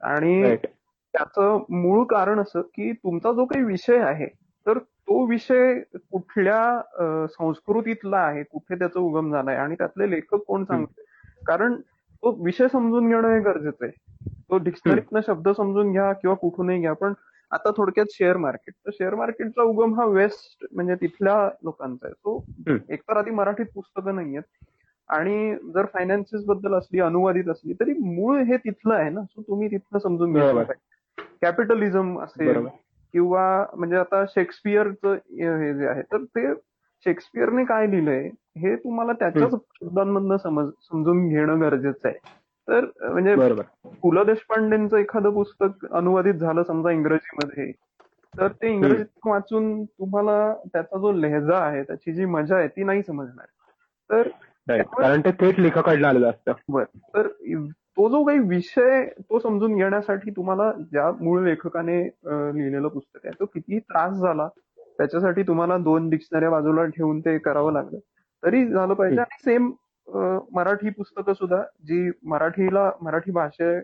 आणि 0.00 0.54
त्याचं 0.54 1.64
मूळ 1.70 2.04
कारण 2.04 2.40
असं 2.40 2.60
की 2.74 2.92
तुमचा 2.92 3.32
जो 3.32 3.44
काही 3.44 3.64
विषय 3.64 3.98
आहे 3.98 4.26
तर 4.66 4.78
तो 4.78 5.24
विषय 5.26 5.74
कुठल्या 6.12 7.26
संस्कृतीतला 7.30 8.16
आहे 8.16 8.42
कुठे 8.42 8.74
त्याचा 8.74 9.00
उगम 9.00 9.30
झालाय 9.32 9.56
आणि 9.56 9.74
त्यातले 9.74 10.10
लेखक 10.10 10.42
कोण 10.46 10.64
सांगते 10.64 11.02
कारण 11.46 11.74
तो 12.24 12.30
विषय 12.44 12.68
समजून 12.68 13.08
घेणं 13.08 13.28
हे 13.28 13.40
गरजेचं 13.40 13.84
आहे. 13.84 13.92
तो 14.50 14.58
डिक्शनरीतनं 14.58 15.20
शब्द 15.26 15.48
समजून 15.48 15.92
घ्या 15.92 16.12
किंवा 16.12 16.36
कुठूनही 16.36 16.80
घ्या 16.80 16.92
पण 16.92 17.12
आता 17.50 17.70
थोडक्यात 17.76 18.06
शेअर 18.10 18.36
मार्केट. 18.36 18.74
तर 18.86 18.90
शेअर 18.94 19.14
मार्केटचा 19.14 19.62
उगम 19.62 19.94
हा 19.94 20.04
वेस्ट 20.06 20.66
म्हणजे 20.72 20.94
तिथल्या 20.94 21.50
लोकांचा 21.64 22.06
आहे. 22.06 22.14
तो 22.14 22.36
हम्म. 22.38 22.76
एकतर 22.88 23.16
आधी 23.16 23.30
मराठीत 23.30 23.66
पुस्तकं 23.74 24.14
नाहीयेत 24.14 24.42
आणि 25.08 25.54
जर 25.74 25.84
फायनान्सेस 25.92 26.44
बद्दल 26.44 26.74
असली 26.74 27.00
अनुवादित 27.00 27.48
असली 27.48 27.72
तरी 27.72 27.92
मूळ 27.92 28.38
हे 28.42 28.56
तिथलं 28.56 28.94
आहे 28.94 29.10
ना. 29.10 29.22
सो 29.22 29.42
तुम्ही 29.42 29.68
तिथलं 29.70 29.98
समजून. 29.98 30.32
पाहिजे 30.34 31.22
कॅपिटलिझम 31.42 32.18
असेल 32.20 32.66
किंवा 33.12 33.66
म्हणजे 33.76 33.96
आता 33.96 34.24
शेक्सपियरचं 34.28 35.12
हे 35.12 35.74
जे 35.74 35.86
आहे 35.86 36.02
तर 36.02 36.24
ते 36.24 36.52
शेक्सपियरने 37.04 37.64
काय 37.64 37.86
लिहिलंय 37.90 38.28
हे 38.58 38.74
तुम्हाला 38.76 39.12
त्याच्याच 39.12 39.54
शब्दांमधनं 39.54 40.36
समज 40.36 40.68
समजून 40.82 41.28
घेणं 41.28 41.60
गरजेचं 41.60 42.08
आहे. 42.08 42.18
तर 42.68 42.84
म्हणजे 43.02 43.34
पु 44.02 44.12
ल 44.12 44.22
देशपांडेंचं 44.24 44.96
एखादं 44.96 45.30
पुस्तक 45.30 45.86
अनुवादित 45.92 46.34
झालं 46.34 46.62
समजा 46.62 46.90
इंग्रजीमध्ये 46.90 47.70
तर 48.34 48.52
ते 48.52 48.72
इंग्रजीत 48.72 49.26
वाचून 49.26 49.84
तुम्हाला 49.84 50.54
त्याचा 50.72 50.98
जो 50.98 51.12
लहेजा 51.12 51.58
आहे 51.58 51.82
त्याची 51.82 52.12
जी 52.12 52.24
मजा 52.24 52.56
आहे 52.56 52.68
ती 52.68 52.84
नाही 52.84 53.02
समजणार. 53.02 53.46
तर 54.10 54.28
कारण 54.68 55.20
ते 55.20 55.30
थेट 55.30 55.58
लेखकाकडनं 55.60 56.08
आलेलं 56.08 56.30
असतं. 56.30 56.52
बर. 56.68 56.84
तर 57.14 57.26
तो 57.96 58.08
जो 58.08 58.22
काही 58.24 58.38
विषय 58.38 59.04
तो 59.20 59.38
समजून 59.38 59.74
घेण्यासाठी 59.76 60.30
तुम्हाला 60.30 60.70
ज्या 60.92 61.10
मूळ 61.20 61.42
लेखकाने 61.44 62.02
लिहिलेलं 62.02 62.88
पुस्तक 62.88 63.20
आहे 63.24 63.34
तो 63.40 63.44
किती 63.44 63.78
त्रास 63.78 64.12
झाला 64.12 64.48
त्याच्यासाठी 64.98 65.42
तुम्हाला 65.42 65.78
दोन 65.78 66.10
डिक्शनऱ्या 66.10 66.50
बाजूला 66.50 66.84
ठेवून 66.84 67.20
ते 67.20 67.38
करावं 67.38 67.72
लागलं. 67.72 67.98
तरी 68.44 68.68
झालं 68.68 68.94
पाहिजे. 68.94 69.20
आणि 69.20 69.42
सेम 69.44 69.72
मराठी 70.52 70.90
पुस्तकं 70.90 71.32
सुद्धा 71.32 71.62
जी 71.62 72.10
मराठीला 72.24 72.92
मराठी 73.00 73.30
भाषे 73.30 73.80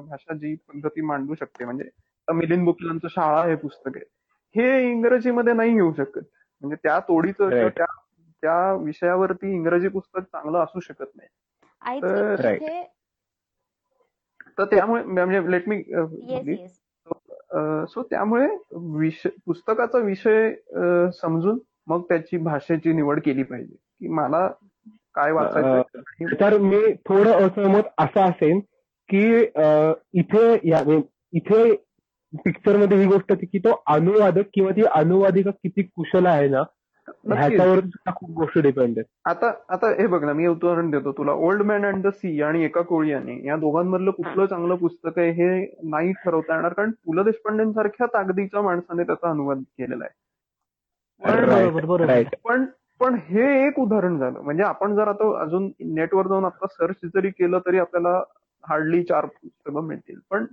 भाषा 0.00 0.34
जी 0.34 0.54
पद्धती 0.54 1.00
मांडू 1.00 1.34
शकते 1.34 1.64
म्हणजे 1.64 1.88
मिलिंद 2.34 2.64
बुकलांचं 2.64 3.08
शाळा 3.08 3.44
हे 3.44 3.54
पुस्तक 3.54 3.90
आहे. 3.96 4.04
हे 4.60 4.90
इंग्रजीमध्ये 4.90 5.52
नाही 5.52 5.74
येऊ 5.74 5.92
शकत. 5.92 6.20
म्हणजे 6.60 6.76
त्या 6.76 7.00
तोडीचं. 7.00 7.50
त्या 7.68 7.86
त्या 8.42 8.74
विषयावरती 8.74 9.52
इंग्रजी 9.52 9.88
पुस्तक 9.88 10.20
चांगलं 10.20 10.58
असू 10.58 10.80
शकत 10.80 11.04
नाही. 11.16 11.28
तर- 12.02 12.40
त्यामुळे 14.64 15.04
म्हणजे 15.04 15.50
लेट 15.50 15.68
मी 15.68 15.82
सो 17.88 18.02
त्यामुळे 18.02 18.46
विषय 18.98 19.28
पुस्तकाचा 19.46 19.98
विषय 19.98 20.50
समजून 21.12 21.58
मग 21.86 22.02
त्याची 22.08 22.36
भाषेची 22.36 22.92
निवड 22.92 23.20
केली 23.20 23.42
पाहिजे. 23.42 23.74
की 23.74 24.08
मला 24.08 24.46
काय 25.14 25.32
वाचायचं 25.32 26.34
तर 26.40 26.56
मी 26.58 26.92
थोडं 27.08 27.46
असहमत 27.46 27.88
असं 27.98 28.20
असेल 28.20 28.58
की 29.08 29.24
इथे 30.20 30.54
इथे 31.32 31.72
पिक्चरमध्ये 32.34 32.98
ही 32.98 33.06
गोष्ट 33.06 33.32
होती 33.32 33.46
की 33.46 33.58
तो 33.58 33.82
अनुवादक 33.86 34.48
किंवा 34.54 34.70
ती 34.70 34.82
अनुवादिका 34.92 35.50
किती 35.50 35.82
कुशल 35.82 36.26
आहे 36.26 36.48
ना 36.48 36.62
ह्याच्यावर 37.28 37.80
सुद्धा 37.80 38.12
खूप 38.16 38.30
गोष्टी 38.30 38.60
डिपेंड 38.60 38.98
आहेत. 38.98 39.04
आता 39.24 39.52
आता 39.68 39.88
हे 40.00 40.06
बघ 40.06 40.22
ना 40.24 40.32
मी 40.32 40.46
उदाहरण 40.46 40.90
देतो 40.90 41.12
तुला. 41.12 41.32
Old 41.32 41.62
man 41.62 41.84
and 41.86 42.02
the 42.06 42.10
sea 42.12 42.40
आणि 42.42 42.64
एका 42.64 42.82
कोळीयाने 42.82 43.38
या 43.46 43.56
दोघांमधलं 43.56 44.10
कुठलं 44.10 44.46
चांगलं 44.46 44.74
पुस्तक 44.76 45.18
आहे 45.18 45.30
हे 45.30 45.48
नाही 45.90 46.12
ठरवता 46.24 46.54
येणार 46.54 46.72
कारण 46.72 46.90
पु 47.06 47.12
ल 47.12 47.22
देशपांडेंसारख्या 47.22 48.06
ताकदीच्या 48.06 48.62
माणसाने 48.62 49.02
त्याचा 49.02 49.30
अनुवाद 49.30 49.62
केलेला 49.78 50.04
आहे. 50.04 50.20
पण 52.44 52.64
पण 53.00 53.14
हे 53.14 53.44
एक 53.66 53.78
उदाहरण 53.78 54.18
झालं. 54.18 54.40
म्हणजे 54.40 54.62
आपण 54.62 54.94
जर 54.96 55.08
आता 55.08 55.40
अजून 55.42 55.70
नेटवर 55.94 56.26
जाऊन 56.26 56.44
आता 56.44 56.66
सर्च 56.66 56.96
जरी 57.14 57.30
केलं 57.30 57.58
तरी 57.58 57.78
आपल्याला 57.78 58.22
हार्डली 58.64 59.02
चार 59.02 59.26
पुस्तकं 59.26 59.86
मिळतील. 59.86 60.18
पण 60.30 60.44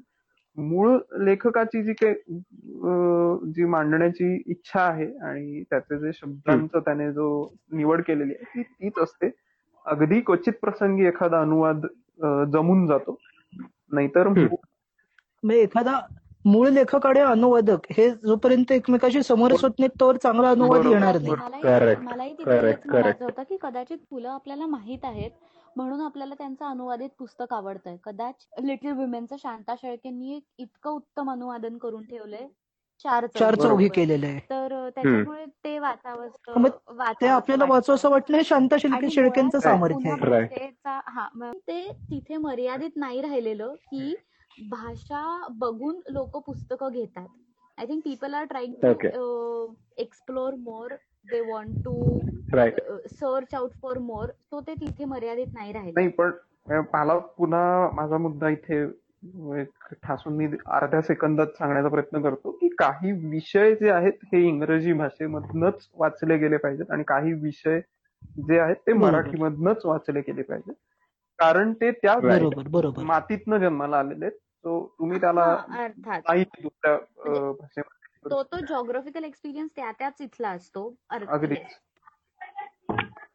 मूळ 0.59 0.97
लेखकाची 1.19 1.83
जी 1.83 1.93
काही 1.93 2.13
अं, 2.13 3.51
जी 3.51 3.65
मांडण्याची 3.65 4.43
इच्छा 4.47 4.81
आहे 4.81 5.05
आणि 5.19 5.63
त्याचे 5.69 5.99
जे 5.99 6.11
शब्दांचं 6.13 6.79
त्याने 6.79 7.11
जो 7.11 7.27
निवड 7.71 8.01
केलेली 8.01 8.33
आहे 8.33 8.61
ती 8.61 8.63
तीच 8.83 8.99
असते 9.03 9.29
अगदी 9.85 10.19
क्वचित 10.21 10.53
प्रसंगी 10.61 11.05
एखादा 11.05 11.41
अनुवाद 11.41 11.85
जमून 12.53 12.85
जातो 12.87 13.17
नाहीतर. 13.91 14.27
म्हणजे 14.27 15.59
एखादा 15.61 15.99
मूळ 16.45 16.67
लेखक 16.69 17.05
आणि 17.05 17.19
अनुवादक 17.19 17.85
हे 17.91 18.09
जोपर्यंत 18.09 18.71
एकमेकाशी 18.71 19.23
समरस 19.23 19.63
होत 19.63 19.79
नाहीत 19.79 19.99
तोवर 19.99 20.17
चांगला 20.17 20.49
अनुवाद 20.49 20.85
येणार 20.85 21.17
नाही. 21.17 21.95
मलाही 21.95 22.33
तिथे. 22.33 22.71
होतं 23.21 23.43
की 23.43 23.57
कदाचित 23.61 23.97
फुलं 24.11 24.29
आपल्याला 24.29 24.65
माहीत 24.65 24.99
आहेत 25.03 25.31
म्हणून 25.75 26.01
आपल्याला 26.01 26.35
त्यांचं 26.35 26.65
अनुवादित 26.65 27.09
पुस्तक 27.19 27.53
आवडतंय. 27.53 27.95
कदाचित 28.03 28.61
लिटिल 28.61 28.91
विमेनचं 28.93 29.35
शांता 29.39 29.75
शेळकेंनी 29.75 30.35
एक 30.35 30.43
इतकं 30.57 30.89
उत्तम 30.91 31.31
अनुवादन 31.31 31.77
करून 31.77 32.03
ठेवलंय. 32.05 32.47
चार 33.05 33.25
चार 33.29 33.55
चौघी. 33.55 33.87
केलेलं 33.89 34.27
आहे. 34.27 34.39
तर 34.49 34.89
त्याच्यामुळे 34.95 35.45
ते 35.63 35.77
वाचावं 35.79 36.27
ते 37.21 37.27
आपल्याला 37.27 37.65
वाचू 37.65 37.93
असं 37.93 38.09
वाटणं 38.09 38.37
हे 38.37 38.43
शांता 38.43 38.75
शिल्पी 38.79 39.09
शेळकेंचं 39.11 39.59
सामर्थ्य 39.59 40.11
आहे. 40.11 40.67
हा 41.07 41.27
ते 41.59 41.87
तिथे 42.01 42.37
मर्यादित 42.37 42.95
नाही 42.95 43.21
राहिलेलं 43.21 43.73
की 43.83 44.15
भाषा 44.61 45.21
बघून 45.51 45.99
लोक 46.09 46.37
पुस्तकं 46.45 46.91
घेतात. 46.91 47.27
I 47.77 47.85
think 47.85 48.01
people 48.05 48.33
are 48.33 48.43
trying. 48.45 48.73
To 49.05 49.73
explore 49.97 50.55
more 50.57 50.93
they 51.25 51.39
want 51.41 51.83
to 51.83 51.93
right 52.53 52.79
search 53.11 53.53
out 53.55 53.71
for 53.81 53.97
more 54.01 54.27
तो 54.51 54.59
ते 54.61 54.73
तिथे 54.75 55.05
मर्यादित 55.05 55.53
नाही 55.53 55.71
राहिले. 55.73 55.91
नाही 55.95 56.07
पण 56.09 56.31
मला 56.93 57.17
पुन्हा 57.37 57.89
माझा 57.95 58.17
मुद्दा 58.17 58.49
इथे 58.49 58.85
ठासून 60.03 60.33
मी 60.33 60.45
अर्ध्या 60.67 61.01
सेकंदात 61.01 61.47
सांगण्याचा 61.57 61.89
प्रयत्न 61.89 62.21
करतो 62.21 62.51
की 62.51 62.67
काही 62.79 63.11
विषय 63.29 63.73
जे 63.75 63.89
आहेत 63.91 64.23
हे 64.33 64.41
इंग्रजी 64.47 64.93
भाषेमधनच 64.93 65.87
वाचले 65.95 66.37
गेले 66.37 66.57
पाहिजेत 66.57 66.91
आणि 66.91 67.03
काही 67.07 67.33
विषय 67.41 67.79
जे 68.39 68.59
आहेत 68.59 68.75
ते. 68.87 68.93
मराठीमधनच 68.95 69.85
वाचले 69.85 70.19
गेले 70.21 70.41
पाहिजे 70.43 70.73
कारण 71.39 71.73
ते 71.73 71.91
त्या 71.91 72.13
Right. 72.13 72.29
बरोबर 72.29 72.67
बरोबर. 72.69 73.03
मातीतनं 73.03 73.57
जन्माला 73.57 73.97
आलेले 73.99 74.25
आहेत. 74.25 74.37
सो 74.63 74.79
तुम्ही 74.99 75.19
त्याला 75.21 75.43
अर्थात. 75.77 76.21
नाही 76.27 76.43
दुसऱ्या 76.53 76.93
म्हणजे 76.93 77.39
भाषेमध्ये 77.51 77.98
तो 78.31 78.43
तो 78.43 78.57
जॉग्राफिकल 78.59 79.23
एक्सपिरियन्स 79.23 79.71
त्या 79.75 79.91
त्याच 79.91 80.13
इथला 80.21 80.49
असतो 80.49 80.95
अर्थात. 81.09 81.33
अगदीच. 81.33 81.57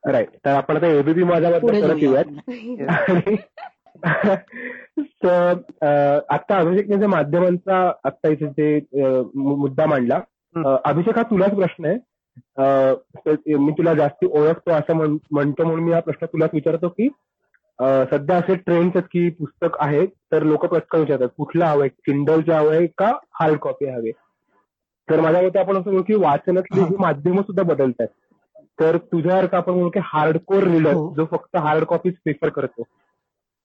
राईट 0.06 0.28
तर 0.44 0.50
आपण 0.50 0.76
आता 0.76 0.86
एबीपी 0.86 1.22
परत 1.24 1.40
जाऊया. 1.40 2.22
येऊयात 2.46 3.46
तर 5.24 6.22
आता 6.28 6.58
अभिषेकने 6.58 6.96
जे 6.96 7.06
माध्यमांचा 7.06 7.92
आता 8.04 8.28
इथे 8.28 8.46
जे 8.46 8.80
मुद्दा 9.34 9.86
मांडला 9.86 10.20
अभिषेक 10.84 11.16
हा 11.16 11.22
तुलाच 11.22 11.54
प्रश्न 11.54 11.84
आहे. 11.84 11.98
मी 13.56 13.72
तुला 13.72 13.94
जास्ती 13.94 14.26
ओळखतो 14.26 14.70
असं 14.70 14.92
म्हण- 14.92 15.18
म्हणतो 15.30 15.64
म्हणून 15.64 15.84
मी 15.84 15.92
हा 15.92 16.00
प्रश्न 16.00 16.26
तुलाच 16.26 16.50
विचारतो 16.52 16.88
की 16.88 17.08
सध्या 18.10 18.36
असे 18.36 18.54
ट्रेंड्स 18.54 18.96
आहेत 18.96 19.06
की 19.12 19.30
पुस्तक 19.30 19.76
आहे 19.78 20.06
तर 20.06 20.42
लोक 20.42 20.66
पटकन 20.66 20.98
विचारतात 20.98 21.28
कुठलं 21.28 21.64
हवंय? 21.64 21.88
किंडलचं 21.88 22.52
हवंय 22.52 22.86
का 22.98 23.12
हार्ड 23.40 23.58
कॉपी 23.58 23.86
हवे? 23.86 24.10
तर 25.10 25.20
माझ्या 25.20 25.42
मते 25.42 25.58
आपण 25.58 25.76
असं 25.76 25.90
म्हणू 25.90 26.02
की 26.02 26.14
वाचनातली 26.14 26.80
हा. 26.80 26.88
माध्यमं 26.98 27.42
सुद्धा 27.42 27.62
बदलतात. 27.62 28.06
तर 28.80 28.96
तुझ्यासारखं 28.96 29.56
आपण 29.56 29.72
म्हणू 29.72 29.88
की 29.88 30.00
हार्डकोर 30.02 30.62
रीडर. 30.62 30.92
जो 30.92 31.24
फक्त 31.30 31.56
हार्ड 31.56 31.84
कॉपीज 31.84 32.14
प्रिफर 32.14 32.48
करतो. 32.48 32.82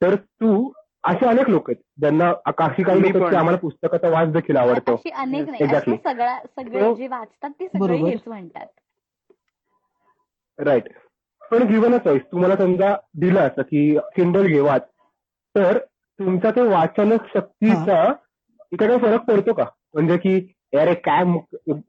तर 0.02 0.16
तू 0.16 0.72
असे 1.04 1.26
अनेक 1.26 1.50
लोक 1.50 1.70
आहेत. 1.70 1.82
ज्यांना 2.00 2.30
अशी 2.46 2.84
काही 2.84 3.02
लोक 3.02 3.16
आहेत 3.16 3.30
की. 3.30 3.36
आम्हाला 3.36 3.58
पुस्तकाचा 3.58 4.10
वाच 4.10 4.32
देखील 4.32 4.58
आवडतो. 4.58 4.94
अशी 4.94 5.10
अनेक 5.10 5.50
नाही. 5.50 5.98
सगळे 5.98 6.82
हो. 6.82 6.94
जे 6.94 7.08
वाचतात 7.08 7.50
ते 7.50 7.68
सगळे 7.68 7.80
बरोबर. 7.80 8.10
हेच 8.10 8.22
म्हणतात. 8.28 8.66
राईट 10.60 10.84
पण 11.52 11.64
गिवन 11.64 11.94
अ 11.94 11.98
चॉईस 11.98 12.22
तुम्हाला 12.32 12.56
समजा 12.56 12.96
दिलं 13.16 13.40
असं 13.40 13.62
की 13.62 13.98
किंडल 14.16 14.48
घे 14.48 14.60
वाच. 14.60 14.88
तर 15.56 15.78
तुमचा 16.20 16.52
ते 16.52 16.62
वाचन 16.62 17.16
शक्तीचा 17.34 18.04
इथे 18.72 18.88
काही 18.88 19.00
फरक 19.00 19.22
पडतो 19.22 19.54
का? 19.54 19.64
म्हणजे 19.94 20.18
की 20.18 20.54
अरे 20.74 20.94
काय 20.96 21.24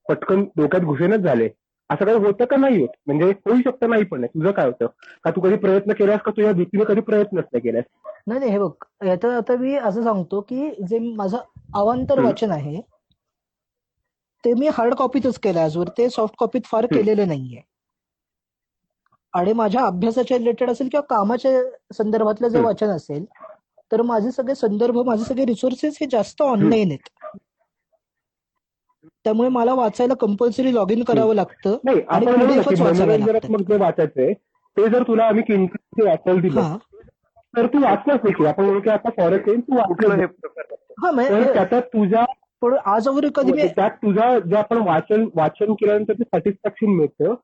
पटकन 0.09 0.45
डोक्यात 0.57 0.83
घुसेनच 0.83 1.21
झाले. 1.21 1.49
असं 1.91 2.05
काही 2.05 2.17
होतं 2.19 2.45
का 2.45 2.57
नाही 2.57 2.81
होत? 2.81 2.89
म्हणजे 3.07 3.25
होऊ 3.47 3.61
शकतं 3.65 3.91
नाही 3.91 4.05
पण 4.05 4.25
तुझं 4.27 4.51
काय 4.51 4.67
होतं? 4.67 4.87
का 5.25 5.31
तू 5.31 5.41
कधी 5.41 5.57
प्रयत्न 5.57 5.93
केलास 5.93 6.21
का 6.25 6.31
तुझ्या 6.31 6.53
भीतीने 6.53 6.85
कधी 6.85 7.01
प्रयत्नच 7.01 7.45
नाही 7.45 7.61
केलास? 7.61 7.85
नाही 8.27 8.41
नाही 8.41 8.53
हे 8.53 8.59
बघ. 8.59 8.71
याच्यात 9.07 9.33
आता 9.33 9.57
मी 9.57 9.75
असं 9.77 10.03
सांगतो 10.03 10.41
की 10.41 10.71
जे 10.89 10.99
माझं 10.99 11.39
अवांतर. 11.75 12.21
वाचन 12.21 12.51
आहे 12.51 12.81
ते 14.45 14.53
मी 14.55 14.69
हार्ड 14.73 14.95
कॉपीतच 14.95 15.39
केलं 15.39 15.61
आजवर 15.61 15.89
ते 15.99 16.09
सॉफ्ट 16.11 16.35
कॉपीत 16.39 16.67
फार. 16.67 16.87
केलेलं 16.87 17.29
नाहीये. 17.29 17.61
आणि 19.35 19.53
माझ्या 19.53 19.85
अभ्यासाच्या 19.87 20.39
रिलेटेड 20.39 20.71
असेल 20.71 20.89
किंवा 20.89 21.05
कामाच्या 21.11 21.61
संदर्भातलं 21.95 22.49
जे. 22.49 22.61
वाचन 22.61 22.91
असेल 22.91 23.25
तर 23.93 24.03
माझे 24.03 24.31
सगळे 24.31 24.55
संदर्भ 24.55 24.99
माझे 25.07 25.25
सगळे 25.25 25.45
रिसोर्सेस 25.45 25.97
हे 26.01 26.07
जास्त 26.11 26.43
ऑनलाईन 26.43 26.89
आहेत. 26.89 27.09
त्यामुळे 29.25 29.49
मला 29.49 29.75
वाचायला 29.75 30.15
कंपल्सरी 30.15 30.75
लॉग 30.75 30.91
इन 30.91 31.03
करावं 31.03 31.35
लागतं 31.35 31.77
नाही 31.85 32.01
वाचायचंय 33.79 34.33
ते 34.77 34.89
जर 34.89 35.03
तुला 35.03 35.25
आम्ही 35.25 35.43
किंचित 35.43 36.05
वाचायला 36.05 36.41
दिलं 36.41 36.77
तर 37.55 37.67
तू 37.67 37.81
वाचलाच 37.83 38.21
देखील 38.21 38.47
आपण 38.47 38.79
की 38.81 38.91
आता 38.91 39.11
फॉरेस्ट 39.11 39.49
येईल 39.49 39.61
तू 39.61 39.77
वाचलं 39.77 40.27
त्याच्यात 41.55 41.83
तुझ्या 41.83 42.25
पण 42.63 42.75
आजवर 42.87 43.27
कधी 43.35 43.53
मी 43.53 43.67
त्यात 43.67 43.91
तुझा 43.91 44.39
जे 44.39 44.57
आपण 44.57 44.77
वाचन 44.77 45.25
वाचन 45.35 45.73
केल्यानंतर 45.73 46.13
जे 46.13 46.25
सॅटिस्फॅक्शन 46.25 46.87
मिळतं. 46.87 47.35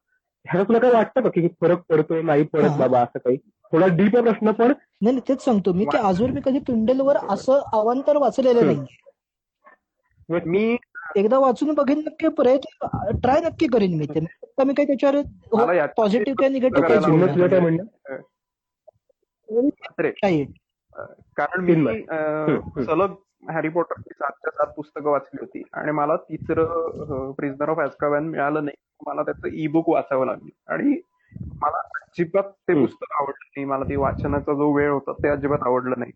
ह्याचा 0.47 0.62
तुला 0.62 0.79
काय 0.79 0.91
वाटतं 0.91 1.20
का 1.20 1.29
की 1.29 1.49
फरक 1.61 1.79
पडतो 1.89 2.20
नाही 2.22 2.43
पडत. 2.43 2.77
बाबा 2.79 3.01
असं 3.01 3.18
काही? 3.18 3.37
थोडा 3.72 3.87
डीप 3.87 4.16
आहे 4.16 4.22
प्रश्न 4.24 4.51
पण 4.51 4.66
नाही 4.66 5.14
नाही, 5.14 5.20
तेच 5.29 5.45
सांगतो 5.45 5.72
मी 5.72 5.85
की 5.85 5.97
आजवर 5.99 6.31
मी 6.31 6.41
कधी 6.45 6.59
किंडलवर 6.59 7.16
असं 7.29 7.61
अवांतर 7.72 8.16
वाचलेलं. 8.16 8.66
नाहीये. 8.66 10.41
मी 10.47 10.77
एकदा 11.17 11.39
वाचून 11.39 11.75
बघेन 11.75 11.99
नक्की 11.99 12.29
प्रयत्न 12.29 13.17
ट्राय 13.17 13.41
नक्की 13.41 13.67
करीन 13.67 13.99
मी 13.99 14.07
ते. 14.07 14.21
मी 14.21 14.27
काही 14.57 14.63
मला 14.63 14.85
त्याच्यावर 14.85 15.87
पॉझिटिव्ह 15.97 16.49
निगेटिव्ह 16.49 16.89
काय 16.89 17.61
म्हणणं 17.61 17.85
अरे, 19.99 20.09
राईट 20.09 20.49
कारण 21.37 21.65
मी. 21.65 21.75
सलग 22.85 23.15
हॅरी 23.51 23.69
पॉटरची 23.69 24.15
सातच्या 24.15 24.51
सात 24.51 24.73
पुस्तकं 24.75 25.11
वाचली 25.11 25.39
होती 25.41 25.63
आणि 25.73 25.93
मला 25.93 26.17
तिसरं 26.17 27.31
प्रिझनर 27.33 27.69
ऑफ 27.69 27.79
ॲस्काबॅन 27.79 28.29
मिळालं 28.29 28.65
नाही. 28.65 28.77
मला 29.07 29.23
त्याचं 29.23 29.49
ई 29.53 29.67
बुक 29.67 29.89
वाचावं 29.89 30.27
लागलं. 30.27 30.73
आणि 30.73 30.99
मला 31.63 31.79
अजिबात 31.79 32.43
ते. 32.43 32.75
पुस्तक 32.75 33.13
आवडलं 33.21 33.49
नाही. 33.57 33.65
मला 33.65 33.85
ती 33.85 33.97
वाचनाचा 33.97 34.53
जो 34.53 34.73
वेळ 34.73 34.91
होता 34.91 35.13
ते 35.13 35.29
अजिबात 35.29 35.63
आवडलं 35.63 35.95
नाही. 35.99 36.13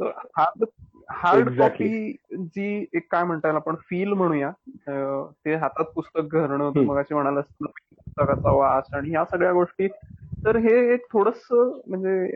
तर 0.00 0.10
हार्ड 0.38 0.64
हार्ड. 1.10 1.48
कॉपी 1.58 2.12
जी 2.34 2.86
एक 2.94 3.06
काय 3.12 3.24
म्हणता 3.24 3.48
येईल 3.48 3.56
आपण? 3.56 3.74
फील 3.90 4.12
म्हणूया. 4.12 4.50
ते 5.44 5.54
हातात 5.54 5.92
पुस्तक 5.94 6.34
घरणं. 6.34 6.70
मग 6.76 6.98
अशी 6.98 7.14
म्हणालास 7.14 7.44
ना, 7.60 7.66
पुस्तकाचा 7.66 8.52
वास 8.52 8.88
आणि 8.94 9.10
ह्या 9.10 9.24
सगळ्या 9.24 9.52
गोष्टी. 9.52 9.88
तर 10.44 10.56
हे 10.56 10.74
एक 10.94 11.04
थोडस 11.12 11.46
म्हणजे 11.52 12.26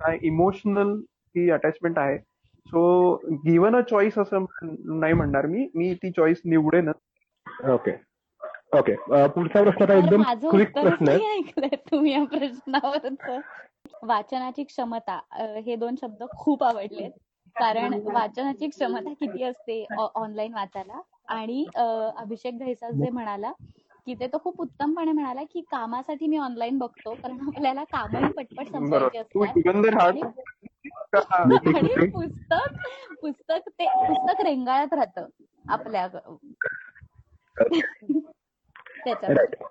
काय 0.00 0.18
इमोशनल 0.22 0.92
ही 1.36 1.50
अटॅचमेंट 1.50 1.98
आहे. 1.98 2.18
सो 2.66 3.14
गिवन 3.46 3.76
अ 3.76 3.80
चॉईस 3.80 4.18
असं 4.18 4.44
नाही 4.98 5.12
म्हणणार 5.12 5.46
मी. 5.46 5.66
मी 5.74 5.92
ती 5.94 6.10
चॉईस 6.10 6.40
निवडेनच. 6.44 6.94
ओके 7.70 7.90
ओके 8.78 8.94
पुढचा 9.28 9.62
प्रश्न 9.62 9.82
आता 9.82 9.94
एकदम 9.94 10.22
क्विक 10.50 10.72
प्रश्न 10.72 11.08
आहे. 11.08 11.76
तुम्ही 11.90 12.12
या 12.12 12.24
प्रश्नावरच. 12.24 13.40
वाचनाची 14.02 14.64
क्षमता 14.64 15.18
हे 15.66 15.76
दोन 15.76 15.94
शब्द 16.00 16.22
खूप 16.36 16.62
आवडलेत. 16.64 17.10
कारण 17.56 18.00
वाचनाची 18.06 18.68
क्षमता 18.68 19.12
किती 19.20 19.42
असते 19.42 19.86
ऑनलाईन 20.14 20.54
वाचायला? 20.54 21.00
आणि 21.28 21.66
अभिषेक 22.16 22.58
घैसास 22.58 22.94
जे 22.94 23.10
म्हणाला 23.10 23.52
की 24.06 24.14
ते 24.14 24.26
तो 24.26 24.38
खूप 24.38 24.60
उत्तमपणे 24.60 25.12
म्हणाला 25.12 25.42
की 25.42 25.60
कामासाठी 25.60 26.26
मी 26.26 26.36
ऑनलाईन 26.38 26.78
बघतो 26.78 27.14
कारण 27.14 27.40
आपल्याला 27.40 27.84
कामही 27.84 28.32
पटपट 28.32 28.66
संपवायची 28.68 29.18
असतात. 29.18 29.58
आणि 31.76 32.10
पुस्तक 32.10 32.74
पुस्तक 33.20 33.68
ते 33.68 33.86
पुस्तक 33.86 34.40
रेंगाळत 34.40 34.94
राहतं 34.94 35.26
आपल्या 35.68 36.08
त्याच्यात. 39.04 39.62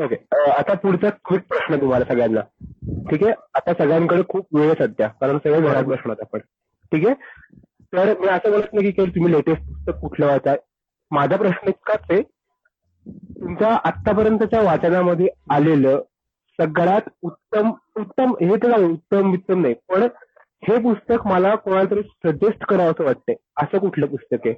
ओके 0.00 0.14
आता 0.50 0.74
पुढचा 0.74 1.10
क्विक 1.10 1.42
प्रश्न 1.48 1.80
तुम्हाला 1.80 2.04
सगळ्यांना. 2.04 2.40
ठीक 3.10 3.22
आहे? 3.22 3.32
आता 3.54 3.74
सगळ्यांकडे 3.74 4.22
खूप 4.28 4.46
वेळ 4.52 4.74
सध्या 4.74 5.08
कारण 5.08 5.38
सगळे 5.38 5.60
घरात 5.60 5.82
बसणार 5.82 6.16
आपण. 6.20 6.38
ठीक 6.92 7.06
आहे? 7.06 7.14
तर 7.92 8.18
मी 8.20 8.26
असं 8.28 8.50
बोलत 8.50 8.72
नाही 8.72 8.90
की 8.90 9.04
तुम्ही 9.06 9.32
लेटेस्ट 9.32 9.62
पुस्तक 9.62 9.98
कुठलं 10.00 10.26
वाचाय 10.26 10.56
माझा 11.10 11.36
प्रश्न 11.36 11.68
इतकाच 11.68 12.00
आहे 12.10 12.22
तुमच्या 13.40 13.68
आतापर्यंतच्या 13.84 14.60
वाचनामध्ये 14.62 15.28
आलेलं 15.50 16.00
सगळ्यात 16.58 17.08
उत्तम 17.22 17.70
उत्तम 17.96 18.32
हे 18.40 18.56
तर 18.56 18.76
उत्तम 18.80 19.32
उत्तम 19.32 19.60
नाही 19.60 19.74
पण 19.88 20.02
हे 20.68 20.78
पुस्तक 20.82 21.26
मला 21.26 21.54
कोणाला 21.54 21.90
तरी 21.90 22.02
सजेस्ट 22.02 22.64
करावं 22.64 22.90
असं 22.90 23.04
वाटतंय 23.04 23.34
असं 23.56 23.78
कुठलं 23.78 24.06
पुस्तक 24.06 24.46
आहे? 24.46 24.54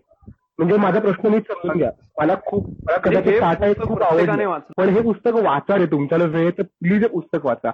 म्हणजे 0.58 0.76
माझा 0.76 1.00
प्रश्न 1.00 1.28
मी 1.28 1.38
समजून 1.38 1.76
घ्या. 1.78 1.90
मला 2.18 2.34
खूप 2.46 2.66
मला 2.68 2.96
कदाचित 2.96 3.40
टाटा 3.40 3.66
पुस्तक 3.66 3.88
खूप 3.88 4.02
आवडलं. 4.02 4.58
पण 4.76 4.88
हे 4.88 5.00
पुस्तक 5.02 5.34
वाचा 5.34 5.76
रे 5.76 5.86
तुमच्याला 5.86 6.24
वेळ 6.24 6.50
तर 6.58 6.62
प्लीज 6.62 7.02
हे 7.02 7.08
पुस्तक 7.08 7.46
वाचा. 7.46 7.70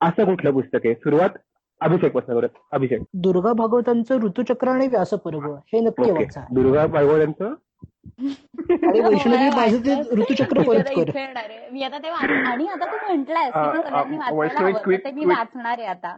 असं 0.00 0.24
कुठलं 0.24 0.50
पुस्तक 0.50 0.78
आहे? 0.84 0.94
सुरुवात 0.94 1.30
अभिषेकपासून 1.80 2.34
करत 2.34 2.48
अभिषेक. 2.72 3.02
दुर्गा 3.14 3.52
भागवतांचं 3.52 4.20
ऋतुचक्र 4.20 4.68
आणि 4.68 4.88
व्यासपर्व 4.88 5.54
हे 5.72 5.80
नक्की 5.80 6.10
वाचा. 6.10 6.44
दुर्गा 6.50 6.86
भागवत 6.86 7.20
यांचं 7.20 7.54
आणि 8.18 9.00
वैष्णवी 9.00 9.36
मला 9.36 9.56
माझं 9.56 9.78
ते 9.78 9.94
वाटलं 9.94 10.20
ऋतुचक्र 10.20 10.62
परत 10.62 10.84
कर. 10.96 11.10
मी 11.72 11.82
आता 11.82 11.98
ते 11.98 12.08
आणि 12.08 12.66
आता 12.66 12.84
तू 12.84 12.96
ते 14.96 15.10
मी 15.10 15.24
वाचणार 15.24 15.78
आहे 15.78 15.86
आता. 15.86 16.16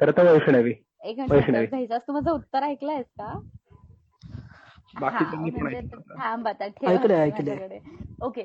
तर 0.00 0.08
आता 0.08 0.32
वैष्णवी. 0.32 0.72
एक 1.04 1.16
घ्यायचं 1.16 1.98
तू 1.98 2.12
माझं 2.12 2.30
उत्तर 2.30 2.62
ऐकलंयस 2.62 3.06
का? 3.20 3.38
म्हणजे. 4.94 7.80
ओके 8.22 8.44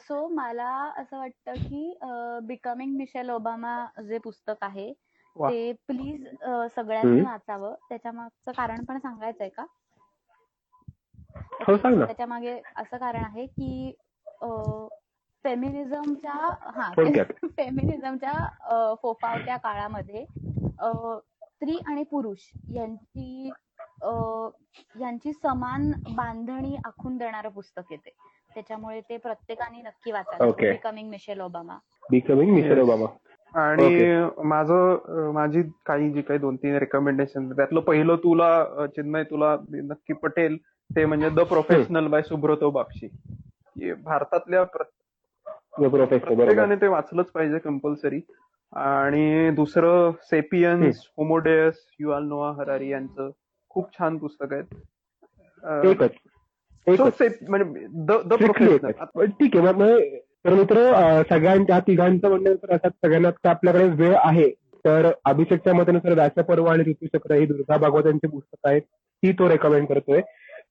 सो 0.00 0.28
मला 0.28 0.92
असं 0.98 1.18
वाटतं 1.18 1.54
की 1.54 1.98
बिकमिंग 2.42 2.96
मिशेल 2.96 3.30
ओबामा 3.30 3.86
जे 4.08 4.18
पुस्तक 4.18 4.54
आहे. 4.62 4.92
ते 5.36 5.72
प्लीज 5.86 6.26
सगळ्यांनी. 6.76 7.20
वाचावं 7.22 7.74
त्याच्या 7.88 8.12
मागचं 8.12 8.52
कारण 8.52 8.84
पण 8.84 8.98
सांगायचंय 8.98 9.48
का 9.48 9.64
हो 11.60 11.76
त्याच्यामागे 11.76 12.60
असं 12.76 12.96
कारण 12.96 13.24
आहे 13.24 13.46
की 13.46 13.92
फेमिनिझमच्या 15.44 16.32
हा. 16.70 16.92
फेमिनिझमच्या 17.56 18.34
फोफावत्या 19.02 19.56
काळामध्ये 19.56 20.24
अ, 20.78 20.88
स्त्री 21.42 21.78
आणि 21.86 22.02
पुरुष 22.02 22.50
यांची 22.70 23.50
अ, 24.00 24.10
यांची 25.00 25.32
समान 25.32 25.92
बांधणी 26.10 26.76
आखून 26.84 27.16
देणारं 27.16 27.48
पुस्तक 27.48 27.92
येते 27.92 28.10
त्याच्यामुळे 28.54 29.00
ते 29.00 29.16
प्रत्येकाने 29.16 29.82
नक्की 29.82 30.12
वाचायला 30.12 30.44
Okay. 30.44 30.70
Becoming 30.70 31.08
Michelle 31.10 31.40
Obama 31.40 31.78
becoming 32.10 32.52
Michelle. 32.54 32.78
Obama 32.78 33.06
आणि 33.54 34.24
माझं 34.44 35.32
माझी 35.32 35.62
काही 35.86 36.12
जी 36.12 36.22
काही 36.22 36.38
दोन 36.38 36.56
तीन 36.56 36.76
रेकमेंडेशन 36.76 37.52
त्यातलं 37.52 37.80
पहिलं 37.80 38.16
तुला 38.16 38.86
चिन्मय 38.86 39.22
तुला 39.22 39.56
नक्की 39.70 40.12
पटेल 40.12 40.56
ते 40.90 41.04
म्हणजे 41.04 41.28
द 41.28 41.40
प्रोफेशनल 41.40 42.06
बाय 42.06 42.22
सुब्रतो 42.22 42.70
बापशी. 42.70 43.08
भारतातल्या 44.04 44.64
प्रत्येकाने 44.64 46.76
ते 46.76 46.86
वाचलंच 46.86 47.26
पाहिजे 47.26 47.58
कंपल्सरी 47.58 48.20
आणि 48.72 49.50
दुसरं 49.50 50.10
सेपियन्स 50.22 51.08
होमोडेस 51.18 51.74
युआल 52.00 52.24
नोआ 52.24 52.52
हरारी 52.52 52.88
यांचं 52.88 53.30
खूप 53.68 53.98
छान 53.98 54.18
पुस्तक 54.18 54.54
सेप- 57.10 57.50
म्हणजे 57.50 57.86
द. 57.86 58.12
प्रोफेशनल 58.12 59.24
ठीक 59.24 59.56
आहे 59.56 60.20
तर 60.44 60.54
मित्र 60.54 61.22
सगळ्यांच्या 61.30 61.78
तिघांचं 61.80 62.28
म्हणणं 62.28 62.54
तर 62.62 62.74
असं 62.74 62.88
सगळ्यांना 62.88 63.28
आपल्याकडे 63.50 63.88
वेळ 64.02 64.14
आहे. 64.18 64.48
तर 64.84 65.10
अभिषेकच्या 65.24 65.74
मतानुसार 65.74 66.12
व्यासपर्व 66.14 66.64
आणि 66.66 66.82
ऋतुचक्र 66.88 67.34
ही 67.34 67.46
दुर्गा 67.46 67.76
भागवतांची 67.76 68.26
पुस्तक 68.26 68.66
आहेत. 68.68 68.82
ती 68.82 69.32
तो 69.32 69.48
रेकमेंड 69.48 69.86
करतोय. 69.88 70.20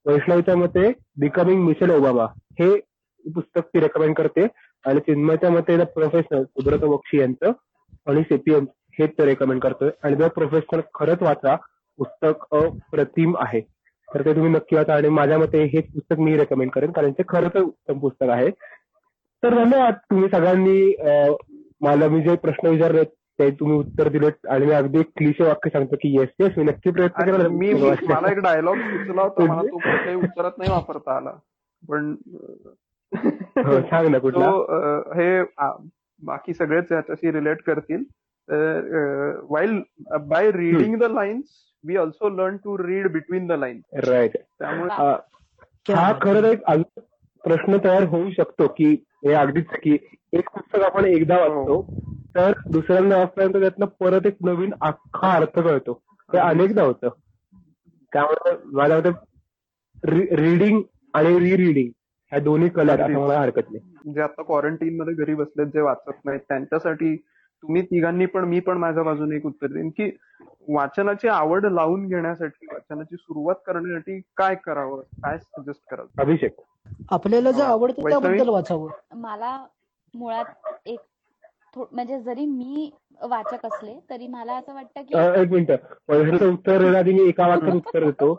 वैष्णवीच्या 0.06 0.56
मते 0.58 0.88
बिकमिंग 1.20 1.64
मिशेल 1.66 1.92
ओबामा 1.92 2.26
हे 2.60 2.70
पुस्तक 3.26 3.68
ती 3.74 3.80
रेकमेंड 3.80 4.16
करते. 4.16 4.48
आणि 4.86 5.00
चिन्मयच्या 5.00 5.50
मते 5.52 5.78
द 5.78 5.82
प्रोफेशनल 5.96 6.44
सुब्रत 6.44 6.80
बक्षी 6.90 7.20
यांचं 7.20 7.52
आणि 8.08 8.22
सेपियन 8.22 8.66
हेच 9.00 9.10
ते 9.18 9.26
रेकमेंड 9.26 9.62
करतोय. 9.62 9.90
आणि 10.04 10.16
द 10.16 10.24
प्रोफेशनल 10.36 10.82
खरंच 10.96 11.22
वाचा 11.22 11.56
पुस्तक 12.00 12.46
अप्रतिम 12.56 13.36
आहे. 13.40 13.62
तर 14.08 14.26
ते 14.26 14.34
तुम्ही 14.36 14.52
नक्की 14.52 14.76
वाचा. 14.76 14.96
आणि 14.96 15.10
माझ्या 15.10 15.38
मते 15.40 15.64
हेच 15.74 15.92
पुस्तक 15.94 16.20
मी 16.20 16.38
रेकमेंड 16.38 16.72
करेन. 16.72 16.92
कारण 16.92 17.12
ते 17.12 17.24
खरंच 17.30 17.58
उत्तम 17.58 18.00
पुस्तक 18.00 18.30
आहे. 18.30 18.50
तर 19.44 19.54
धन्यवाद. 19.54 19.94
तुम्ही 20.10 20.30
सगळ्यांनी 20.30 20.96
मला 21.82 22.08
मी 22.10 22.22
जे 22.24 22.36
प्रश्न 22.44 22.68
विचारले 22.68 23.04
ते 23.40 23.50
तुम्ही 23.60 23.78
उत्तर 23.78 24.08
दिलेत. 24.10 24.48
आणि 24.50 24.66
मी 24.66 24.74
अगदी 24.74 25.02
क्लिशे 25.18 25.44
वाक्य 25.44 25.70
सांगतो 25.70 25.96
की 26.02 26.16
येस 26.20 26.30
येस 26.40 26.58
मी 26.58 26.64
नक्की 26.64 26.92
प्रयत्न 26.92 27.32
करेन. 27.32 27.56
मी 27.58 27.74
मला 27.74 28.32
एक 28.32 28.40
डायलॉग 28.44 28.78
सुचला 28.78 29.22
होता 29.22 29.46
मला 29.46 29.62
तो 29.62 29.78
पण 29.78 29.98
काही 30.04 30.16
उत्तरात 30.16 30.58
नाही 30.58 30.72
वापरता 30.72 31.16
आला. 31.18 31.32
पण 31.84 32.16
हो, 33.66 33.80
सांग 33.82 34.08
ना 34.08 34.18
कुठला. 34.18 34.50
हे 35.16 35.42
बाकी 36.22 36.54
सगळेच 36.54 36.92
याच्याशी 36.92 37.32
रिलेट 37.32 37.62
करतील. 37.62 38.04
While 39.50 39.82
by 40.30 40.52
reading 40.52 40.98
the 41.00 41.04
lines 41.12 41.46
we 41.84 41.96
also 41.98 42.30
learn 42.30 42.58
to 42.64 42.78
read 42.78 43.12
between 43.12 43.48
the 43.48 43.52
lines 43.52 44.08
right 44.08 44.38
त्यामुळे 44.38 44.90
हा 45.94 46.12
खरं 46.22 46.48
एक 46.48 46.70
प्रश्न 47.44 47.78
तयार 47.84 48.04
होऊ 48.04 48.30
शकतो 48.32 48.68
की 48.68 48.92
हे 49.26 49.34
अगदीच 49.34 49.66
की 49.84 49.98
एक 50.34 50.50
पुस्तक 50.50 50.82
आपण 50.82 51.06
एकदा 51.06 51.38
वाचतो 51.38 51.82
तर 52.36 52.52
दुसऱ्यांदा 52.72 53.18
वाचल्यानंतर 53.18 53.60
त्यातनं 53.60 53.86
परत 54.00 54.26
एक 54.26 54.38
नवीन 54.46 54.74
अख्खा 54.82 55.32
अर्थ 55.32 55.60
कळतो. 55.60 55.94
ते 56.34 56.38
अनेकदा 56.38 56.84
होतं. 56.84 57.10
त्यामुळे 58.14 58.56
मला 58.66 58.96
वाटतं 58.96 59.12
रिडिंग 60.36 60.82
आणि 61.14 61.40
रिरीडिंग 61.40 61.90
ह्या 62.32 62.40
दोन्ही 62.40 62.70
कला 62.70 62.96
मला 63.08 63.40
हरकत 63.40 63.72
नाही. 63.72 64.12
जे 64.14 64.22
आता 64.22 64.44
क्वारंटीन 64.44 64.98
मध्ये 64.98 65.14
घरी 65.14 65.34
बसलेत 65.34 65.68
जे 65.68 65.82
वाचत 65.82 66.26
नाहीत 66.26 66.40
त्यांच्यासाठी 66.40 67.16
तुम्ही 67.64 67.82
तिघांनी 67.82 68.26
पण 68.26 68.46
मी 68.46 68.60
पण 68.60 68.78
माझ्या 68.78 69.04
बाजूने 69.04 69.36
एक 69.36 69.46
उत्तर 69.46 69.68
देईन 69.68 69.90
की 69.90 70.10
वाचनाची 70.70 71.28
आवड 71.28 71.66
लावून 71.66 72.08
घेण्यासाठी 72.08 72.66
वाचनाची 72.66 73.16
सुरुवात 73.16 73.56
करण्यासाठी 73.66 74.20
काय 74.38 74.56
करावं? 74.56 75.02
काय 75.24 75.38
सजेस्ट 75.38 75.82
करावं 75.92 76.22
अभिषेक. 76.22 76.56
आपल्याला 77.12 77.52
जे. 77.52 77.62
आवडतं? 77.62 78.10
त्याबद्दल 78.10 78.50
वाचावं. 78.50 78.90
मला 79.16 79.58
मुळात 80.14 80.72
एक 80.86 81.00
म्हणजे 81.78 82.20
जरी 82.22 82.46
मी 82.46 82.90
वाचक 83.22 83.66
असले 83.66 84.00
तरी 84.10 84.28
मला 84.28 84.56
असं 84.58 84.74
वाटतं 84.74 85.02
की 85.02 85.18
एक 85.42 85.52
मिनिट. 85.52 85.72
पहिल्याचं 86.08 86.52
उत्तर 86.54 86.82
देण्याआधी 86.82 87.14
मी 87.14 87.28
एका 87.28 87.48
वाक्यात 87.48 87.76
उत्तर 87.76 88.04
देतो. 88.04 88.36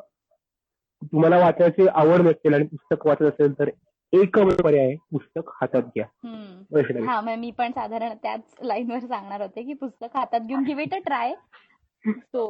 तुम्हाला 1.02 1.38
वाचण्याची 1.38 1.86
आवड 1.88 2.20
नसेल 2.20 2.54
आणि 2.54 2.64
पुस्तक 2.66 3.06
वाचत 3.06 3.22
असेल 3.22 3.58
तर 3.58 3.68
एकमेव 4.14 4.62
पर्याय 4.64 4.86
आहे, 4.86 4.96
पुस्तक 5.12 5.50
हातात 5.60 5.82
घ्या. 5.96 6.04
हा 7.06 7.20
मग 7.20 7.34
मी 7.38 7.50
पण 7.50 7.72
साधारण 7.72 8.14
त्याच 8.22 8.54
लाईनवर 8.62 8.98
सांगणार 8.98 9.40
होते 9.40 9.62
की 9.62 9.72
पुस्तक 9.72 10.16
हातात 10.16 10.40
घेऊन 10.40 10.62
give 10.62 10.82
it 10.82 10.94
a 10.94 10.98
try 10.98 11.34
so 12.04 12.46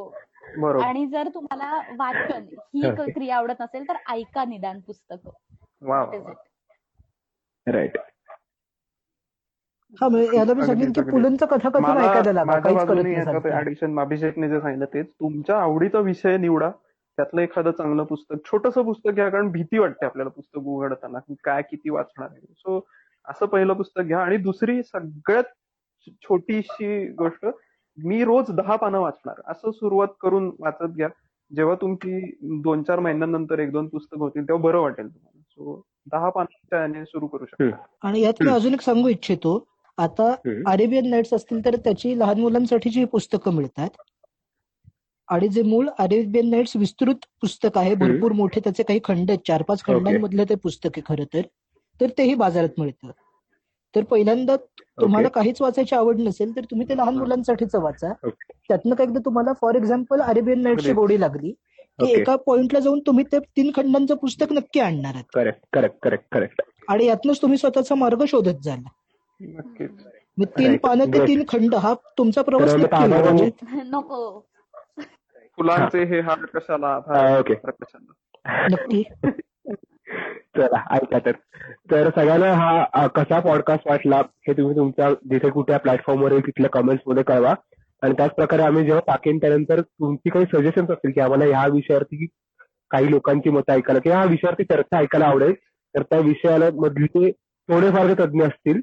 बरोबर. 0.57 0.85
आणि 0.85 1.05
जर 1.07 1.27
तुम्हाला 1.33 1.81
वाचन 1.89 2.45
ही. 2.75 2.81
क्रिया 3.11 3.37
आवडत 3.37 3.61
नसेल 3.61 3.87
तर 3.89 3.95
ऐका 4.09 4.45
निदान 4.45 4.79
पुस्तक. 4.79 5.29
राईट 7.67 7.97
हा 10.01 10.07
म्हणजे 10.09 10.35
याला 10.35 10.53
मी 10.53 10.61
सांगेन 10.61 10.91
की. 10.91 11.01
पुलंचं 11.01 11.45
कथाकथन 11.45 11.97
ऐकायला 11.97 12.31
लागा 12.33 12.59
काहीच 12.59 12.89
नाही 12.89 13.99
अभिषेकने 13.99 14.49
जे 14.49 14.59
सांगितलं 14.59 14.85
तेच. 14.85 15.07
तुमच्या 15.09 15.57
आवडीचा 15.57 15.99
विषय 15.99 16.37
निवडा. 16.37 16.69
त्यातलं 17.17 17.41
एखादं 17.41 17.71
चांगलं 17.71 18.03
पुस्तक 18.03 18.35
छोटस 18.45 18.73
पुस्तक 18.73 19.11
घ्या 19.11 19.29
कारण 19.29 19.51
भीती 19.51 19.77
वाटते 19.77 20.05
आपल्याला 20.05 20.29
पुस्तक 20.29 20.59
उघडताना 20.59 21.19
की 21.19 21.35
काय 21.43 21.61
किती 21.61 21.89
वाचणार 21.89 22.27
आहे. 22.31 22.53
सो 22.57 22.87
असं 23.27 23.45
पहिलं 23.45 23.73
पुस्तक 23.73 24.01
घ्या. 24.01 24.19
आणि 24.19 24.37
दुसरी 24.37 24.83
सगळ्यात 24.83 25.43
छोटीशी 26.07 27.07
गोष्ट 27.07 27.47
मी 27.97 28.23
रोज 28.23 28.45
दहा 28.51 28.75
पानं 28.75 28.99
वाचणार. 28.99 29.41
असं 29.47 29.71
सुरुवात 29.71 30.07
करून 30.21 30.51
वाचत 30.59 30.95
घ्या. 30.95 31.09
जेव्हा 31.55 31.75
तुमची 31.75 32.37
दोन 32.41 32.83
चार 32.83 32.99
महिन्यानंतर 32.99 33.59
एक 33.59 33.71
दोन 33.71 33.87
पुस्तक 33.87 34.17
होतील 34.17 34.43
तेव्हा 34.43 34.63
बरं 34.63 34.79
वाटेल 34.79 35.07
तुम्हाला. 35.07 35.41
सो 35.49 35.81
दहा 36.11 36.29
पानाच्या 36.29 36.79
याने 36.79 37.05
सुरू 37.05 37.27
करू 37.27 37.45
शकता. 37.45 38.07
आणि 38.07 38.21
यात 38.21 38.33
मी 38.41 38.51
अजून 38.51 38.73
एक 38.73 38.81
सांगू 38.81 39.07
इच्छितो. 39.07 39.67
आता. 39.97 40.35
अरेबियन 40.67 41.09
नाईट्स 41.09 41.33
असतील 41.33 41.65
तर 41.65 41.75
त्याची 41.75 42.19
लहान 42.19 42.39
मुलांसाठीची 42.39 43.05
पुस्तकं 43.05 43.55
मिळतात. 43.55 43.89
आणि 45.27 45.47
जे 45.47 45.61
मूळ 45.61 45.87
अरेबियन 45.99 46.49
नाईट्स 46.49 46.75
विस्तृत 46.75 47.15
पुस्तक 47.41 47.77
आहे 47.77 47.95
भरपूर 47.95 48.31
मोठे 48.31 48.59
त्याचे 48.59 48.83
काही 48.83 48.99
खंड 49.03 49.29
आहेत 49.29 49.39
चार 49.47 49.61
पाच 49.61 49.83
खंडांमधलं 49.83 50.43
ते 50.49 50.55
पुस्तक 50.55 50.89
आहे 50.97 51.01
खरं 51.07 51.23
तर. 51.33 51.41
तर 52.01 52.07
तेही 52.17 52.35
बाजारात 52.35 52.69
मिळतं. 52.77 53.11
तर 53.95 54.03
पहिल्यांदा 54.03 54.55
तुम्हाला 55.01 55.27
काहीच 55.27 55.61
वाचायची 55.61 55.95
आवड 55.95 56.19
नसेल 56.19 56.55
तर 56.55 56.61
तुम्ही 56.61 56.89
ते 56.89 56.97
लहान 56.97 57.15
मुलांसाठीच 57.15 57.75
वाचा. 57.75 58.13
त्यातनं 58.49 58.95
काय 58.95 59.07
एकदा 59.07 59.19
तुम्हाला 59.25 59.53
फॉर 59.61 59.75
एक्झाम्पल 59.75 60.21
अरेबियन 60.21 60.61
नाईट्सची 60.61 60.87
Great. 60.89 61.01
गोडी 61.01 61.19
लागली 61.21 61.51
की. 61.51 62.11
एका 62.11 62.35
पॉइंटला 62.35 62.79
जाऊन 62.79 62.99
तुम्ही 62.99 63.25
ते 63.31 63.39
तीन 63.39 63.71
खंडांचं 63.75 64.15
पुस्तक 64.15 64.53
नक्की 64.53 64.79
आणणार 64.79 65.13
आहात. 65.13 65.23
करेक्ट 65.33 65.59
करेक्ट 65.73 65.97
करेक्ट 66.01 66.25
करेक्ट 66.31 66.61
आणि 66.87 67.05
यातनंच 67.05 67.41
तुम्ही 67.41 67.57
स्वतःचा 67.57 67.95
मार्ग 67.95 68.23
शोधत 68.27 68.61
जाल. 68.63 68.79
नक्कीच. 69.39 69.89
मग 70.37 70.45
तीन. 70.45 70.77
पानं 70.77 71.05
ते. 71.05 71.27
तीन 71.27 71.43
खंड 71.47 71.75
हा 71.75 71.93
तुमचा 72.17 72.41
प्रवास 72.41 72.73
नक्की 72.75 72.95
होईल. 72.95 73.13
आधाराने- 73.13 73.51
म्हणजे 73.63 73.89
नको 73.89 74.45
फुलांचे 75.57 76.03
हे. 76.03 76.19
हार 76.19 76.45
कशाला? 76.45 76.87
हा, 76.87 77.41
नक्की. 78.71 79.03
चला 80.57 80.83
ऐका 80.91 81.19
तर. 81.25 81.31
तर 81.91 82.09
सगळ्यांना 82.09 82.53
हा 82.53 83.07
कसा 83.07 83.39
पॉडकास्ट 83.39 83.87
वाटला 83.87 84.17
हे 84.17 84.53
तुम्ही 84.53 84.75
तुमच्या 84.75 85.09
जिथे 85.09 85.49
कुठल्या 85.49 85.79
प्लॅटफॉर्मवर 85.79 86.31
येईल 86.31 86.47
तिथल्या 86.47 86.69
कमेंट्समध्ये 86.69 87.23
कळवा. 87.23 87.53
आणि 88.01 88.13
त्याच 88.13 88.31
प्रकारे 88.31 88.61
आम्ही 88.61 88.83
जेव्हा 88.85 89.01
टाकेन 89.07 89.37
त्यानंतर 89.37 89.81
तुमची 89.81 90.29
काही 90.29 90.45
सजेशन्स 90.45 90.89
असतील 90.89 91.11
की 91.11 91.19
आम्हाला 91.19 91.45
ह्या 91.45 91.67
विषयावरती 91.67 92.25
काही 92.89 93.11
लोकांची 93.11 93.49
मतं 93.49 93.73
ऐकायला 93.73 93.99
किंवा 93.99 94.17
ह्या 94.17 94.27
विषयावरती 94.27 94.63
चर्चा 94.63 94.97
ऐकायला 94.97 95.25
आवडेल 95.25 95.53
तर 95.95 96.01
त्या 96.01 96.19
विषयाला 96.19 96.65
मधले 96.73 97.31
थोडेफार 97.69 98.07
जे 98.07 98.13
तज्ज्ञ 98.13 98.43
असतील 98.43 98.81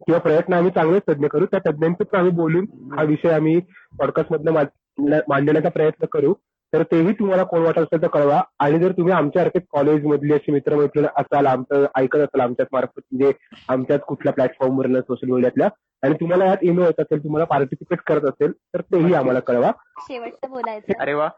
किंवा 0.00 0.18
प्रयत्न 0.18 0.52
आम्ही 0.52 0.70
चांगलेच 0.70 1.02
तज्ज्ञ 1.08 1.26
करू 1.26 1.46
त्या 1.46 1.70
तज्ज्ञांशी 1.70 2.04
पण 2.04 2.18
आम्ही 2.18 2.32
बोलून 2.32 2.66
हा 2.98 3.02
विषय 3.02 3.28
आम्ही 3.28 3.60
पॉडकास्ट 3.98 4.32
मधनं 4.32 4.52
मांडण्याचा 4.98 5.68
प्रयत्न 5.68 6.06
करू 6.12 6.32
तर 6.72 6.82
तेही 6.82 7.12
तुम्हाला 7.12 7.42
कोण 7.44 7.62
वाटत 7.62 7.78
असेल 7.78 8.00
तर 8.02 8.06
कळवा. 8.08 8.40
आणि 8.58 8.78
जर 8.78 8.92
तुम्ही 8.92 9.12
आमच्यासारखे 9.12 9.58
कॉलेजमधली 9.72 10.32
अशी 10.32 10.52
मित्रमैत्रिणी 10.52 11.08
असाल 11.16 11.46
आमचं 11.46 11.84
ऐकत 11.96 12.18
असाल 12.18 12.40
आमच्याच 12.40 12.68
मार्फत 12.72 13.00
म्हणजे 13.00 13.32
आमच्याच 13.68 14.00
कुठल्या 14.00 14.32
प्लॅटफॉर्मवरनं 14.32 15.00
सोशल 15.00 15.30
मीडियातल्या 15.30 15.68
आणि 16.02 16.14
तुम्हाला 16.14 16.44
यात 16.44 16.62
इनो 16.62 16.82
येत 16.82 17.00
असेल 17.00 17.22
तुम्हाला 17.24 17.44
पार्टिसिपेट 17.46 18.00
करत 18.06 18.24
असेल 18.24 18.52
तर 18.74 18.80
तेही 18.82 19.14
आम्हाला 19.14 19.40
कळवा. 19.40 19.70
शेवटचं 20.00 20.50
बोलायचं 20.50 21.00
अरे 21.00 21.14
वा 21.14 21.28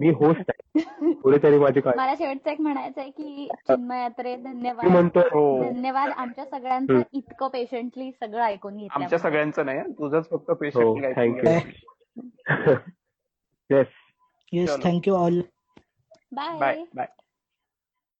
मी 0.00 0.10
होस्ट 0.10 0.50
आहे. 0.50 1.12
पुढे 1.14 1.38
तरी 1.42 1.58
माझी 1.58 1.80
काय 1.80 1.92
मला 1.96 2.14
शेवटचं 2.14 2.50
एक 2.50 2.60
म्हणायचं 2.60 3.00
आहे 3.00 3.10
की 3.10 3.48
चिन्मय 3.68 4.00
यात्रे 4.00 4.34
मी 4.36 4.42
धन्यवाद 4.44 4.86
म्हणतो 4.86 5.20
हो. 5.22 5.62
धन्यवाद 5.62 6.10
आमच्या 6.10 6.44
सगळ्यांचं. 6.46 7.00
इतकं 7.12 7.48
पेशंटली 7.48 8.10
सगळं 8.12 8.42
ऐकून 8.42 8.72
आमच्या 8.74 8.98
घेतलं 8.98 9.18
सगळ्यांचं 9.18 9.66
नाही. 9.66 9.80
तुझंच 9.98 10.28
फक्त 10.30 10.50
हो 10.76 10.94
yes. 13.68 13.86
Yes, 14.52 14.66
no, 14.68 14.76
no. 14.76 14.82
thank 14.82 15.06
you 15.06 15.16
all. 15.16 15.42
Bye. 16.32 16.58
Bye. 16.58 16.84
Bye. 16.94 17.08